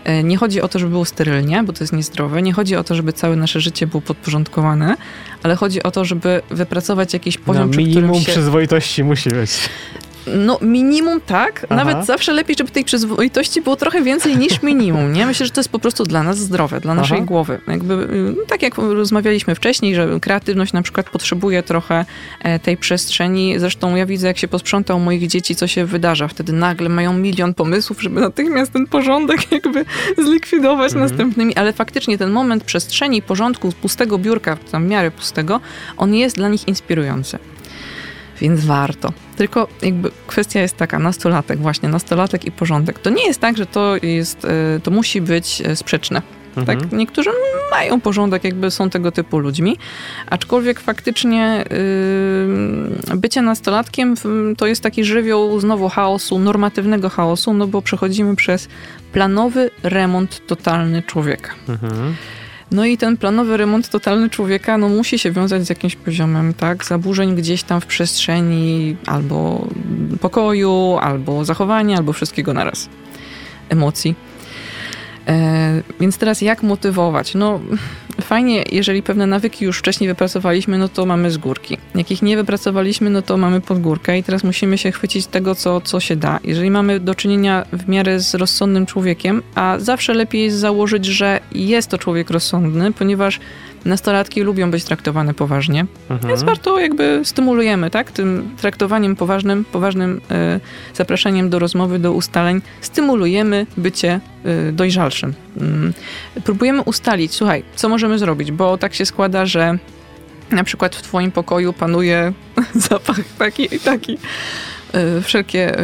Y, 0.09 0.23
nie 0.23 0.37
chodzi 0.37 0.61
o 0.61 0.67
to, 0.67 0.79
żeby 0.79 0.91
było 0.91 1.05
sterylnie, 1.05 1.63
bo 1.63 1.73
to 1.73 1.83
jest 1.83 1.93
niezdrowe. 1.93 2.41
Nie 2.41 2.53
chodzi 2.53 2.75
o 2.75 2.83
to, 2.83 2.95
żeby 2.95 3.13
całe 3.13 3.35
nasze 3.35 3.61
życie 3.61 3.87
było 3.87 4.01
podporządkowane, 4.01 4.95
ale 5.43 5.55
chodzi 5.55 5.83
o 5.83 5.91
to, 5.91 6.05
żeby 6.05 6.41
wypracować 6.49 7.13
jakiś 7.13 7.37
poziom, 7.37 7.65
no, 7.65 7.71
przy 7.71 7.79
minimum 7.79 8.21
się... 8.21 8.31
przyzwoitości 8.31 9.03
musi 9.03 9.29
być. 9.29 9.51
No 10.37 10.57
minimum 10.61 11.21
tak, 11.21 11.65
Aha. 11.69 11.83
nawet 11.83 12.05
zawsze 12.05 12.33
lepiej, 12.33 12.55
żeby 12.57 12.71
tej 12.71 12.83
przyzwoitości 12.83 13.61
było 13.61 13.75
trochę 13.75 14.01
więcej 14.01 14.37
niż 14.37 14.61
minimum, 14.69 15.13
nie? 15.13 15.25
Myślę, 15.25 15.45
że 15.45 15.51
to 15.51 15.59
jest 15.59 15.69
po 15.69 15.79
prostu 15.79 16.03
dla 16.03 16.23
nas 16.23 16.37
zdrowe, 16.37 16.79
dla 16.79 16.95
naszej 16.95 17.17
Aha. 17.17 17.25
głowy. 17.25 17.61
Jakby, 17.67 18.07
no, 18.37 18.43
tak 18.47 18.61
jak 18.61 18.77
rozmawialiśmy 18.77 19.55
wcześniej, 19.55 19.95
że 19.95 20.19
kreatywność 20.21 20.73
na 20.73 20.81
przykład 20.81 21.09
potrzebuje 21.09 21.63
trochę 21.63 22.05
e, 22.41 22.59
tej 22.59 22.77
przestrzeni. 22.77 23.59
Zresztą 23.59 23.95
ja 23.95 24.05
widzę, 24.05 24.27
jak 24.27 24.37
się 24.37 24.47
posprząta 24.47 24.95
u 24.95 24.99
moich 24.99 25.27
dzieci, 25.27 25.55
co 25.55 25.67
się 25.67 25.85
wydarza. 25.85 26.27
Wtedy 26.27 26.53
nagle 26.53 26.89
mają 26.89 27.13
milion 27.13 27.53
pomysłów, 27.53 28.01
żeby 28.01 28.21
natychmiast 28.21 28.73
ten 28.73 28.87
porządek 28.87 29.51
jakby 29.51 29.85
zlikwidować 30.17 30.91
mhm. 30.93 31.09
następnymi, 31.09 31.55
ale 31.55 31.73
faktycznie 31.73 32.17
ten 32.17 32.31
moment 32.31 32.63
przestrzeni, 32.63 33.21
porządku, 33.21 33.71
pustego 33.81 34.17
biurka, 34.17 34.57
tam 34.71 34.85
w 34.85 34.89
miarę 34.89 35.11
pustego, 35.11 35.59
on 35.97 36.15
jest 36.15 36.35
dla 36.35 36.49
nich 36.49 36.67
inspirujący 36.67 37.39
więc 38.41 38.65
warto. 38.65 39.13
Tylko 39.39 39.67
jakby 39.81 40.11
kwestia 40.27 40.61
jest 40.61 40.77
taka, 40.77 40.99
nastolatek 40.99 41.59
właśnie, 41.59 41.89
nastolatek 41.89 42.45
i 42.45 42.51
porządek. 42.51 42.99
To 42.99 43.09
nie 43.09 43.27
jest 43.27 43.39
tak, 43.39 43.57
że 43.57 43.65
to 43.65 43.95
jest, 44.03 44.45
e, 44.45 44.79
to 44.83 44.91
musi 44.91 45.21
być 45.21 45.61
e, 45.65 45.75
sprzeczne. 45.75 46.21
Mhm. 46.57 46.79
Tak? 46.79 46.91
Niektórzy 46.91 47.29
mają 47.71 48.01
porządek, 48.01 48.43
jakby 48.43 48.71
są 48.71 48.89
tego 48.89 49.11
typu 49.11 49.39
ludźmi, 49.39 49.77
aczkolwiek 50.29 50.79
faktycznie 50.79 51.65
yy, 53.09 53.17
bycie 53.17 53.41
nastolatkiem 53.41 54.15
to 54.57 54.67
jest 54.67 54.83
taki 54.83 55.03
żywioł 55.03 55.59
znowu 55.59 55.89
chaosu, 55.89 56.39
normatywnego 56.39 57.09
chaosu, 57.09 57.53
no 57.53 57.67
bo 57.67 57.81
przechodzimy 57.81 58.35
przez 58.35 58.67
planowy 59.13 59.69
remont 59.83 60.47
totalny 60.47 61.03
człowieka. 61.03 61.51
Mhm. 61.69 62.15
No 62.71 62.85
i 62.85 62.97
ten 62.97 63.17
planowy 63.17 63.57
remont 63.57 63.89
totalny 63.89 64.29
człowieka 64.29 64.77
no, 64.77 64.89
musi 64.89 65.19
się 65.19 65.31
wiązać 65.31 65.65
z 65.65 65.69
jakimś 65.69 65.95
poziomem 65.95 66.53
tak, 66.53 66.85
zaburzeń 66.85 67.35
gdzieś 67.35 67.63
tam 67.63 67.81
w 67.81 67.85
przestrzeni 67.85 68.95
albo 69.05 69.67
pokoju, 70.21 70.97
albo 71.01 71.45
zachowania, 71.45 71.97
albo 71.97 72.13
wszystkiego 72.13 72.53
naraz. 72.53 72.89
Emocji. 73.69 74.15
E, 75.27 75.81
więc 75.99 76.17
teraz 76.17 76.41
jak 76.41 76.63
motywować? 76.63 77.35
No 77.35 77.59
fajnie, 78.21 78.63
jeżeli 78.71 79.03
pewne 79.03 79.27
nawyki 79.27 79.65
już 79.65 79.79
wcześniej 79.79 80.07
wypracowaliśmy, 80.07 80.77
no 80.77 80.89
to 80.89 81.05
mamy 81.05 81.31
z 81.31 81.37
górki. 81.37 81.77
Jak 81.95 82.11
ich 82.11 82.21
nie 82.21 82.37
wypracowaliśmy, 82.37 83.09
no 83.09 83.21
to 83.21 83.37
mamy 83.37 83.61
pod 83.61 83.81
górkę 83.81 84.17
i 84.17 84.23
teraz 84.23 84.43
musimy 84.43 84.77
się 84.77 84.91
chwycić 84.91 85.27
tego, 85.27 85.55
co, 85.55 85.81
co 85.81 85.99
się 85.99 86.15
da. 86.15 86.39
Jeżeli 86.43 86.71
mamy 86.71 86.99
do 86.99 87.15
czynienia 87.15 87.65
w 87.73 87.87
miarę 87.87 88.19
z 88.19 88.35
rozsądnym 88.35 88.85
człowiekiem, 88.85 89.41
a 89.55 89.75
zawsze 89.79 90.13
lepiej 90.13 90.43
jest 90.43 90.57
założyć, 90.57 91.05
że 91.05 91.39
jest 91.51 91.89
to 91.89 91.97
człowiek 91.97 92.29
rozsądny, 92.29 92.91
ponieważ 92.91 93.39
nastolatki 93.85 94.41
lubią 94.41 94.71
być 94.71 94.83
traktowane 94.83 95.33
poważnie, 95.33 95.85
mhm. 96.09 96.29
więc 96.29 96.43
warto 96.43 96.79
jakby 96.79 97.21
stymulujemy, 97.23 97.89
tak? 97.89 98.11
Tym 98.11 98.49
traktowaniem 98.57 99.15
poważnym, 99.15 99.65
poważnym 99.65 100.21
y, 100.31 100.95
zapraszaniem 100.95 101.49
do 101.49 101.59
rozmowy, 101.59 101.99
do 101.99 102.13
ustaleń, 102.13 102.61
stymulujemy 102.81 103.65
bycie 103.77 104.19
y, 104.69 104.71
dojrzalszym. 104.71 105.33
Y, 106.37 106.41
próbujemy 106.41 106.81
ustalić, 106.81 107.33
słuchaj, 107.33 107.63
co 107.75 107.89
możemy 107.89 108.19
zrobić, 108.19 108.51
bo 108.51 108.77
tak 108.77 108.93
się 108.93 109.05
składa, 109.05 109.45
że 109.45 109.77
na 110.51 110.63
przykład 110.63 110.95
w 110.95 111.01
twoim 111.01 111.31
pokoju 111.31 111.73
panuje 111.73 112.33
zapach 112.89 113.19
taki 113.37 113.75
i 113.75 113.79
taki. 113.79 114.17
E, 114.93 115.21
wszelkie 115.21 115.75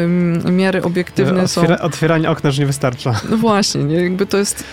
miary 0.51 0.83
obiektywne 0.83 1.43
Otwiera, 1.43 1.77
są... 1.77 1.83
Otwieranie 1.83 2.29
okna 2.29 2.49
już 2.49 2.59
nie 2.59 2.65
wystarcza. 2.65 3.15
No 3.29 3.37
właśnie, 3.37 3.83
nie? 3.83 3.95
jakby 3.95 4.25
to 4.25 4.37
jest... 4.37 4.63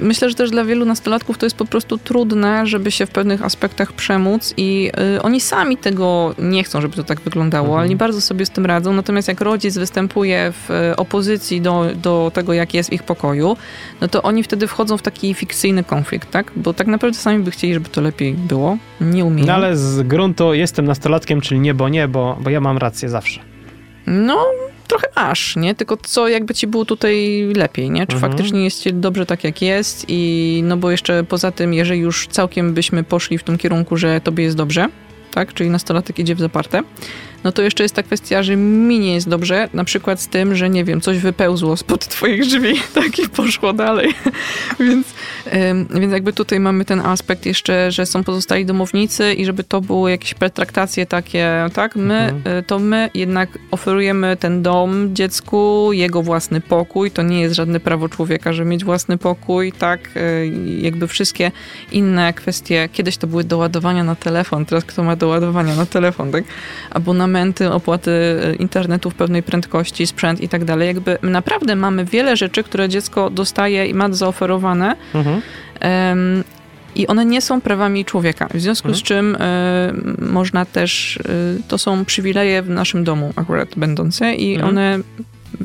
Myślę, 0.00 0.28
że 0.28 0.34
też 0.34 0.50
dla 0.50 0.64
wielu 0.64 0.84
nastolatków 0.84 1.38
to 1.38 1.46
jest 1.46 1.56
po 1.56 1.64
prostu 1.64 1.98
trudne, 1.98 2.66
żeby 2.66 2.90
się 2.90 3.06
w 3.06 3.10
pewnych 3.10 3.44
aspektach 3.44 3.92
przemóc 3.92 4.54
i 4.56 4.90
y, 5.16 5.22
oni 5.22 5.40
sami 5.40 5.76
tego 5.76 6.34
nie 6.38 6.64
chcą, 6.64 6.80
żeby 6.80 6.96
to 6.96 7.04
tak 7.04 7.20
wyglądało, 7.20 7.66
mhm. 7.66 7.80
ale 7.80 7.88
nie 7.88 7.96
bardzo 7.96 8.20
sobie 8.20 8.46
z 8.46 8.50
tym 8.50 8.66
radzą. 8.66 8.92
Natomiast 8.92 9.28
jak 9.28 9.40
rodzic 9.40 9.78
występuje 9.78 10.52
w 10.52 10.70
y, 10.70 10.96
opozycji 10.96 11.60
do, 11.60 11.86
do 12.02 12.30
tego, 12.34 12.52
jak 12.52 12.74
jest 12.74 12.90
w 12.90 12.92
ich 12.92 13.02
pokoju, 13.02 13.56
no 14.00 14.08
to 14.08 14.22
oni 14.22 14.42
wtedy 14.42 14.66
wchodzą 14.66 14.96
w 14.96 15.02
taki 15.02 15.34
fikcyjny 15.34 15.84
konflikt, 15.84 16.30
tak? 16.30 16.52
Bo 16.56 16.74
tak 16.74 16.86
naprawdę 16.86 17.18
sami 17.18 17.44
by 17.44 17.50
chcieli, 17.50 17.74
żeby 17.74 17.88
to 17.88 18.00
lepiej 18.00 18.34
było. 18.34 18.78
Nie 19.00 19.24
umieją. 19.24 19.46
No 19.46 19.54
ale 19.54 19.76
z 19.76 20.02
gruntu 20.02 20.54
jestem 20.54 20.84
nastolatkiem, 20.84 21.40
czyli 21.40 21.60
nie, 21.60 21.74
bo 21.74 21.88
nie, 21.88 22.08
bo, 22.08 22.38
bo 22.40 22.50
ja 22.50 22.60
mam 22.60 22.78
rację 22.78 23.08
zawsze. 23.08 23.51
No, 24.06 24.46
trochę 24.88 25.06
masz, 25.16 25.56
nie? 25.56 25.74
Tylko 25.74 25.96
co 25.96 26.28
jakby 26.28 26.54
ci 26.54 26.66
było 26.66 26.84
tutaj 26.84 27.46
lepiej, 27.56 27.90
nie? 27.90 28.06
Czy 28.06 28.14
mhm. 28.14 28.32
faktycznie 28.32 28.64
jest 28.64 28.82
ci 28.82 28.94
dobrze 28.94 29.26
tak, 29.26 29.44
jak 29.44 29.62
jest 29.62 30.04
i 30.08 30.60
no 30.64 30.76
bo 30.76 30.90
jeszcze 30.90 31.24
poza 31.24 31.50
tym, 31.50 31.74
jeżeli 31.74 32.00
już 32.00 32.26
całkiem 32.26 32.74
byśmy 32.74 33.04
poszli 33.04 33.38
w 33.38 33.42
tym 33.42 33.58
kierunku, 33.58 33.96
że 33.96 34.20
tobie 34.20 34.44
jest 34.44 34.56
dobrze, 34.56 34.88
tak? 35.30 35.54
Czyli 35.54 35.70
nastolatek 35.70 36.18
idzie 36.18 36.34
w 36.34 36.40
zaparte, 36.40 36.82
no 37.44 37.52
to 37.52 37.62
jeszcze 37.62 37.82
jest 37.82 37.94
ta 37.94 38.02
kwestia, 38.02 38.42
że 38.42 38.56
mi 38.56 38.98
nie 38.98 39.14
jest 39.14 39.28
dobrze, 39.28 39.68
na 39.74 39.84
przykład 39.84 40.20
z 40.20 40.28
tym, 40.28 40.56
że 40.56 40.70
nie 40.70 40.84
wiem, 40.84 41.00
coś 41.00 41.18
wypełzło 41.18 41.76
spod 41.76 42.08
twoich 42.08 42.42
drzwi, 42.42 42.80
tak 42.94 43.18
i 43.18 43.28
poszło 43.28 43.72
dalej. 43.72 44.14
więc, 44.80 45.06
więc 45.94 46.12
jakby 46.12 46.32
tutaj 46.32 46.60
mamy 46.60 46.84
ten 46.84 47.00
aspekt 47.00 47.46
jeszcze, 47.46 47.92
że 47.92 48.06
są 48.06 48.24
pozostali 48.24 48.66
domownicy 48.66 49.34
i 49.34 49.44
żeby 49.44 49.64
to 49.64 49.80
były 49.80 50.10
jakieś 50.10 50.34
pretraktacje 50.34 51.06
takie, 51.06 51.66
tak, 51.74 51.96
my, 51.96 52.14
mhm. 52.14 52.58
Y, 52.58 52.62
to 52.62 52.78
my 52.78 53.10
jednak 53.14 53.58
oferujemy 53.70 54.36
ten 54.36 54.62
dom 54.62 55.14
dziecku, 55.14 55.90
jego 55.92 56.22
własny 56.22 56.60
pokój, 56.60 57.10
to 57.10 57.22
nie 57.22 57.40
jest 57.40 57.54
żadne 57.54 57.80
prawo 57.80 58.08
człowieka, 58.08 58.52
żeby 58.52 58.70
mieć 58.70 58.84
własny 58.84 59.18
pokój, 59.18 59.72
tak, 59.72 60.00
y, 60.16 60.52
jakby 60.80 61.08
wszystkie 61.08 61.50
inne 61.92 62.32
kwestie, 62.32 62.88
kiedyś 62.92 63.16
to 63.16 63.26
były 63.26 63.44
doładowania 63.44 64.04
na 64.04 64.14
telefon, 64.14 64.66
teraz 64.66 64.84
kto 64.84 65.02
ma 65.02 65.16
doładowania 65.16 65.74
na 65.74 65.86
telefon, 65.86 66.32
tak, 66.32 66.44
abonament 66.90 67.31
abonamenty, 67.32 67.70
opłaty 67.70 68.10
e, 68.10 68.54
internetu 68.54 69.10
w 69.10 69.14
pewnej 69.14 69.42
prędkości, 69.42 70.06
sprzęt 70.06 70.40
i 70.40 70.48
tak 70.48 70.64
dalej. 70.64 70.86
Jakby 70.86 71.18
naprawdę 71.22 71.76
mamy 71.76 72.04
wiele 72.04 72.36
rzeczy, 72.36 72.62
które 72.62 72.88
dziecko 72.88 73.30
dostaje 73.30 73.86
i 73.86 73.94
ma 73.94 74.12
zaoferowane. 74.12 74.96
Mhm. 75.14 75.42
Um, 75.82 76.44
i 76.94 77.06
one 77.06 77.24
nie 77.24 77.40
są 77.40 77.60
prawami 77.60 78.04
człowieka. 78.04 78.48
W 78.54 78.60
związku 78.60 78.88
mhm. 78.88 79.00
z 79.00 79.02
czym 79.02 79.34
y, 79.34 79.38
można 80.32 80.64
też, 80.64 81.16
y, 81.16 81.62
to 81.68 81.78
są 81.78 82.04
przywileje 82.04 82.62
w 82.62 82.68
naszym 82.68 83.04
domu 83.04 83.32
akurat 83.36 83.68
będące 83.76 84.34
i 84.34 84.54
mhm. 84.54 84.70
one, 84.70 84.98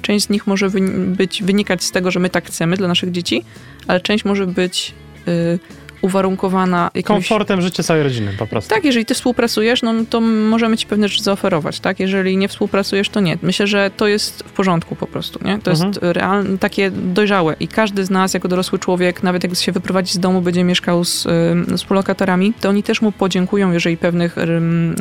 część 0.01 0.25
z 0.25 0.30
nich 0.30 0.47
może 0.47 0.69
być, 1.08 1.43
wynikać 1.43 1.84
z 1.84 1.91
tego, 1.91 2.12
że 2.12 2.19
my 2.19 2.30
tak 2.30 2.45
chcemy 2.45 2.77
dla 2.77 2.88
naszych 2.88 3.12
dzieci, 3.12 3.43
ale 3.88 3.99
część 3.99 4.25
może 4.25 4.47
być 4.47 4.93
y, 5.27 5.60
uwarunkowana 6.01 6.91
jakimś... 6.93 7.27
Komfortem 7.27 7.62
życia 7.62 7.83
całej 7.83 8.03
rodziny 8.03 8.33
po 8.39 8.47
prostu. 8.47 8.69
Tak, 8.69 8.86
jeżeli 8.86 9.05
ty 9.05 9.13
współpracujesz, 9.13 9.81
no 9.81 9.93
to 10.10 10.21
możemy 10.21 10.77
ci 10.77 10.88
pewne 10.88 11.07
rzeczy 11.07 11.23
zaoferować, 11.23 11.79
tak? 11.79 11.99
Jeżeli 11.99 12.38
nie 12.38 12.47
współpracujesz, 12.47 13.10
to 13.10 13.19
nie. 13.19 13.38
Myślę, 13.41 13.67
że 13.67 13.91
to 13.97 14.07
jest 14.07 14.43
w 14.43 14.51
porządku 14.51 14.95
po 14.95 15.07
prostu, 15.07 15.39
nie? 15.45 15.60
To 15.60 15.71
mhm. 15.71 15.89
jest 15.89 15.99
realne, 16.01 16.57
takie 16.57 16.91
dojrzałe 16.91 17.55
i 17.60 17.67
każdy 17.67 18.05
z 18.05 18.10
nas, 18.10 18.33
jako 18.33 18.47
dorosły 18.47 18.79
człowiek, 18.79 19.23
nawet 19.23 19.43
jak 19.43 19.55
się 19.55 19.71
wyprowadzi 19.71 20.13
z 20.13 20.19
domu, 20.19 20.41
będzie 20.41 20.63
mieszkał 20.63 21.03
z, 21.03 21.23
z 21.23 21.75
współlokatorami, 21.77 22.53
to 22.62 22.69
oni 22.69 22.83
też 22.83 23.01
mu 23.01 23.12
podziękują, 23.12 23.71
jeżeli 23.71 23.97
pewnych 23.97 24.36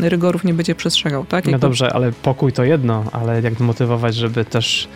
rygorów 0.03 0.45
nie 0.45 0.55
będzie 0.55 0.75
przestrzegał, 0.75 1.25
tak? 1.25 1.47
No 1.47 1.59
dobrze, 1.59 1.93
ale 1.93 2.13
pokój 2.13 2.53
to 2.53 2.65
jedno, 2.65 3.05
ale 3.13 3.43
jak 3.43 3.61
motywować, 3.61 4.15
żeby 4.15 4.45
też 4.45 4.89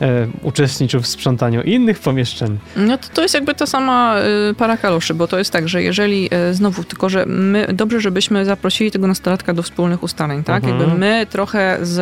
e, 0.00 0.26
uczestniczył 0.42 1.00
w 1.00 1.06
sprzątaniu 1.06 1.62
innych 1.62 1.98
pomieszczeń. 1.98 2.58
No 2.76 2.98
to, 2.98 3.08
to 3.14 3.22
jest 3.22 3.34
jakby 3.34 3.54
ta 3.54 3.66
sama 3.66 4.16
y, 4.50 4.54
para 4.54 4.76
kaloszy, 4.76 5.14
bo 5.14 5.28
to 5.28 5.38
jest 5.38 5.50
tak, 5.50 5.68
że 5.68 5.82
jeżeli 5.82 6.30
y, 6.50 6.54
znowu, 6.54 6.84
tylko 6.84 7.08
że 7.08 7.26
my, 7.26 7.66
dobrze, 7.72 8.00
żebyśmy 8.00 8.44
zaprosili 8.44 8.90
tego 8.90 9.06
nastolatka 9.06 9.54
do 9.54 9.62
wspólnych 9.62 10.02
ustaleń, 10.02 10.44
tak? 10.44 10.64
Mhm. 10.64 10.80
Jakby 10.80 10.98
my 10.98 11.26
trochę 11.30 11.78
z 11.82 11.98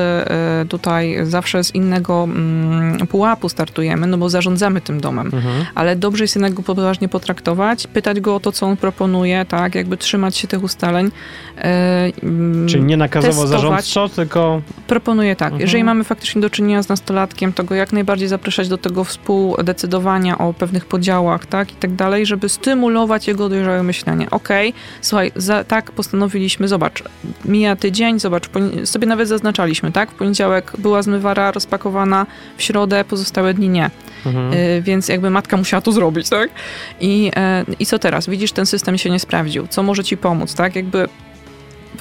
y, 0.64 0.68
tutaj 0.68 1.16
zawsze 1.22 1.64
z 1.64 1.74
innego 1.74 2.24
mm, 2.24 3.06
pułapu 3.06 3.48
startujemy, 3.48 4.06
no 4.06 4.18
bo 4.18 4.28
zarządzamy 4.28 4.80
tym 4.80 5.00
domem, 5.00 5.26
mhm. 5.26 5.64
ale 5.74 5.96
dobrze 5.96 6.24
jest 6.24 6.34
jednak 6.34 6.54
go 6.54 6.62
poważnie 6.62 7.08
potraktować, 7.08 7.86
pytać 7.86 8.20
go 8.20 8.34
o 8.34 8.40
to, 8.40 8.52
co 8.52 8.66
on 8.66 8.76
proponuje, 8.76 9.44
tak? 9.44 9.74
Jakby 9.74 9.96
trzymać 9.96 10.36
się 10.36 10.48
tych 10.48 10.62
ustaleń. 10.62 11.10
Mm, 11.56 12.68
Czyli 12.68 12.82
nie 12.84 12.96
nakazowo 12.96 13.46
zarządczo, 13.46 14.08
tylko... 14.08 14.62
Proponuję 14.86 15.36
tak. 15.36 15.46
Mhm. 15.46 15.60
Jeżeli 15.60 15.84
mamy 15.84 16.04
faktycznie 16.04 16.42
do 16.42 16.50
czynienia 16.50 16.82
z 16.82 16.88
nastolatkiem, 16.88 17.52
to 17.52 17.64
go 17.64 17.74
jak 17.74 17.91
jak 17.92 17.94
najbardziej 17.94 18.28
zapraszać 18.28 18.68
do 18.68 18.78
tego 18.78 19.04
współdecydowania 19.04 20.38
o 20.38 20.54
pewnych 20.54 20.86
podziałach, 20.86 21.46
tak, 21.46 21.72
i 21.72 21.74
tak 21.74 21.94
dalej, 21.94 22.26
żeby 22.26 22.48
stymulować 22.48 23.28
jego 23.28 23.48
dojrzałe 23.48 23.82
myślenie. 23.82 24.30
Okej, 24.30 24.68
okay, 24.70 24.80
słuchaj, 25.00 25.32
za, 25.36 25.64
tak 25.64 25.92
postanowiliśmy, 25.92 26.68
zobacz, 26.68 27.02
mija 27.44 27.76
tydzień, 27.76 28.20
zobacz, 28.20 28.50
sobie 28.84 29.06
nawet 29.06 29.28
zaznaczaliśmy, 29.28 29.92
tak, 29.92 30.10
w 30.10 30.14
poniedziałek 30.14 30.72
była 30.78 31.02
zmywara 31.02 31.50
rozpakowana, 31.50 32.26
w 32.56 32.62
środę 32.62 33.04
pozostałe 33.04 33.54
dni 33.54 33.68
nie. 33.68 33.90
Mhm. 34.26 34.52
Y, 34.52 34.82
więc 34.82 35.08
jakby 35.08 35.30
matka 35.30 35.56
musiała 35.56 35.80
to 35.80 35.92
zrobić, 35.92 36.28
tak? 36.28 36.50
I, 37.00 37.30
e, 37.36 37.64
I 37.78 37.86
co 37.86 37.98
teraz? 37.98 38.28
Widzisz, 38.28 38.52
ten 38.52 38.66
system 38.66 38.98
się 38.98 39.10
nie 39.10 39.20
sprawdził. 39.20 39.66
Co 39.66 39.82
może 39.82 40.04
ci 40.04 40.16
pomóc, 40.16 40.54
tak? 40.54 40.76
Jakby 40.76 41.08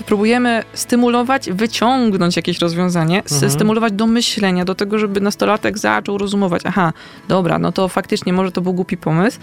próbujemy 0.06 0.64
stymulować, 0.74 1.52
wyciągnąć 1.52 2.36
jakieś 2.36 2.60
rozwiązanie, 2.60 3.24
mhm. 3.24 3.52
stymulować 3.52 3.94
do 3.94 4.08
myślenia, 4.08 4.66
do 4.66 4.76
tego, 4.76 5.00
żeby 5.00 5.22
nastolatek 5.22 5.78
zaczął 5.78 6.18
rozumować, 6.18 6.62
aha, 6.66 6.94
dobra, 7.28 7.60
no 7.60 7.72
to 7.72 7.88
faktycznie 7.88 8.34
może 8.34 8.52
to 8.52 8.62
był 8.62 8.74
głupi 8.74 8.98
pomysł. 8.98 9.40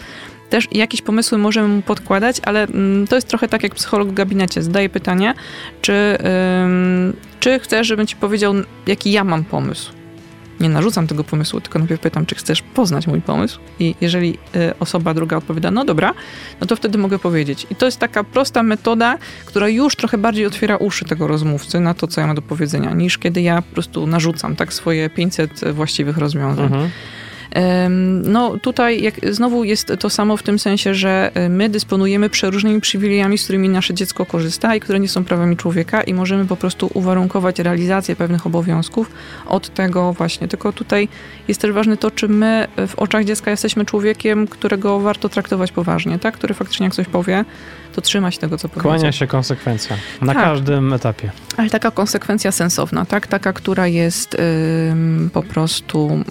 Też 0.51 0.69
jakieś 0.73 1.03
pomysły 1.03 1.39
możemy 1.39 1.69
mu 1.69 1.83
podkładać, 1.83 2.41
ale 2.45 2.63
mm, 2.63 3.07
to 3.07 3.15
jest 3.15 3.29
trochę 3.29 3.49
tak 3.49 3.63
jak 3.63 3.75
psycholog 3.75 4.09
w 4.09 4.15
gabinecie. 4.15 4.63
Zadaje 4.63 4.89
pytanie, 4.89 5.35
czy, 5.83 6.19
ym, 6.65 7.17
czy 7.41 7.59
chcesz, 7.59 7.87
żebym 7.87 8.07
ci 8.07 8.17
powiedział, 8.17 8.55
jaki 8.87 9.13
ja 9.13 9.25
mam 9.25 9.45
pomysł 9.45 9.98
nie 10.61 10.69
narzucam 10.69 11.07
tego 11.07 11.25
pomysłu, 11.25 11.61
tylko 11.61 11.79
najpierw 11.79 12.01
pytam, 12.01 12.27
czy 12.27 12.35
chcesz 12.35 12.63
poznać 12.63 13.07
mój 13.07 13.21
pomysł. 13.21 13.61
I 13.79 13.95
jeżeli 14.01 14.39
y, 14.57 14.79
osoba 14.81 15.15
druga 15.15 15.37
odpowiada, 15.37 15.71
no 15.71 15.85
dobra, 15.85 16.15
no 16.61 16.67
to 16.67 16.77
wtedy 16.77 16.99
mogę 16.99 17.19
powiedzieć. 17.19 17.67
I 17.71 17.77
to 17.77 17.87
jest 17.87 17.99
taka 17.99 18.25
prosta 18.25 18.63
metoda, 18.63 19.19
która 19.45 19.69
już 19.69 19.97
trochę 19.97 20.19
bardziej 20.19 20.47
otwiera 20.47 20.77
uszy 20.77 21.05
tego 21.05 21.27
rozmówcy 21.27 21.81
na 21.81 21.95
to, 21.95 22.07
co 22.07 22.21
ja 22.21 22.27
mam 22.27 22.37
do 22.37 22.43
powiedzenia, 22.43 22.95
niż 22.95 23.19
kiedy 23.19 23.43
ja 23.43 23.63
po 23.63 23.73
prostu 23.73 24.07
narzucam 24.07 24.57
tak 24.57 24.73
swoje 24.73 25.11
500 25.11 25.73
właściwych 25.73 26.19
rozwiązań. 26.19 26.65
Mhm. 26.65 26.91
No 28.23 28.59
tutaj 28.59 29.03
jak, 29.03 29.15
znowu 29.31 29.65
jest 29.65 29.93
to 29.99 30.11
samo 30.11 30.37
w 30.37 30.43
tym 30.43 30.59
sensie, 30.59 30.95
że 30.95 31.31
e, 31.35 31.49
my 31.49 31.69
dysponujemy 31.69 32.31
przeróżnymi 32.31 32.81
przywilejami, 32.81 33.39
z 33.39 33.45
którymi 33.45 33.69
nasze 33.69 33.95
dziecko 33.95 34.27
korzysta 34.27 34.75
i 34.75 34.81
które 34.81 35.01
nie 35.01 35.09
są 35.09 35.25
prawami 35.25 35.57
człowieka 35.57 36.03
i 36.03 36.15
możemy 36.15 36.47
po 36.47 36.57
prostu 36.57 36.91
uwarunkować 36.95 37.59
realizację 37.59 38.17
pewnych 38.17 38.47
obowiązków 38.47 39.11
od 39.47 39.75
tego 39.75 40.13
właśnie. 40.13 40.49
Tylko 40.49 40.73
tutaj 40.73 41.09
jest 41.49 41.61
też 41.61 41.73
ważne 41.73 41.97
to, 41.97 42.11
czy 42.11 42.29
my 42.29 42.69
w 42.87 42.95
oczach 42.95 43.25
dziecka 43.25 43.51
jesteśmy 43.51 43.85
człowiekiem, 43.85 44.47
którego 44.47 45.01
warto 45.01 45.29
traktować 45.29 45.73
poważnie, 45.73 46.19
tak? 46.19 46.35
Który 46.35 46.55
faktycznie 46.55 46.85
jak 46.85 46.95
coś 46.95 47.07
powie, 47.07 47.45
to 47.95 48.01
trzyma 48.01 48.31
się 48.31 48.39
tego, 48.39 48.59
co 48.59 48.69
powiedział. 48.69 48.93
Kłania 48.93 49.13
się 49.13 49.27
konsekwencja 49.27 49.97
na 50.21 50.35
tak. 50.35 50.45
każdym 50.45 50.93
etapie. 50.93 51.31
Ale 51.57 51.71
taka 51.71 51.91
konsekwencja 51.91 52.53
sensowna, 52.53 53.05
tak? 53.05 53.27
Taka, 53.27 53.53
która 53.53 53.87
jest 53.87 54.37
po 55.33 55.43
prostu 55.43 56.25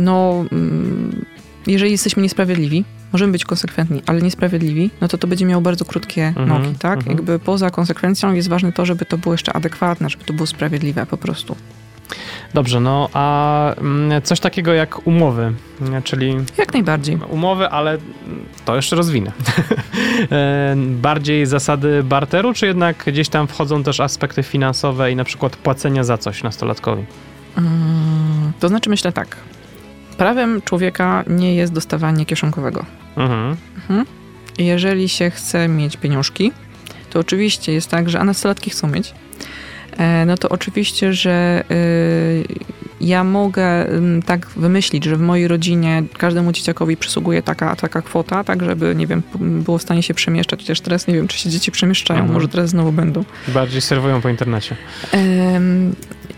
no, 0.00 0.44
mm, 0.52 1.24
jeżeli 1.66 1.92
jesteśmy 1.92 2.22
niesprawiedliwi, 2.22 2.84
możemy 3.12 3.32
być 3.32 3.44
konsekwentni, 3.44 4.02
ale 4.06 4.22
niesprawiedliwi, 4.22 4.90
no 5.00 5.08
to 5.08 5.18
to 5.18 5.26
będzie 5.26 5.46
miało 5.46 5.62
bardzo 5.62 5.84
krótkie 5.84 6.32
-hmm, 6.36 6.46
nogi, 6.46 6.74
tak? 6.78 7.00
-hmm. 7.00 7.08
Jakby 7.08 7.38
poza 7.38 7.70
konsekwencją 7.70 8.32
jest 8.32 8.48
ważne 8.48 8.72
to, 8.72 8.86
żeby 8.86 9.04
to 9.04 9.18
było 9.18 9.34
jeszcze 9.34 9.52
adekwatne, 9.52 10.10
żeby 10.10 10.24
to 10.24 10.32
było 10.32 10.46
sprawiedliwe 10.46 11.06
po 11.06 11.16
prostu. 11.16 11.56
Dobrze, 12.54 12.80
no 12.80 13.08
a 13.12 13.74
mm, 13.74 14.22
coś 14.22 14.40
takiego 14.40 14.72
jak 14.72 15.06
umowy, 15.06 15.52
czyli... 16.04 16.36
Jak 16.58 16.72
najbardziej. 16.72 17.18
Umowy, 17.30 17.68
ale 17.68 17.98
to 18.64 18.76
jeszcze 18.76 18.96
rozwinę. 18.96 19.32
E, 20.32 20.76
bardziej 20.76 21.46
zasady 21.46 22.02
barteru, 22.02 22.52
czy 22.52 22.66
jednak 22.66 23.04
gdzieś 23.06 23.28
tam 23.28 23.46
wchodzą 23.46 23.82
też 23.82 24.00
aspekty 24.00 24.42
finansowe 24.42 25.12
i 25.12 25.16
na 25.16 25.24
przykład 25.24 25.56
płacenia 25.56 26.04
za 26.04 26.18
coś 26.18 26.42
nastolatkowi? 26.42 27.04
Mm, 27.58 28.52
to 28.60 28.68
znaczy 28.68 28.90
myślę 28.90 29.12
tak, 29.12 29.36
prawem 30.20 30.62
człowieka 30.62 31.24
nie 31.26 31.54
jest 31.54 31.72
dostawanie 31.72 32.26
kieszonkowego. 32.26 32.84
Mhm. 33.16 33.56
Mhm. 33.76 34.06
Jeżeli 34.58 35.08
się 35.08 35.30
chce 35.30 35.68
mieć 35.68 35.96
pieniążki, 35.96 36.52
to 37.10 37.18
oczywiście 37.18 37.72
jest 37.72 37.90
tak, 37.90 38.10
że 38.10 38.20
a 38.20 38.24
nastolatki 38.24 38.70
chcą 38.70 38.88
mieć, 38.88 39.14
e, 39.96 40.26
no 40.26 40.36
to 40.36 40.48
oczywiście, 40.48 41.12
że 41.12 41.64
y, 41.70 42.44
ja 43.00 43.24
mogę 43.24 43.86
tak 44.26 44.46
wymyślić, 44.46 45.04
że 45.04 45.16
w 45.16 45.20
mojej 45.20 45.48
rodzinie 45.48 46.02
każdemu 46.18 46.52
dzieciakowi 46.52 46.96
przysługuje 46.96 47.42
taka, 47.42 47.76
taka 47.76 48.02
kwota, 48.02 48.44
tak 48.44 48.64
żeby, 48.64 48.94
nie 48.94 49.06
wiem, 49.06 49.22
było 49.40 49.78
w 49.78 49.82
stanie 49.82 50.02
się 50.02 50.14
przemieszczać, 50.14 50.60
chociaż 50.60 50.80
teraz 50.80 51.06
nie 51.06 51.14
wiem, 51.14 51.28
czy 51.28 51.38
się 51.38 51.50
dzieci 51.50 51.72
przemieszczają, 51.72 52.20
mhm. 52.20 52.34
może 52.34 52.48
teraz 52.48 52.70
znowu 52.70 52.92
będą. 52.92 53.24
Bardziej 53.48 53.80
serwują 53.80 54.20
po 54.20 54.28
internecie. 54.28 54.76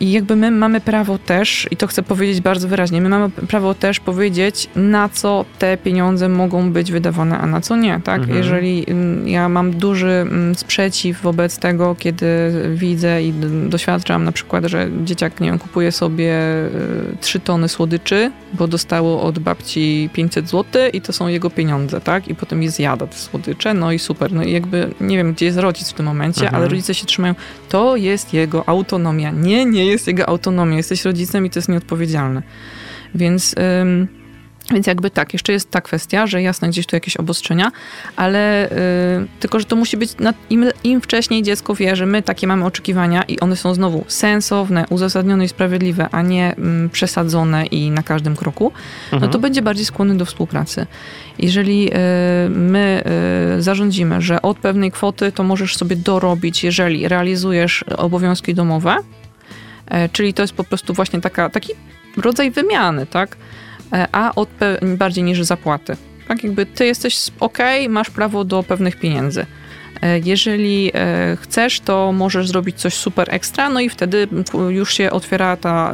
I 0.02 0.12
jakby 0.12 0.36
my 0.36 0.50
mamy 0.50 0.80
prawo 0.80 1.18
też, 1.18 1.68
i 1.70 1.76
to 1.76 1.86
chcę 1.86 2.02
powiedzieć 2.02 2.40
bardzo 2.40 2.68
wyraźnie, 2.68 3.00
my 3.00 3.08
mamy 3.08 3.30
prawo 3.30 3.74
też 3.74 4.00
powiedzieć, 4.00 4.68
na 4.76 5.08
co 5.08 5.44
te 5.58 5.76
pieniądze 5.76 6.28
mogą 6.28 6.72
być 6.72 6.92
wydawane, 6.92 7.38
a 7.38 7.46
na 7.46 7.60
co 7.60 7.76
nie, 7.76 8.00
tak? 8.04 8.20
Mhm. 8.20 8.38
Jeżeli 8.38 8.90
mm, 8.90 9.28
ja 9.28 9.48
mam 9.48 9.70
duży 9.70 10.10
mm, 10.10 10.54
sprzeciw 10.54 11.22
wobec 11.22 11.58
tego, 11.58 11.96
kiedy 11.98 12.26
widzę 12.74 13.22
i 13.22 13.32
doświadczam 13.68 14.24
na 14.24 14.32
przykład, 14.32 14.64
że 14.64 14.88
dzieciak, 15.04 15.40
nie 15.40 15.48
wiem, 15.50 15.58
kupuje 15.58 15.92
sobie 15.92 16.34
y, 17.12 17.16
trzy 17.20 17.40
tony 17.40 17.68
słodyczy, 17.68 18.30
bo 18.52 18.68
dostało 18.68 19.22
od 19.22 19.38
babci 19.38 20.10
500 20.12 20.48
zł 20.48 20.82
i 20.92 21.00
to 21.00 21.12
są 21.12 21.28
jego 21.28 21.50
pieniądze, 21.50 22.00
tak? 22.00 22.28
I 22.28 22.34
potem 22.34 22.62
je 22.62 22.70
zjada 22.70 23.06
te 23.06 23.16
słodycze, 23.16 23.74
no 23.74 23.92
i 23.92 23.98
super. 23.98 24.32
No 24.32 24.42
i 24.42 24.52
jakby 24.52 24.94
nie 25.00 25.16
wiem, 25.16 25.32
gdzie 25.32 25.46
jest 25.46 25.58
rodzic 25.58 25.90
w 25.90 25.92
tym 25.94 26.06
momencie, 26.06 26.42
mhm. 26.42 26.56
ale 26.56 26.68
rodzice 26.68 26.94
się 26.94 27.06
trzymają, 27.06 27.34
to 27.68 27.96
jest 27.96 28.32
jego 28.32 28.68
autonomia. 28.68 29.30
Nie, 29.30 29.64
nie 29.64 29.91
jest 29.92 30.06
jego 30.06 30.28
autonomia. 30.28 30.76
Jesteś 30.76 31.04
rodzicem 31.04 31.46
i 31.46 31.50
to 31.50 31.58
jest 31.58 31.68
nieodpowiedzialne. 31.68 32.42
Więc... 33.14 33.54
Ym, 33.82 34.08
więc 34.70 34.86
jakby 34.86 35.10
tak, 35.10 35.32
jeszcze 35.32 35.52
jest 35.52 35.70
ta 35.70 35.80
kwestia, 35.80 36.26
że 36.26 36.42
jasne, 36.42 36.68
gdzieś 36.68 36.86
tu 36.86 36.96
jakieś 36.96 37.16
obostrzenia, 37.16 37.72
ale 38.16 38.68
yy, 39.20 39.28
tylko, 39.40 39.58
że 39.60 39.64
to 39.64 39.76
musi 39.76 39.96
być, 39.96 40.16
na, 40.18 40.34
im, 40.50 40.64
im, 40.84 41.00
wcześniej 41.00 41.42
dziecko 41.42 41.74
wie, 41.74 41.96
że 41.96 42.06
my 42.06 42.22
takie 42.22 42.46
mamy 42.46 42.64
oczekiwania 42.64 43.22
i 43.22 43.40
one 43.40 43.56
są 43.56 43.74
znowu 43.74 44.04
sensowne, 44.08 44.84
uzasadnione 44.90 45.44
i 45.44 45.48
sprawiedliwe, 45.48 46.08
a 46.12 46.22
nie 46.22 46.54
mm, 46.56 46.90
przesadzone 46.90 47.66
i 47.66 47.90
na 47.90 48.02
każdym 48.02 48.36
kroku, 48.36 48.72
mhm. 49.04 49.22
no 49.22 49.28
to 49.28 49.38
będzie 49.38 49.62
bardziej 49.62 49.84
skłonny 49.84 50.16
do 50.16 50.24
współpracy. 50.24 50.86
Jeżeli 51.38 51.84
yy, 51.84 51.90
my 52.48 53.04
yy, 53.54 53.62
zarządzimy, 53.62 54.22
że 54.22 54.42
od 54.42 54.58
pewnej 54.58 54.90
kwoty 54.90 55.32
to 55.32 55.42
możesz 55.42 55.76
sobie 55.76 55.96
dorobić, 55.96 56.64
jeżeli 56.64 57.08
realizujesz 57.08 57.82
obowiązki 57.82 58.54
domowe, 58.54 58.96
czyli 60.12 60.34
to 60.34 60.42
jest 60.42 60.54
po 60.54 60.64
prostu 60.64 60.94
właśnie 60.94 61.20
taka, 61.20 61.50
taki 61.50 61.72
rodzaj 62.16 62.50
wymiany, 62.50 63.06
tak? 63.06 63.36
E, 63.92 64.06
a 64.12 64.34
od 64.34 64.48
bardziej 64.82 65.24
niż 65.24 65.42
zapłaty. 65.42 65.96
Tak 66.28 66.44
jakby 66.44 66.66
ty 66.66 66.86
jesteś 66.86 67.30
ok, 67.40 67.58
masz 67.88 68.10
prawo 68.10 68.44
do 68.44 68.62
pewnych 68.62 68.96
pieniędzy. 68.96 69.46
E, 70.02 70.18
jeżeli 70.18 70.90
e, 70.94 71.36
chcesz, 71.40 71.80
to 71.80 72.12
możesz 72.12 72.48
zrobić 72.48 72.76
coś 72.76 72.94
super 72.94 73.34
ekstra, 73.34 73.70
no 73.70 73.80
i 73.80 73.88
wtedy 73.88 74.28
już 74.68 74.94
się 74.94 75.10
otwiera 75.10 75.56
ta 75.56 75.92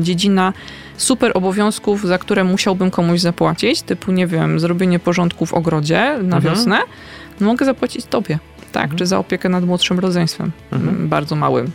dziedzina 0.00 0.52
super 0.96 1.32
obowiązków, 1.34 2.06
za 2.06 2.18
które 2.18 2.44
musiałbym 2.44 2.90
komuś 2.90 3.20
zapłacić, 3.20 3.82
typu, 3.82 4.12
nie 4.12 4.26
wiem, 4.26 4.60
zrobienie 4.60 4.98
porządku 4.98 5.46
w 5.46 5.54
ogrodzie 5.54 6.00
na 6.22 6.36
mhm. 6.36 6.42
wiosnę, 6.42 6.78
mogę 7.40 7.66
zapłacić 7.66 8.04
tobie 8.04 8.38
tak, 8.72 8.82
mhm. 8.82 8.98
czy 8.98 9.06
za 9.06 9.18
opiekę 9.18 9.48
nad 9.48 9.64
młodszym 9.64 9.98
rodzeństwem, 9.98 10.52
mhm. 10.72 11.08
Bardzo 11.08 11.36
małym. 11.36 11.70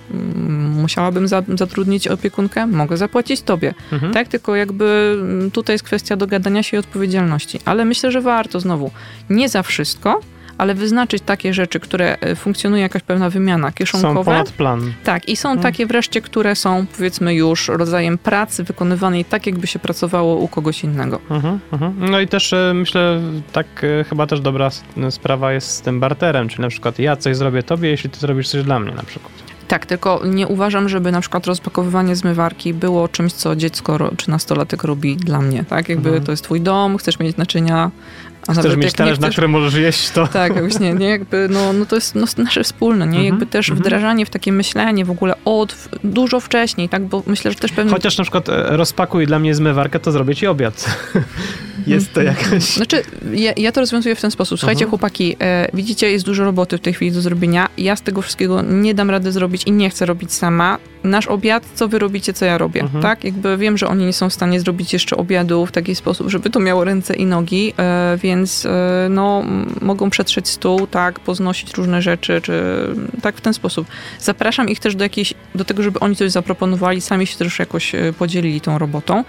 Musiałabym 0.83 1.27
za, 1.27 1.43
zatrudnić 1.55 2.07
opiekunkę, 2.07 2.67
mogę 2.67 2.97
zapłacić 2.97 3.41
tobie. 3.41 3.73
Mhm. 3.91 4.13
Tak, 4.13 4.27
tylko 4.27 4.55
jakby 4.55 5.17
mm, 5.21 5.51
tutaj 5.51 5.73
jest 5.73 5.85
kwestia 5.85 6.15
dogadania 6.15 6.63
się 6.63 6.77
i 6.77 6.79
odpowiedzialności. 6.79 7.59
Ale 7.65 7.85
myślę, 7.85 8.11
że 8.11 8.21
warto 8.21 8.59
znowu, 8.59 8.91
nie 9.29 9.49
za 9.49 9.63
wszystko, 9.63 10.19
ale 10.57 10.75
wyznaczyć 10.75 11.23
takie 11.25 11.53
rzeczy, 11.53 11.79
które 11.79 12.17
e, 12.19 12.35
funkcjonuje 12.35 12.81
jakaś 12.81 13.01
pewna 13.01 13.29
wymiana 13.29 13.71
kieszonkowa. 13.71 14.19
Są 14.19 14.25
ponad 14.25 14.51
plan. 14.51 14.93
Tak, 15.03 15.29
i 15.29 15.35
są 15.35 15.49
hmm. 15.49 15.63
takie 15.63 15.85
wreszcie, 15.85 16.21
które 16.21 16.55
są 16.55 16.85
powiedzmy 16.97 17.35
już 17.35 17.67
rodzajem 17.67 18.17
pracy 18.17 18.63
wykonywanej 18.63 19.25
tak, 19.25 19.45
jakby 19.45 19.67
się 19.67 19.79
pracowało 19.79 20.35
u 20.35 20.47
kogoś 20.47 20.83
innego. 20.83 21.19
Mhm, 21.29 21.59
mhm. 21.71 21.93
No 22.11 22.19
i 22.19 22.27
też 22.27 22.53
e, 22.53 22.71
myślę, 22.75 23.21
tak 23.51 23.67
e, 23.83 24.03
chyba 24.03 24.27
też 24.27 24.41
dobra 24.41 24.69
sprawa 25.09 25.53
jest 25.53 25.67
z 25.67 25.81
tym 25.81 25.99
barterem, 25.99 26.49
czyli 26.49 26.61
na 26.61 26.69
przykład 26.69 26.99
ja 26.99 27.15
coś 27.15 27.37
zrobię 27.37 27.63
tobie, 27.63 27.89
jeśli 27.89 28.09
ty 28.09 28.19
zrobisz 28.19 28.49
coś 28.49 28.63
dla 28.63 28.79
mnie 28.79 28.91
na 28.91 29.03
przykład. 29.03 29.52
Tak, 29.73 29.85
tylko 29.85 30.21
nie 30.25 30.47
uważam, 30.47 30.89
żeby 30.89 31.11
na 31.11 31.21
przykład 31.21 31.47
rozpakowywanie 31.47 32.15
zmywarki 32.15 32.73
było 32.73 33.07
czymś, 33.07 33.33
co 33.33 33.55
dziecko 33.55 34.11
czy 34.17 34.29
nastolatek 34.29 34.83
robi 34.83 35.17
dla 35.17 35.41
mnie, 35.41 35.63
tak? 35.63 35.89
Jakby 35.89 36.09
mhm. 36.09 36.25
to 36.25 36.31
jest 36.31 36.43
twój 36.43 36.61
dom, 36.61 36.97
chcesz 36.97 37.19
mieć 37.19 37.37
naczynia, 37.37 37.91
a 38.47 38.53
Chcesz 38.53 38.75
mieć 38.75 38.93
talerz, 38.93 39.19
na 39.19 39.29
którym 39.29 39.51
możesz 39.51 39.73
jeść 39.73 40.09
to. 40.09 40.27
Tak, 40.27 40.59
właśnie, 40.59 40.93
nie, 40.93 41.09
jakby, 41.09 41.47
no, 41.49 41.73
no 41.73 41.85
to 41.85 41.95
jest 41.95 42.15
no, 42.15 42.25
nasze 42.37 42.63
wspólne, 42.63 43.07
nie, 43.07 43.17
mhm, 43.17 43.25
jakby 43.25 43.45
też 43.45 43.69
mhm. 43.69 43.83
wdrażanie 43.83 44.25
w 44.25 44.29
takie 44.29 44.51
myślenie 44.51 45.05
w 45.05 45.11
ogóle 45.11 45.35
od, 45.45 45.75
dużo 46.03 46.39
wcześniej, 46.39 46.89
tak, 46.89 47.05
bo 47.05 47.23
myślę, 47.27 47.51
że 47.51 47.57
też 47.57 47.71
pewnie... 47.71 47.91
Chociaż 47.91 48.17
na 48.17 48.23
przykład 48.23 48.49
e, 48.49 48.77
rozpakuj 48.77 49.27
dla 49.27 49.39
mnie 49.39 49.55
zmywarkę, 49.55 49.99
to 49.99 50.11
zrobię 50.11 50.35
ci 50.35 50.47
obiad. 50.47 50.85
jest 51.87 52.13
to 52.13 52.21
jakaś... 52.21 52.63
Znaczy, 52.63 53.03
ja, 53.33 53.53
ja 53.57 53.71
to 53.71 53.81
rozwiązuję 53.81 54.15
w 54.15 54.21
ten 54.21 54.31
sposób. 54.31 54.59
Słuchajcie, 54.59 54.85
Mhm. 54.85 54.89
chłopaki, 54.89 55.35
e, 55.41 55.67
widzicie, 55.73 56.11
jest 56.11 56.25
dużo 56.25 56.43
roboty 56.43 56.77
w 56.77 56.81
tej 56.81 56.93
chwili 56.93 57.11
do 57.11 57.21
zrobienia. 57.21 57.69
Ja 57.77 57.95
z 57.95 58.01
tego 58.01 58.21
wszystkiego 58.21 58.61
nie 58.61 58.93
dam 58.93 59.09
rady 59.09 59.31
zrobić 59.31 59.63
i 59.63 59.71
nie 59.71 59.89
chcę 59.89 60.05
robić 60.05 60.33
sama. 60.33 60.77
Nasz 61.03 61.27
obiad, 61.27 61.63
co 61.75 61.87
wy 61.87 61.99
robicie, 61.99 62.33
co 62.33 62.45
ja 62.45 62.57
robię, 62.57 62.81
Mhm. 62.81 63.01
tak? 63.01 63.23
Jakby 63.23 63.57
wiem, 63.57 63.77
że 63.77 63.87
oni 63.87 64.05
nie 64.05 64.13
są 64.13 64.29
w 64.29 64.33
stanie 64.33 64.59
zrobić 64.59 64.93
jeszcze 64.93 65.17
obiadu 65.17 65.65
w 65.65 65.71
taki 65.71 65.95
sposób, 65.95 66.29
żeby 66.29 66.49
to 66.49 66.59
miało 66.59 66.83
ręce 66.83 67.13
i 67.13 67.25
nogi, 67.25 67.73
e, 67.79 68.17
więc 68.23 68.32
e, 68.41 69.07
no, 69.09 69.41
m, 69.45 69.75
mogą 69.81 70.09
przetrzeć 70.09 70.47
stół, 70.47 70.87
tak, 70.87 71.19
poznosić 71.19 71.73
różne 71.73 72.01
rzeczy, 72.01 72.41
czy 72.41 72.63
tak 73.21 73.37
w 73.37 73.41
ten 73.41 73.53
sposób. 73.53 73.87
Zapraszam 74.19 74.69
ich 74.69 74.79
też 74.79 74.95
do 74.95 75.03
jakiejś, 75.03 75.33
do 75.55 75.65
tego, 75.65 75.83
żeby 75.83 75.99
oni 75.99 76.15
coś 76.15 76.31
zaproponowali, 76.31 77.01
sami 77.01 77.27
się 77.27 77.37
też 77.37 77.59
jakoś 77.59 77.95
e, 77.95 78.13
podzielili 78.13 78.61
tą 78.61 78.77
robotą. 78.77 79.23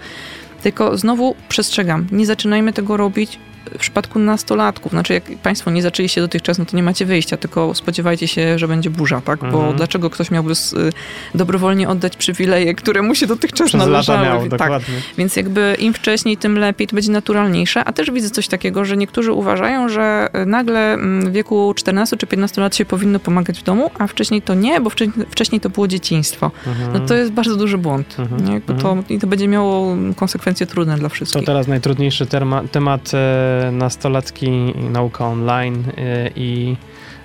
Tylko 0.61 0.97
znowu 0.97 1.35
przestrzegam, 1.49 2.07
nie 2.11 2.25
zaczynajmy 2.25 2.73
tego 2.73 2.97
robić 2.97 3.39
w 3.73 3.77
przypadku 3.77 4.19
nastolatków. 4.19 4.91
Znaczy, 4.91 5.13
jak 5.13 5.23
Państwo 5.43 5.71
nie 5.71 5.81
zaczęliście 5.81 6.21
dotychczas, 6.21 6.57
no 6.59 6.65
to 6.65 6.77
nie 6.77 6.83
macie 6.83 7.05
wyjścia, 7.05 7.37
tylko 7.37 7.73
spodziewajcie 7.73 8.27
się, 8.27 8.59
że 8.59 8.67
będzie 8.67 8.89
burza, 8.89 9.21
tak? 9.21 9.39
Bo 9.39 9.45
Mhm. 9.47 9.75
dlaczego 9.75 10.09
ktoś 10.09 10.31
miałby 10.31 10.51
s- 10.51 10.73
y, 10.73 10.91
dobrowolnie 11.35 11.89
oddać 11.89 12.17
przywileje, 12.17 12.75
które 12.75 13.01
mu 13.01 13.15
się 13.15 13.27
dotychczas 13.27 13.67
Przez 13.67 13.79
należały? 13.81 14.25
miał, 14.25 14.39
tak. 14.39 14.49
dokładnie. 14.49 14.95
Więc 15.17 15.35
jakby 15.35 15.75
im 15.79 15.93
wcześniej, 15.93 16.37
tym 16.37 16.57
lepiej, 16.57 16.87
to 16.87 16.95
będzie 16.95 17.11
naturalniejsze. 17.11 17.83
A 17.83 17.93
też 17.93 18.11
widzę 18.11 18.29
coś 18.29 18.47
takiego, 18.47 18.85
że 18.85 18.97
niektórzy 18.97 19.31
uważają, 19.31 19.89
że 19.89 20.29
y, 20.41 20.45
nagle 20.45 20.93
mm, 20.93 21.29
w 21.29 21.31
wieku 21.31 21.73
14 21.75 22.17
czy 22.17 22.27
15 22.27 22.61
lat 22.61 22.75
się 22.75 22.85
powinno 22.85 23.19
pomagać 23.19 23.59
w 23.59 23.63
domu, 23.63 23.91
a 23.99 24.07
wcześniej 24.07 24.41
to 24.41 24.53
nie, 24.53 24.81
bo 24.81 24.89
wcześniej, 24.89 25.25
wcześniej 25.29 25.61
to 25.61 25.69
było 25.69 25.87
dzieciństwo. 25.87 26.51
Mhm. 26.67 26.93
No 26.93 26.99
to 26.99 27.13
jest 27.15 27.31
bardzo 27.31 27.55
duży 27.55 27.77
błąd. 27.77 28.15
Mhm. 28.19 28.53
Jakby 28.53 28.73
to, 28.73 28.89
Mhm. 28.91 29.03
I 29.09 29.19
to 29.19 29.27
będzie 29.27 29.47
miało 29.47 29.95
konsekwencje 30.15 30.65
trudne 30.65 30.95
dla 30.97 31.09
To 31.09 31.15
wszystkich. 31.15 31.45
teraz 31.45 31.67
najtrudniejszy 31.67 32.25
terma, 32.25 32.63
temat 32.71 33.11
e, 33.13 33.54
nastolatki, 33.71 34.49
nauka 34.89 35.25
online 35.25 35.83
e, 35.97 36.29
i 36.35 36.75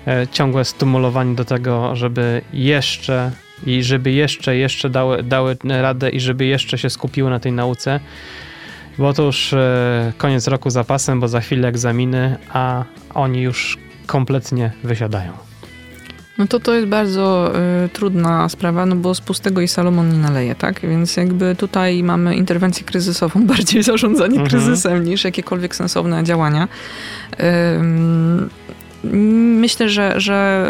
e, 0.07 0.27
ciągłe 0.27 0.65
stymulowanie 0.65 1.35
do 1.35 1.45
tego, 1.45 1.95
żeby 1.95 2.41
jeszcze 2.53 3.31
i 3.65 3.83
żeby 3.83 4.11
jeszcze, 4.11 4.55
jeszcze 4.55 4.89
dały, 4.89 5.23
dały 5.23 5.57
radę 5.63 6.09
i 6.09 6.19
żeby 6.19 6.45
jeszcze 6.45 6.77
się 6.77 6.89
skupiły 6.89 7.29
na 7.29 7.39
tej 7.39 7.51
nauce. 7.51 7.99
Bo 8.97 9.13
to 9.13 9.23
już 9.23 9.53
e, 9.53 10.13
koniec 10.17 10.47
roku 10.47 10.69
za 10.69 10.83
pasem, 10.83 11.19
bo 11.19 11.27
za 11.27 11.41
chwilę 11.41 11.67
egzaminy, 11.67 12.37
a 12.53 12.83
oni 13.13 13.41
już 13.41 13.77
kompletnie 14.07 14.71
wysiadają. 14.83 15.50
No 16.37 16.47
to 16.47 16.59
to 16.59 16.73
jest 16.73 16.87
bardzo 16.87 17.53
y, 17.85 17.89
trudna 17.89 18.49
sprawa, 18.49 18.85
no 18.85 18.95
bo 18.95 19.15
z 19.15 19.21
pustego 19.21 19.61
i 19.61 19.67
Salomon 19.67 20.09
nie 20.09 20.17
naleje, 20.17 20.55
tak? 20.55 20.79
Więc 20.79 21.17
jakby 21.17 21.55
tutaj 21.55 22.03
mamy 22.03 22.35
interwencję 22.35 22.83
kryzysową, 22.83 23.45
bardziej 23.53 23.83
zarządzanie 23.83 24.39
Mhm. 24.39 24.49
kryzysem 24.49 25.03
niż 25.03 25.23
jakiekolwiek 25.23 25.75
sensowne 25.75 26.23
działania. 26.23 26.67
Ym, 27.79 28.49
Myślę, 29.59 29.89
że, 29.89 30.13
że 30.21 30.67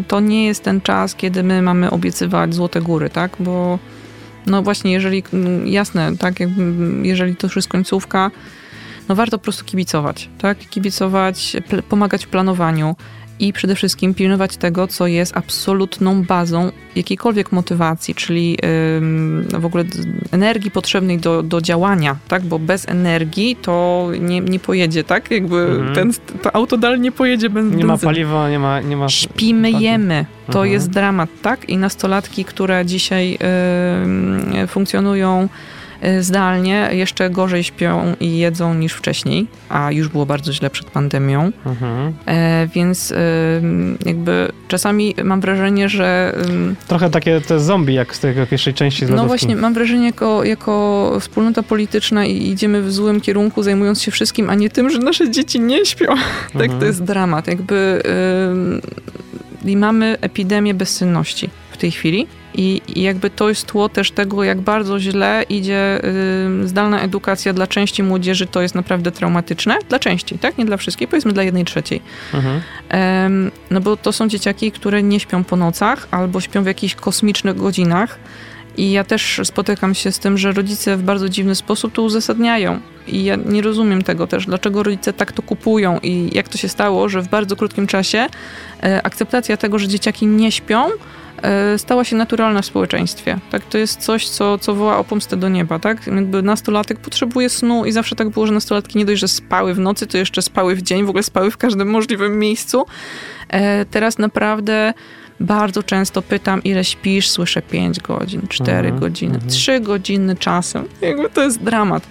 y, 0.00 0.04
to 0.04 0.20
nie 0.20 0.46
jest 0.46 0.64
ten 0.64 0.80
czas, 0.80 1.14
kiedy 1.14 1.42
my 1.42 1.62
mamy 1.62 1.90
obiecywać 1.90 2.54
złote 2.54 2.80
góry, 2.80 3.10
tak? 3.10 3.36
Bo 3.40 3.78
no 4.46 4.62
właśnie, 4.62 4.92
jeżeli, 4.92 5.22
mm, 5.32 5.68
jasne, 5.68 6.16
tak, 6.16 6.40
jakby, 6.40 6.62
jeżeli 7.08 7.36
to 7.36 7.46
już 7.46 7.56
jest 7.56 7.68
końcówka, 7.68 8.30
no 9.08 9.14
warto 9.14 9.38
po 9.38 9.44
prostu 9.44 9.64
kibicować, 9.64 10.28
tak? 10.38 10.58
Kibicować, 10.58 11.56
pomagać 11.88 12.24
w 12.26 12.28
planowaniu 12.28 12.96
i 13.42 13.52
przede 13.52 13.74
wszystkim 13.74 14.14
pilnować 14.14 14.56
tego, 14.56 14.86
co 14.86 15.06
jest 15.06 15.36
absolutną 15.36 16.22
bazą 16.24 16.70
jakiejkolwiek 16.96 17.52
motywacji, 17.52 18.14
czyli 18.14 18.58
w 19.58 19.64
ogóle 19.64 19.84
energii 20.32 20.70
potrzebnej 20.70 21.18
do, 21.18 21.42
do 21.42 21.60
działania, 21.60 22.16
tak? 22.28 22.42
Bo 22.42 22.58
bez 22.58 22.88
energii 22.88 23.56
to 23.62 24.08
nie, 24.20 24.40
nie 24.40 24.58
pojedzie, 24.58 25.04
tak? 25.04 25.30
Jakby 25.30 25.56
Mhm. 25.56 25.94
ten, 25.94 26.12
to 26.42 26.56
auto 26.56 26.76
dalej 26.76 27.00
nie 27.00 27.12
pojedzie 27.12 27.50
bez 27.50 27.64
Nie 27.74 27.84
ma 27.84 27.98
paliwa, 27.98 28.50
nie 28.50 28.58
ma... 28.58 28.80
Nie 28.80 28.96
ma 28.96 29.08
Śpimy, 29.08 29.70
jemy. 29.70 30.26
To 30.46 30.58
Mhm. 30.58 30.72
jest 30.72 30.90
dramat, 30.90 31.30
tak? 31.42 31.68
I 31.68 31.76
nastolatki, 31.76 32.44
które 32.44 32.86
dzisiaj 32.86 33.38
funkcjonują 34.68 35.48
zdalnie, 36.20 36.88
jeszcze 36.92 37.30
gorzej 37.30 37.64
śpią 37.64 38.14
i 38.20 38.38
jedzą 38.38 38.74
niż 38.74 38.92
wcześniej, 38.92 39.46
a 39.68 39.92
już 39.92 40.08
było 40.08 40.26
bardzo 40.26 40.52
źle 40.52 40.70
przed 40.70 40.90
pandemią. 40.90 41.52
Mhm. 41.66 42.12
E, 42.26 42.68
więc 42.74 43.10
y, 43.10 43.16
jakby 44.06 44.52
czasami 44.68 45.14
mam 45.24 45.40
wrażenie, 45.40 45.88
że 45.88 46.36
Trochę 46.88 47.10
takie 47.10 47.40
te 47.40 47.60
zombie, 47.60 47.94
jak 47.94 48.16
z 48.16 48.20
tej 48.20 48.34
pierwszej 48.50 48.74
części 48.74 49.06
z 49.06 49.10
no 49.10 49.26
właśnie 49.26 49.56
mam 49.56 49.74
wrażenie 49.74 50.06
jako, 50.06 50.44
jako 50.44 51.16
wspólnota 51.20 51.62
polityczna 51.62 52.26
i 52.26 52.48
idziemy 52.50 52.82
w 52.82 52.92
złym 52.92 53.20
kierunku, 53.20 53.62
zajmując 53.62 54.02
się 54.02 54.10
wszystkim, 54.10 54.50
a 54.50 54.54
nie 54.54 54.70
tym, 54.70 54.90
że 54.90 54.98
nasze 54.98 55.30
dzieci 55.30 55.60
nie 55.60 55.86
śpią. 55.86 56.06
Tak, 56.52 56.62
Mhm. 56.62 56.80
to 56.80 56.86
jest 56.86 57.04
dramat. 57.04 57.48
Jakby 57.48 58.02
i 59.64 59.76
mamy 59.76 60.16
epidemię 60.20 60.74
bezsenności 60.74 61.50
w 61.70 61.76
tej 61.76 61.90
chwili. 61.90 62.26
I, 62.54 62.82
I 62.88 63.02
jakby 63.02 63.30
to 63.30 63.48
jest 63.48 63.66
tło 63.66 63.88
też 63.88 64.10
tego, 64.10 64.44
jak 64.44 64.60
bardzo 64.60 65.00
źle 65.00 65.44
idzie 65.48 66.00
ym, 66.44 66.68
zdalna 66.68 67.00
edukacja 67.00 67.52
dla 67.52 67.66
części 67.66 68.02
młodzieży, 68.02 68.46
to 68.46 68.62
jest 68.62 68.74
naprawdę 68.74 69.12
traumatyczne. 69.12 69.78
Dla 69.88 69.98
części, 69.98 70.38
tak? 70.38 70.58
Nie 70.58 70.64
dla 70.64 70.76
wszystkich, 70.76 71.08
powiedzmy 71.08 71.32
dla 71.32 71.42
jednej 71.42 71.64
trzeciej. 71.64 72.02
Mhm. 72.34 72.60
No 73.70 73.80
bo 73.80 73.96
to 73.96 74.12
są 74.12 74.28
dzieciaki, 74.28 74.72
które 74.72 75.02
nie 75.02 75.20
śpią 75.20 75.44
po 75.44 75.56
nocach 75.56 76.08
albo 76.10 76.40
śpią 76.40 76.62
w 76.62 76.66
jakichś 76.66 76.94
kosmicznych 76.94 77.56
godzinach. 77.56 78.18
I 78.76 78.92
ja 78.92 79.04
też 79.04 79.40
spotykam 79.44 79.94
się 79.94 80.12
z 80.12 80.18
tym, 80.18 80.38
że 80.38 80.52
rodzice 80.52 80.96
w 80.96 81.02
bardzo 81.02 81.28
dziwny 81.28 81.54
sposób 81.54 81.92
to 81.92 82.02
uzasadniają. 82.02 82.80
I 83.08 83.24
ja 83.24 83.36
nie 83.36 83.62
rozumiem 83.62 84.02
tego 84.02 84.26
też, 84.26 84.46
dlaczego 84.46 84.82
rodzice 84.82 85.12
tak 85.12 85.32
to 85.32 85.42
kupują 85.42 85.98
i 86.02 86.30
jak 86.32 86.48
to 86.48 86.58
się 86.58 86.68
stało, 86.68 87.08
że 87.08 87.22
w 87.22 87.28
bardzo 87.28 87.56
krótkim 87.56 87.86
czasie 87.86 88.26
e, 88.82 89.02
akceptacja 89.02 89.56
tego, 89.56 89.78
że 89.78 89.88
dzieciaki 89.88 90.26
nie 90.26 90.52
śpią, 90.52 90.84
stała 91.76 92.04
się 92.04 92.16
naturalna 92.16 92.62
w 92.62 92.66
społeczeństwie. 92.66 93.38
Tak, 93.50 93.64
to 93.64 93.78
jest 93.78 94.00
coś, 94.00 94.28
co, 94.28 94.58
co 94.58 94.74
woła 94.74 94.98
o 94.98 95.04
pomstę 95.04 95.36
do 95.36 95.48
nieba, 95.48 95.78
tak? 95.78 96.06
Jakby 96.06 96.42
nastolatek 96.42 96.98
potrzebuje 96.98 97.48
snu 97.48 97.84
i 97.84 97.92
zawsze 97.92 98.16
tak 98.16 98.30
było, 98.30 98.46
że 98.46 98.52
nastolatki 98.52 98.98
nie 98.98 99.04
dość, 99.04 99.20
że 99.20 99.28
spały 99.28 99.74
w 99.74 99.78
nocy, 99.78 100.06
to 100.06 100.18
jeszcze 100.18 100.42
spały 100.42 100.74
w 100.74 100.82
dzień, 100.82 101.04
w 101.04 101.08
ogóle 101.08 101.22
spały 101.22 101.50
w 101.50 101.56
każdym 101.56 101.90
możliwym 101.90 102.38
miejscu. 102.38 102.86
E, 103.48 103.84
teraz 103.84 104.18
naprawdę 104.18 104.94
bardzo 105.40 105.82
często 105.82 106.22
pytam, 106.22 106.62
ile 106.62 106.84
śpisz, 106.84 107.30
słyszę 107.30 107.62
5 107.62 108.00
godzin, 108.00 108.42
4 108.48 108.78
Mhm, 108.78 109.00
godziny, 109.00 109.34
mhm. 109.34 109.50
3 109.50 109.80
godziny 109.80 110.36
czasem. 110.36 110.84
Jakby 111.00 111.30
to 111.30 111.42
jest 111.42 111.62
dramat. 111.62 112.06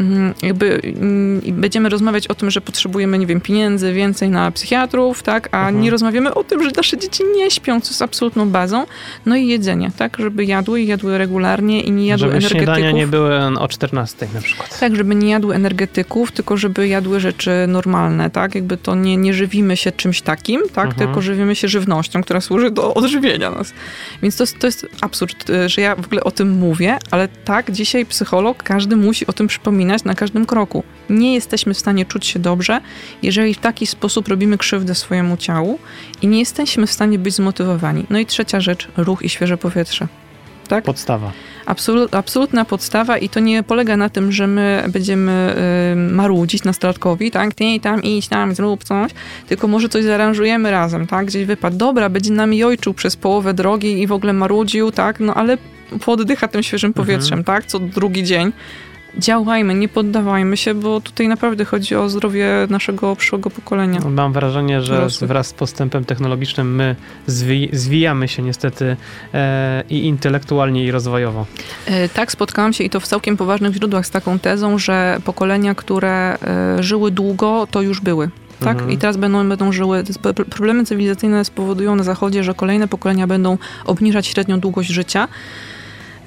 Mm, 0.00 0.34
Jakby 0.42 0.80
mm, 0.84 1.40
będziemy 1.60 1.88
rozmawiać 1.88 2.28
o 2.28 2.34
tym, 2.34 2.50
że 2.50 2.60
potrzebujemy, 2.60 3.18
nie 3.18 3.26
wiem, 3.26 3.40
pieniędzy 3.40 3.92
więcej 3.92 4.30
na 4.30 4.50
psychiatrów, 4.50 5.22
tak, 5.22 5.48
a 5.52 5.58
Mhm. 5.58 5.80
nie 5.80 5.90
rozmawiamy 5.90 6.34
o 6.34 6.44
tym, 6.44 6.62
że 6.64 6.70
nasze 6.76 6.98
dzieci 6.98 7.22
nie 7.36 7.50
śpią, 7.50 7.80
co 7.80 7.90
jest 7.90 8.02
absolutną 8.02 8.50
bazą. 8.50 8.86
No 9.26 9.36
i 9.36 9.46
jedzenie, 9.46 9.90
tak, 9.98 10.16
żeby 10.18 10.44
jadły 10.44 10.80
i 10.80 10.86
jadły 10.86 11.18
regularnie 11.18 11.80
i 11.80 11.90
nie 11.90 12.06
jadły 12.06 12.18
Żeby 12.26 12.32
energetyków. 12.36 12.64
śniadania 12.74 12.90
nie 12.90 13.06
były 13.06 13.36
o 13.58 13.68
14 13.68 14.26
na 14.34 14.40
przykład. 14.40 14.78
Tak, 14.80 14.96
żeby 14.96 15.14
nie 15.14 15.30
jadły 15.30 15.54
energetyków, 15.54 16.32
tylko 16.32 16.56
żeby 16.56 16.88
jadły 16.88 17.20
rzeczy 17.20 17.50
normalne, 17.68 18.30
tak? 18.30 18.54
Jakby 18.54 18.76
to 18.76 18.94
nie, 18.94 19.16
nie 19.16 19.34
żywimy 19.34 19.76
się 19.76 19.92
czymś 19.92 20.22
takim, 20.22 20.60
tak? 20.74 20.86
Mhm. 20.86 21.06
Tylko 21.06 21.22
żywimy 21.22 21.54
się 21.56 21.68
żywnością, 21.68 22.22
która 22.22 22.40
służy 22.40 22.70
do 22.70 22.94
odżywienia 22.94 23.50
nas. 23.50 23.72
Więc 24.22 24.36
to, 24.36 24.42
jest- 24.42 24.58
to 24.58 24.66
jest 24.66 24.86
absurd, 25.00 25.50
y, 25.50 25.68
że 25.68 25.82
ja 25.82 25.96
w 25.96 26.06
ogóle 26.06 26.24
o 26.24 26.30
tym 26.30 26.50
mówię, 26.50 26.98
ale 27.10 27.28
tak, 27.28 27.70
dzisiaj 27.70 28.06
psycholog, 28.06 28.62
każdy 28.62 28.96
musi 28.96 29.26
o 29.26 29.32
tym 29.32 29.46
przypominać 29.46 29.85
na 30.04 30.14
każdym 30.14 30.46
kroku. 30.46 30.82
Nie 31.10 31.34
jesteśmy 31.34 31.74
w 31.74 31.78
stanie 31.78 32.04
czuć 32.04 32.26
się 32.26 32.38
dobrze, 32.38 32.80
jeżeli 33.22 33.54
w 33.54 33.58
taki 33.58 33.86
sposób 33.86 34.28
robimy 34.28 34.58
krzywdę 34.58 34.94
swojemu 34.94 35.36
ciału 35.36 35.78
i 36.22 36.26
nie 36.26 36.38
jesteśmy 36.38 36.86
w 36.86 36.92
stanie 36.92 37.18
być 37.18 37.34
zmotywowani. 37.34 38.06
No 38.10 38.18
i 38.18 38.26
trzecia 38.26 38.60
rzecz, 38.60 38.88
ruch 38.96 39.22
i 39.22 39.28
świeże 39.28 39.58
powietrze. 39.58 40.08
Tak? 40.68 40.84
Podstawa. 40.84 41.32
Absolut, 41.66 42.14
absolutna 42.14 42.64
podstawa 42.64 43.18
i 43.18 43.28
to 43.28 43.40
nie 43.40 43.62
polega 43.62 43.96
na 43.96 44.08
tym, 44.08 44.32
że 44.32 44.46
my 44.46 44.84
będziemy 44.88 45.54
y, 45.92 45.96
marudzić 45.96 46.64
nastolatkowi, 46.64 47.30
tak, 47.30 47.54
ty 47.54 47.80
tam 47.82 48.02
idź 48.02 48.28
tam, 48.28 48.54
zrób 48.54 48.84
coś, 48.84 49.12
tylko 49.48 49.68
może 49.68 49.88
coś 49.88 50.04
zaaranżujemy 50.04 50.70
razem, 50.70 51.06
tak, 51.06 51.26
gdzieś 51.26 51.44
wypadł, 51.44 51.76
dobra, 51.76 52.08
będzie 52.08 52.32
nami 52.32 52.64
ojczył 52.64 52.94
przez 52.94 53.16
połowę 53.16 53.54
drogi 53.54 54.02
i 54.02 54.06
w 54.06 54.12
ogóle 54.12 54.32
marudził, 54.32 54.92
tak, 54.92 55.20
no 55.20 55.34
ale 55.34 55.58
pooddycha 56.04 56.48
tym 56.48 56.62
świeżym 56.62 56.92
powietrzem, 56.92 57.44
tak, 57.44 57.66
co 57.66 57.78
drugi 57.78 58.24
dzień. 58.24 58.52
Działajmy, 59.18 59.74
nie 59.74 59.88
poddawajmy 59.88 60.56
się, 60.56 60.74
bo 60.74 61.00
tutaj 61.00 61.28
naprawdę 61.28 61.64
chodzi 61.64 61.94
o 61.94 62.08
zdrowie 62.08 62.48
naszego 62.70 63.16
przyszłego 63.16 63.50
pokolenia. 63.50 64.00
Mam 64.10 64.32
wrażenie, 64.32 64.82
że 64.82 64.94
Dorosłych. 64.94 65.28
wraz 65.28 65.46
z 65.46 65.52
postępem 65.52 66.04
technologicznym 66.04 66.74
my 66.74 66.96
zwi 67.26 67.68
zwijamy 67.72 68.28
się 68.28 68.42
niestety 68.42 68.96
e, 69.34 69.82
i 69.90 70.06
intelektualnie, 70.06 70.84
i 70.84 70.90
rozwojowo. 70.90 71.46
E, 71.86 72.08
Tak, 72.08 72.32
spotkałam 72.32 72.72
się 72.72 72.84
i 72.84 72.90
to 72.90 73.00
w 73.00 73.06
całkiem 73.06 73.36
poważnych 73.36 73.74
źródłach 73.74 74.06
z 74.06 74.10
taką 74.10 74.38
tezą, 74.38 74.78
że 74.78 75.18
pokolenia, 75.24 75.74
które 75.74 76.38
e, 76.42 76.82
żyły 76.82 77.10
długo, 77.10 77.66
to 77.70 77.82
już 77.82 78.00
były. 78.00 78.30
Tak? 78.60 78.72
Mhm. 78.72 78.90
I 78.90 78.98
teraz 78.98 79.16
będą, 79.16 79.48
będą 79.48 79.72
żyły. 79.72 80.04
Problemy 80.50 80.84
cywilizacyjne 80.84 81.44
spowodują 81.44 81.96
na 81.96 82.02
Zachodzie, 82.02 82.44
że 82.44 82.54
kolejne 82.54 82.88
pokolenia 82.88 83.26
będą 83.26 83.58
obniżać 83.84 84.26
średnią 84.26 84.60
długość 84.60 84.88
życia. 84.90 85.28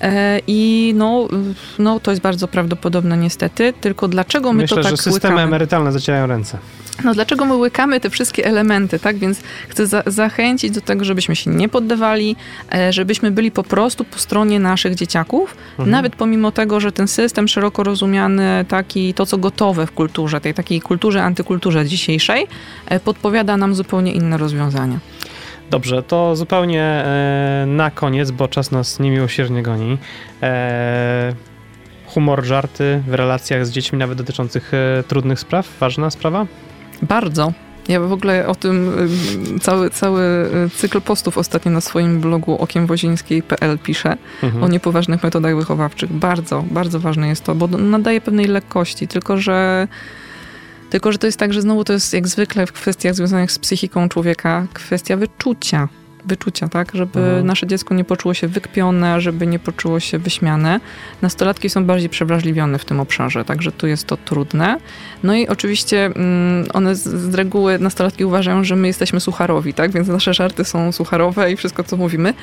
E, 0.02 0.40
I 0.48 0.94
no, 0.98 1.28
no, 1.80 2.00
to 2.00 2.12
jest 2.12 2.22
bardzo 2.24 2.48
prawdopodobne 2.48 3.18
niestety, 3.18 3.74
tylko 3.82 4.08
dlaczego 4.08 4.54
my 4.54 4.62
Myślę, 4.62 4.78
to 4.78 4.84
tak 4.84 4.92
że 4.92 4.98
systemy 4.98 5.14
łykamy? 5.36 5.42
emerytalne 5.42 5.92
zacierają 5.92 6.28
ręce. 6.28 6.58
No 7.04 7.14
dlaczego 7.14 7.46
my 7.46 7.56
łykamy 7.56 8.00
te 8.00 8.10
wszystkie 8.10 8.46
elementy, 8.46 9.00
tak? 9.00 9.18
Więc 9.18 9.42
chcę 9.70 9.88
za 9.88 10.04
zachęcić 10.06 10.72
do 10.72 10.82
tego, 10.82 11.06
żebyśmy 11.06 11.36
się 11.36 11.52
nie 11.52 11.70
poddawali, 11.70 12.36
e, 12.74 12.94
żebyśmy 12.94 13.32
byli 13.32 13.52
po 13.52 13.64
prostu 13.64 14.04
po 14.04 14.20
stronie 14.20 14.60
naszych 14.60 14.96
dzieciaków, 14.96 15.56
Mhm. 15.72 15.90
nawet 15.90 16.16
pomimo 16.16 16.52
tego, 16.52 16.80
że 16.80 16.92
ten 16.92 17.08
system 17.08 17.48
szeroko 17.48 17.84
rozumiany, 17.84 18.66
taki 18.68 19.14
to 19.14 19.26
co 19.26 19.38
gotowe 19.38 19.86
w 19.86 19.92
kulturze, 19.92 20.42
tej 20.42 20.54
takiej 20.54 20.82
kulturze, 20.82 21.24
antykulturze 21.24 21.86
dzisiejszej, 21.86 22.48
e, 22.86 23.00
podpowiada 23.00 23.58
nam 23.58 23.76
zupełnie 23.76 24.14
inne 24.14 24.38
rozwiązania. 24.38 25.00
Dobrze, 25.70 26.04
to 26.04 26.36
zupełnie 26.36 26.84
e, 26.84 27.64
na 27.68 27.92
koniec, 27.92 28.32
bo 28.32 28.48
czas 28.48 28.72
nas 28.72 29.00
niemiłosiernie 29.00 29.64
goni. 29.64 29.98
E, 30.44 31.34
humor, 32.06 32.44
żarty 32.44 33.04
w 33.08 33.14
relacjach 33.14 33.66
z 33.66 33.72
dziećmi, 33.72 34.00
nawet 34.00 34.18
dotyczących 34.18 34.72
e, 34.74 35.04
trudnych 35.04 35.40
spraw. 35.40 35.68
Ważna 35.80 36.10
sprawa? 36.10 36.46
Bardzo. 37.02 37.54
Ja 37.90 38.00
w 38.00 38.12
ogóle 38.12 38.48
o 38.48 38.56
tym 38.56 39.08
y, 39.56 39.60
cały, 39.60 39.90
cały 39.90 40.22
y, 40.66 40.70
cykl 40.70 41.02
postów 41.02 41.38
ostatnio 41.38 41.72
na 41.72 41.82
swoim 41.82 42.22
blogu 42.22 42.58
okiemwozińskiej.pl 42.58 43.80
piszę. 43.80 44.18
Mhm. 44.44 44.64
o 44.64 44.68
niepoważnych 44.68 45.24
metodach 45.24 45.56
wychowawczych. 45.56 46.14
Bardzo, 46.14 46.64
bardzo 46.72 47.00
ważne 47.00 47.28
jest 47.28 47.44
to, 47.44 47.56
bo 47.56 47.68
nadaje 47.68 48.22
pewnej 48.22 48.46
lekkości, 48.46 49.08
tylko 49.08 49.38
że 49.38 49.88
tylko, 50.90 51.12
że 51.12 51.18
to 51.18 51.28
jest 51.28 51.40
tak, 51.40 51.54
że 51.54 51.62
znowu 51.62 51.84
to 51.84 51.94
jest 51.94 52.14
jak 52.14 52.28
zwykle 52.28 52.66
w 52.66 52.72
kwestiach 52.72 53.16
związanych 53.16 53.52
z 53.52 53.60
psychiką 53.60 54.10
człowieka, 54.10 54.68
kwestia 54.74 55.18
wyczucia. 55.18 55.88
Wyczucia, 56.26 56.70
tak? 56.70 56.92
Żeby 56.94 57.20
Mhm. 57.20 57.46
nasze 57.46 57.68
dziecko 57.68 57.96
nie 57.96 58.04
poczuło 58.04 58.34
się 58.34 58.48
wykpione, 58.48 59.22
żeby 59.22 59.48
nie 59.48 59.60
poczuło 59.60 60.00
się 60.00 60.20
wyśmiane. 60.20 60.80
Nastolatki 61.22 61.70
są 61.70 61.86
bardziej 61.86 62.10
przewrażliwione 62.10 62.80
w 62.80 62.86
tym 62.86 63.00
obszarze, 63.00 63.46
także 63.46 63.72
tu 63.72 63.88
jest 63.88 64.08
to 64.08 64.18
trudne. 64.18 64.78
No 65.24 65.36
i 65.36 65.48
oczywiście 65.48 66.06
mm, 66.06 66.66
one 66.74 66.96
z, 66.96 67.04
z 67.04 67.34
reguły, 67.36 67.80
nastolatki 67.80 68.26
uważają, 68.26 68.64
że 68.64 68.76
my 68.76 68.88
jesteśmy 68.88 69.20
sucharowi, 69.20 69.74
tak? 69.74 69.92
Więc 69.92 70.08
nasze 70.08 70.34
żarty 70.34 70.66
są 70.66 70.92
sucharowe 70.92 71.52
i 71.52 71.56
wszystko, 71.56 71.84
co 71.84 71.98
mówimy. 71.98 72.34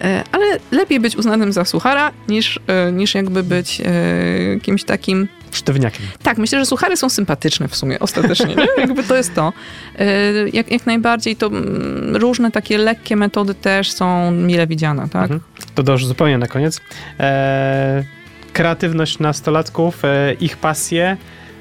E, 0.00 0.24
ale 0.32 0.44
lepiej 0.70 1.00
być 1.00 1.16
uznanym 1.16 1.52
za 1.52 1.64
suchara, 1.64 2.10
niż, 2.28 2.60
e, 2.66 2.92
niż 2.92 3.14
jakby 3.14 3.42
być 3.42 3.80
e, 3.84 4.60
kimś 4.62 4.84
takim 4.84 5.28
Sztywniakiem. 5.52 6.06
tak, 6.22 6.38
myślę, 6.38 6.58
że 6.58 6.66
suchary 6.66 6.96
są 6.96 7.08
sympatyczne 7.08 7.68
w 7.68 7.76
sumie 7.76 7.98
ostatecznie. 7.98 8.54
Nie? 8.54 8.66
Jakby 8.82 9.02
to 9.04 9.16
jest 9.16 9.34
to. 9.34 9.52
E, 9.98 10.04
Jak, 10.52 10.72
jak 10.72 10.86
najbardziej 10.86 11.36
to 11.36 11.46
mm, 11.46 12.16
różne 12.16 12.50
takie 12.50 12.78
lekkie 12.78 13.16
metody 13.16 13.54
też 13.54 13.92
są 13.92 14.30
mile 14.30 14.66
widziane, 14.66 15.08
tak? 15.08 15.30
Mhm. 15.30 15.40
To 15.74 15.92
już 15.92 16.06
zupełnie 16.06 16.38
na 16.38 16.46
koniec. 16.46 16.80
E, 17.20 18.04
kreatywność 18.52 19.18
nastolatków, 19.18 20.04
e, 20.04 20.34
ich 20.40 20.56
pasje. 20.56 21.16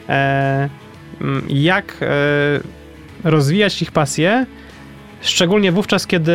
E, 0.09 0.69
m, 1.21 1.41
jak 1.49 1.95
e, 2.01 2.07
rozwijać 3.23 3.81
ich 3.81 3.91
pasje, 3.91 4.45
szczególnie 5.21 5.71
wówczas, 5.71 6.07
kiedy 6.07 6.31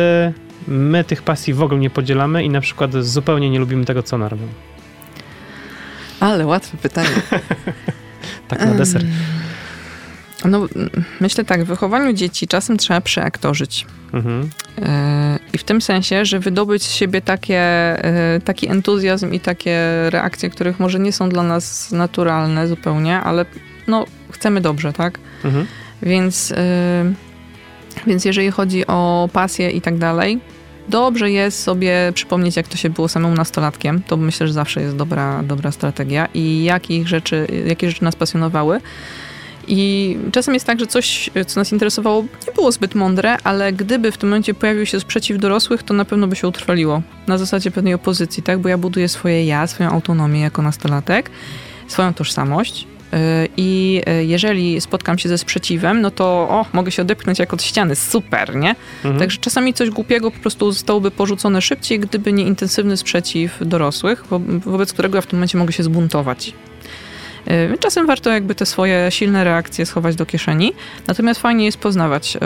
my 0.67 1.03
tych 1.03 1.21
pasji 1.23 1.53
w 1.53 1.61
ogóle 1.63 1.79
nie 1.79 1.89
podzielamy 1.89 2.43
i 2.43 2.49
na 2.49 2.61
przykład 2.61 2.91
zupełnie 2.93 3.49
nie 3.49 3.59
lubimy 3.59 3.85
tego, 3.85 4.03
co 4.03 4.15
one 4.15 4.29
robią. 4.29 4.47
Ale 6.19 6.45
łatwe 6.45 6.77
pytanie. 6.77 7.09
Tak 8.47 8.59
na 8.59 8.73
deser. 8.73 9.03
No, 10.45 10.67
myślę 11.19 11.45
tak, 11.45 11.63
w 11.63 11.67
wychowaniu 11.67 12.13
dzieci 12.13 12.47
czasem 12.47 12.77
trzeba 12.77 13.01
przeaktorzyć. 13.01 13.85
Mhm. 14.13 14.49
E, 14.81 15.39
I 15.53 15.57
w 15.57 15.63
tym 15.63 15.81
sensie, 15.81 16.25
że 16.25 16.39
wydobyć 16.39 16.83
z 16.83 16.91
siebie 16.91 17.21
takie, 17.21 17.59
e, 17.59 18.39
taki 18.45 18.67
entuzjazm 18.67 19.33
i 19.33 19.39
takie 19.39 19.79
reakcje, 20.09 20.49
których 20.49 20.79
może 20.79 20.99
nie 20.99 21.11
są 21.11 21.29
dla 21.29 21.43
nas 21.43 21.91
naturalne 21.91 22.67
zupełnie, 22.67 23.19
ale 23.19 23.45
no, 23.87 24.05
chcemy 24.31 24.61
dobrze, 24.61 24.93
tak? 24.93 25.19
Mhm. 25.43 25.67
Więc, 26.01 26.51
y, 26.51 26.55
więc 28.07 28.25
jeżeli 28.25 28.51
chodzi 28.51 28.87
o 28.87 29.29
pasję 29.33 29.71
i 29.71 29.81
tak 29.81 29.97
dalej, 29.97 30.39
dobrze 30.89 31.31
jest 31.31 31.63
sobie 31.63 32.11
przypomnieć, 32.13 32.55
jak 32.55 32.67
to 32.67 32.77
się 32.77 32.89
było 32.89 33.07
samym 33.07 33.33
nastolatkiem. 33.33 34.03
To 34.03 34.17
myślę, 34.17 34.47
że 34.47 34.53
zawsze 34.53 34.81
jest 34.81 34.95
dobra, 34.95 35.43
dobra 35.43 35.71
strategia 35.71 36.27
i 36.33 36.63
jakich 36.63 37.07
rzeczy, 37.07 37.47
jakie 37.65 37.89
rzeczy 37.89 38.03
nas 38.03 38.15
pasjonowały. 38.15 38.81
I 39.67 40.17
czasem 40.31 40.53
jest 40.53 40.65
tak, 40.65 40.79
że 40.79 40.87
coś, 40.87 41.29
co 41.47 41.59
nas 41.59 41.71
interesowało, 41.71 42.21
nie 42.21 42.53
było 42.53 42.71
zbyt 42.71 42.95
mądre, 42.95 43.37
ale 43.43 43.73
gdyby 43.73 44.11
w 44.11 44.17
tym 44.17 44.29
momencie 44.29 44.53
pojawił 44.53 44.85
się 44.85 44.99
sprzeciw 44.99 45.37
dorosłych, 45.37 45.83
to 45.83 45.93
na 45.93 46.05
pewno 46.05 46.27
by 46.27 46.35
się 46.35 46.47
utrwaliło. 46.47 47.01
Na 47.27 47.37
zasadzie 47.37 47.71
pewnej 47.71 47.93
opozycji, 47.93 48.43
tak? 48.43 48.59
Bo 48.59 48.69
ja 48.69 48.77
buduję 48.77 49.09
swoje 49.09 49.45
ja, 49.45 49.67
swoją 49.67 49.89
autonomię 49.89 50.41
jako 50.41 50.61
nastolatek, 50.61 51.29
swoją 51.87 52.13
tożsamość. 52.13 52.87
I 53.57 54.01
yy, 54.07 54.25
jeżeli 54.25 54.81
spotkam 54.81 55.17
się 55.17 55.29
ze 55.29 55.37
sprzeciwem, 55.37 56.01
no 56.01 56.11
to 56.11 56.25
o, 56.25 56.65
mogę 56.73 56.91
się 56.91 57.01
odepchnąć 57.01 57.39
jak 57.39 57.53
od 57.53 57.63
ściany, 57.63 57.95
super, 57.95 58.55
nie? 58.55 58.75
Mhm. 59.03 59.19
Także 59.19 59.37
czasami 59.37 59.73
coś 59.73 59.89
głupiego 59.89 60.31
po 60.31 60.39
prostu 60.39 60.71
zostałoby 60.71 61.11
porzucone 61.11 61.61
szybciej, 61.61 61.99
gdyby 61.99 62.33
nie 62.33 62.43
intensywny 62.43 62.97
sprzeciw 62.97 63.57
dorosłych, 63.61 64.23
wo 64.29 64.39
wobec 64.65 64.93
którego 64.93 65.17
ja 65.17 65.21
w 65.21 65.27
tym 65.27 65.39
momencie 65.39 65.57
mogę 65.57 65.73
się 65.73 65.83
zbuntować. 65.83 66.53
Yy, 67.47 67.77
Czasem 67.79 68.07
warto 68.07 68.29
jakby 68.29 68.55
te 68.55 68.65
swoje 68.65 69.07
silne 69.09 69.43
reakcje 69.43 69.85
schować 69.85 70.15
do 70.15 70.25
kieszeni, 70.25 70.73
natomiast 71.07 71.41
fajnie 71.41 71.65
jest 71.65 71.77
poznawać, 71.77 72.37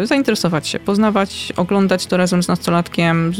yy, 0.00 0.06
zainteresować 0.06 0.68
się, 0.68 0.78
poznawać, 0.78 1.52
oglądać 1.56 2.06
to 2.06 2.16
razem 2.16 2.42
z 2.42 2.48
nastolatkiem, 2.48 3.32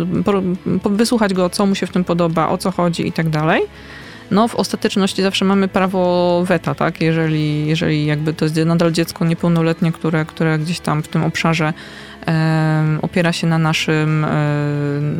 wysłuchać 0.84 1.34
go, 1.34 1.50
co 1.50 1.66
mu 1.66 1.74
się 1.74 1.86
w 1.86 1.90
tym 1.90 2.04
podoba, 2.04 2.48
o 2.48 2.58
co 2.58 2.70
chodzi 2.70 3.08
i 3.08 3.12
tak 3.12 3.28
dalej. 3.28 3.62
No, 4.30 4.48
w 4.48 4.54
ostateczności 4.54 5.22
zawsze 5.22 5.44
mamy 5.44 5.68
prawo 5.68 6.42
weta, 6.46 6.74
tak? 6.74 7.00
Jeżeli, 7.00 7.66
jeżeli 7.66 8.06
jakby 8.06 8.34
to 8.34 8.44
jest 8.44 8.56
nadal 8.56 8.92
dziecko 8.92 9.24
niepełnoletnie, 9.24 9.92
które, 9.92 10.24
które 10.24 10.58
gdzieś 10.58 10.80
tam 10.80 11.02
w 11.02 11.08
tym 11.08 11.24
obszarze 11.24 11.72
em, 12.26 12.98
opiera 13.02 13.32
się 13.32 13.46
na 13.46 13.58
naszym, 13.58 14.24
e, 14.24 14.28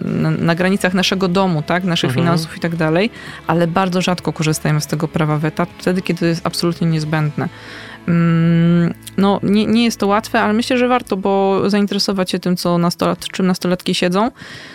na, 0.05 0.31
na 0.31 0.55
granicach 0.55 0.95
naszego 0.95 1.29
domu, 1.29 1.63
tak? 1.63 1.85
Naszych 1.85 2.11
Mhm. 2.11 2.27
finansów 2.27 2.57
i 2.57 2.61
tak 2.61 2.77
dalej, 2.77 3.11
ale 3.47 3.67
bardzo 3.67 4.03
rzadko 4.03 4.33
korzystajemy 4.33 4.81
z 4.81 4.87
tego 4.87 5.09
prawa 5.09 5.39
weta, 5.39 5.67
wtedy, 5.79 6.03
kiedy 6.03 6.21
to 6.21 6.27
jest 6.27 6.47
absolutnie 6.47 6.87
niezbędne. 6.87 7.49
Mm, 8.09 8.95
No, 9.17 9.41
nie, 9.43 9.67
nie 9.67 9.85
jest 9.85 10.01
to 10.01 10.07
łatwe, 10.07 10.41
ale 10.41 10.53
myślę, 10.53 10.79
że 10.79 10.89
warto, 10.89 11.17
bo 11.17 11.63
zainteresować 11.71 12.31
się 12.31 12.39
tym, 12.39 12.57
co 12.57 12.79
nastolat, 12.79 13.29
czym 13.29 13.47
nastolatki 13.47 13.95
siedzą. 13.95 14.31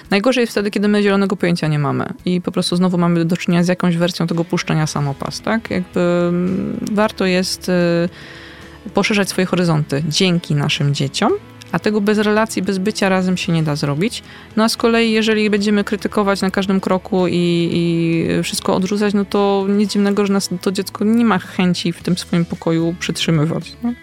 Najgorzej 0.09 0.41
jest 0.41 0.51
wtedy, 0.51 0.71
kiedy 0.71 0.87
my 0.87 1.03
zielonego 1.03 1.35
pojęcia 1.35 1.67
nie 1.67 1.79
mamy 1.79 2.05
i 2.25 2.41
po 2.41 2.51
prostu 2.51 2.75
znowu 2.75 2.97
mamy 2.97 3.25
do 3.25 3.37
czynienia 3.37 3.63
z 3.63 3.67
jakąś 3.67 3.97
wersją 3.97 4.27
tego 4.27 4.45
puszczenia 4.45 4.87
samopas, 4.87 5.41
tak? 5.41 5.71
Jakby 5.71 5.99
mm, 5.99 6.79
warto 6.91 7.25
jest 7.25 7.69
y, 7.69 8.89
poszerzać 8.93 9.29
swoje 9.29 9.45
horyzonty 9.45 10.03
dzięki 10.07 10.55
naszym 10.55 10.93
dzieciom, 10.93 11.31
a 11.73 11.79
tego 11.79 12.01
bez 12.01 12.17
relacji, 12.17 12.61
bez 12.61 12.77
bycia 12.77 13.09
razem 13.09 13.37
się 13.37 13.51
nie 13.51 13.63
da 13.63 13.75
zrobić. 13.75 14.23
No 14.55 14.63
a 14.63 14.69
z 14.69 14.77
kolei, 14.77 15.11
jeżeli 15.11 15.49
będziemy 15.49 15.83
krytykować 15.83 16.41
na 16.41 16.51
każdym 16.51 16.79
kroku 16.79 17.27
i, 17.27 17.69
i 17.73 18.43
wszystko 18.43 18.75
odrzucać, 18.75 19.13
no 19.13 19.25
to 19.25 19.65
nic 19.69 19.91
dziwnego, 19.91 20.25
że 20.25 20.33
nas 20.33 20.49
to 20.61 20.71
dziecko 20.71 21.05
nie 21.05 21.25
ma 21.25 21.39
chęci 21.39 21.93
w 21.93 22.03
tym 22.03 22.17
swoim 22.17 22.45
pokoju 22.45 22.95
przytrzymywać. 22.99 23.73
No. 23.83 23.93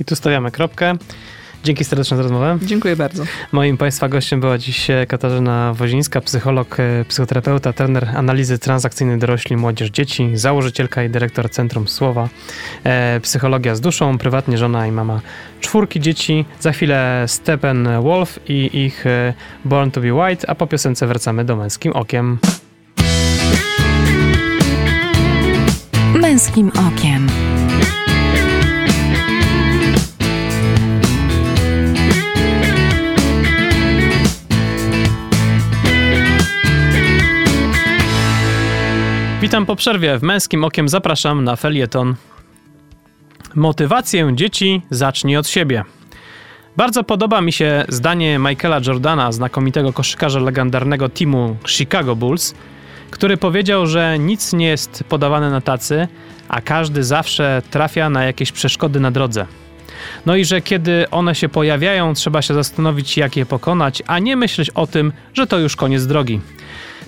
I 0.00 0.04
tu 0.04 0.16
stawiamy 0.16 0.50
kropkę. 0.50 0.96
Dzięki 1.64 1.84
serdecznie 1.84 2.16
za 2.16 2.22
rozmowę. 2.22 2.58
Dziękuję 2.62 2.96
bardzo. 2.96 3.24
Moim 3.52 3.76
Państwa 3.76 4.08
gościem 4.08 4.40
była 4.40 4.58
dziś 4.58 4.88
Katarzyna 5.08 5.74
Wozińska, 5.74 6.20
psycholog, 6.20 6.80
e, 6.80 7.04
psychoterapeuta, 7.08 7.72
trener 7.72 8.08
analizy 8.16 8.58
transakcyjnej 8.58 9.18
dorośli, 9.18 9.56
młodzież, 9.56 9.90
dzieci, 9.90 10.30
założycielka 10.34 11.04
i 11.04 11.10
dyrektor 11.10 11.50
Centrum 11.50 11.88
Słowa, 11.88 12.28
e, 12.84 13.20
psychologia 13.20 13.74
z 13.74 13.80
duszą, 13.80 14.18
prywatnie 14.18 14.58
żona 14.58 14.86
i 14.86 14.92
mama 14.92 15.20
czwórki 15.60 16.00
dzieci. 16.00 16.44
Za 16.60 16.72
chwilę 16.72 17.24
Stephen 17.26 17.88
Wolf 18.02 18.38
i 18.48 18.84
ich 18.84 19.06
e, 19.06 19.34
Born 19.64 19.90
to 19.90 20.00
be 20.00 20.14
White, 20.14 20.50
a 20.50 20.54
po 20.54 20.66
piosence 20.66 21.06
wracamy 21.06 21.44
do 21.44 21.56
Męskim 21.56 21.92
Okiem. 21.92 22.38
Męskim 26.14 26.68
okiem. 26.68 27.47
Witam 39.40 39.66
po 39.66 39.76
przerwie. 39.76 40.18
W 40.18 40.22
Męskim 40.22 40.64
Okiem 40.64 40.88
zapraszam 40.88 41.44
na 41.44 41.56
felieton. 41.56 42.14
Motywację 43.54 44.30
dzieci 44.34 44.82
zacznij 44.90 45.36
od 45.36 45.48
siebie. 45.48 45.84
Bardzo 46.76 47.04
podoba 47.04 47.40
mi 47.40 47.52
się 47.52 47.84
zdanie 47.88 48.38
Michaela 48.38 48.80
Jordana, 48.86 49.32
znakomitego 49.32 49.92
koszykarza 49.92 50.40
legendarnego 50.40 51.08
teamu 51.08 51.56
Chicago 51.68 52.16
Bulls, 52.16 52.54
który 53.10 53.36
powiedział, 53.36 53.86
że 53.86 54.18
nic 54.18 54.52
nie 54.52 54.66
jest 54.66 55.04
podawane 55.08 55.50
na 55.50 55.60
tacy, 55.60 56.08
a 56.48 56.60
każdy 56.60 57.04
zawsze 57.04 57.62
trafia 57.70 58.10
na 58.10 58.24
jakieś 58.24 58.52
przeszkody 58.52 59.00
na 59.00 59.10
drodze. 59.10 59.46
No 60.26 60.36
i 60.36 60.44
że 60.44 60.60
kiedy 60.60 61.10
one 61.10 61.34
się 61.34 61.48
pojawiają, 61.48 62.14
trzeba 62.14 62.42
się 62.42 62.54
zastanowić, 62.54 63.16
jak 63.16 63.36
je 63.36 63.46
pokonać, 63.46 64.02
a 64.06 64.18
nie 64.18 64.36
myśleć 64.36 64.70
o 64.70 64.86
tym, 64.86 65.12
że 65.34 65.46
to 65.46 65.58
już 65.58 65.76
koniec 65.76 66.06
drogi. 66.06 66.40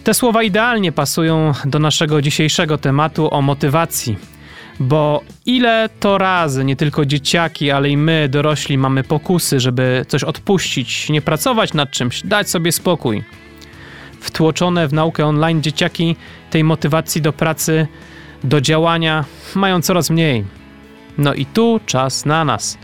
Te 0.05 0.15
słowa 0.15 0.43
idealnie 0.43 0.93
pasują 0.93 1.53
do 1.65 1.79
naszego 1.79 2.23
dzisiejszego 2.23 2.79
tematu 2.79 3.35
o 3.35 3.43
motywacji. 3.43 4.17
Bo 4.81 5.23
ile 5.47 5.89
to 6.01 6.19
razy 6.19 6.65
nie 6.65 6.77
tylko 6.77 7.07
dzieciaki, 7.07 7.71
ale 7.71 7.89
i 7.89 7.97
my, 7.97 8.29
dorośli, 8.29 8.79
mamy 8.79 9.05
pokusy, 9.05 9.61
żeby 9.61 10.05
coś 10.09 10.25
odpuścić, 10.25 11.09
nie 11.09 11.23
pracować 11.23 11.75
nad 11.75 11.91
czymś, 11.91 12.23
dać 12.23 12.51
sobie 12.51 12.73
spokój. 12.73 13.25
Wtłoczone 14.21 14.89
w 14.89 14.93
naukę 14.93 15.27
online 15.27 15.63
dzieciaki 15.63 16.17
tej 16.51 16.65
motywacji 16.65 17.23
do 17.23 17.33
pracy, 17.33 17.87
do 18.45 18.61
działania 18.61 19.25
mają 19.55 19.83
coraz 19.83 20.11
mniej. 20.11 20.60
No 21.21 21.35
i 21.35 21.47
tu 21.47 21.81
czas 21.87 22.25
na 22.27 22.45
nas. 22.45 22.79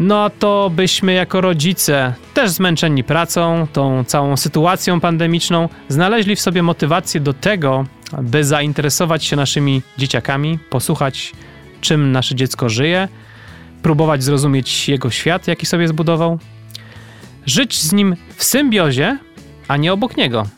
No 0.00 0.30
to 0.30 0.70
byśmy 0.70 1.12
jako 1.12 1.40
rodzice, 1.40 2.14
też 2.34 2.50
zmęczeni 2.50 3.04
pracą, 3.04 3.66
tą 3.72 4.04
całą 4.04 4.36
sytuacją 4.36 5.00
pandemiczną, 5.00 5.68
znaleźli 5.88 6.36
w 6.36 6.40
sobie 6.40 6.62
motywację 6.62 7.20
do 7.20 7.32
tego, 7.32 7.84
by 8.22 8.44
zainteresować 8.44 9.24
się 9.24 9.36
naszymi 9.36 9.82
dzieciakami, 9.98 10.58
posłuchać, 10.70 11.32
czym 11.80 12.12
nasze 12.12 12.34
dziecko 12.34 12.68
żyje, 12.68 13.08
próbować 13.82 14.24
zrozumieć 14.24 14.88
jego 14.88 15.10
świat, 15.10 15.48
jaki 15.48 15.66
sobie 15.66 15.88
zbudował, 15.88 16.38
żyć 17.46 17.82
z 17.82 17.92
nim 17.92 18.16
w 18.36 18.44
symbiozie, 18.44 19.18
a 19.68 19.76
nie 19.76 19.92
obok 19.92 20.16
niego 20.16 20.57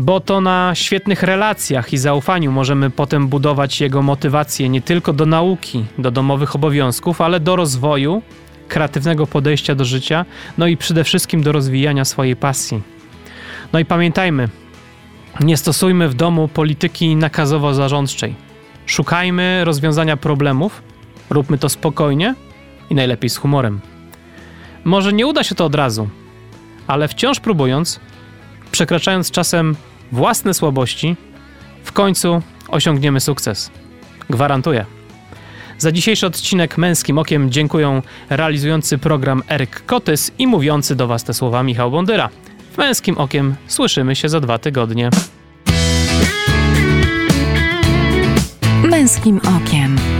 bo 0.00 0.20
to 0.20 0.40
na 0.40 0.74
świetnych 0.74 1.22
relacjach 1.22 1.92
i 1.92 1.98
zaufaniu 1.98 2.52
możemy 2.52 2.90
potem 2.90 3.28
budować 3.28 3.80
jego 3.80 4.02
motywację 4.02 4.68
nie 4.68 4.82
tylko 4.82 5.12
do 5.12 5.26
nauki, 5.26 5.84
do 5.98 6.10
domowych 6.10 6.54
obowiązków, 6.54 7.20
ale 7.20 7.40
do 7.40 7.56
rozwoju, 7.56 8.22
kreatywnego 8.68 9.26
podejścia 9.26 9.74
do 9.74 9.84
życia, 9.84 10.24
no 10.58 10.66
i 10.66 10.76
przede 10.76 11.04
wszystkim 11.04 11.42
do 11.42 11.52
rozwijania 11.52 12.04
swojej 12.04 12.36
pasji. 12.36 12.82
No 13.72 13.78
i 13.78 13.84
pamiętajmy, 13.84 14.48
nie 15.40 15.56
stosujmy 15.56 16.08
w 16.08 16.14
domu 16.14 16.48
polityki 16.48 17.16
nakazowo-zarządczej. 17.16 18.34
Szukajmy 18.86 19.64
rozwiązania 19.64 20.16
problemów, 20.16 20.82
róbmy 21.30 21.58
to 21.58 21.68
spokojnie 21.68 22.34
i 22.90 22.94
najlepiej 22.94 23.30
z 23.30 23.36
humorem. 23.36 23.80
Może 24.84 25.12
nie 25.12 25.26
uda 25.26 25.44
się 25.44 25.54
to 25.54 25.64
od 25.64 25.74
razu, 25.74 26.08
ale 26.86 27.08
wciąż 27.08 27.40
próbując, 27.40 28.00
przekraczając 28.70 29.30
czasem 29.30 29.76
własne 30.12 30.54
słabości, 30.54 31.16
w 31.84 31.92
końcu 31.92 32.42
osiągniemy 32.68 33.20
sukces. 33.20 33.70
Gwarantuję. 34.30 34.86
Za 35.78 35.92
dzisiejszy 35.92 36.26
odcinek 36.26 36.78
Męskim 36.78 37.18
Okiem 37.18 37.50
dziękuję 37.50 38.02
realizujący 38.30 38.98
program 38.98 39.42
Eryk 39.48 39.86
Kotys 39.86 40.30
i 40.38 40.46
mówiący 40.46 40.96
do 40.96 41.06
Was 41.06 41.24
te 41.24 41.34
słowa 41.34 41.62
Michał 41.62 41.90
Bondyra. 41.90 42.28
W 42.72 42.78
Męskim 42.78 43.18
Okiem 43.18 43.54
słyszymy 43.66 44.16
się 44.16 44.28
za 44.28 44.40
dwa 44.40 44.58
tygodnie. 44.58 45.10
Męskim 48.84 49.40
Okiem. 49.56 50.19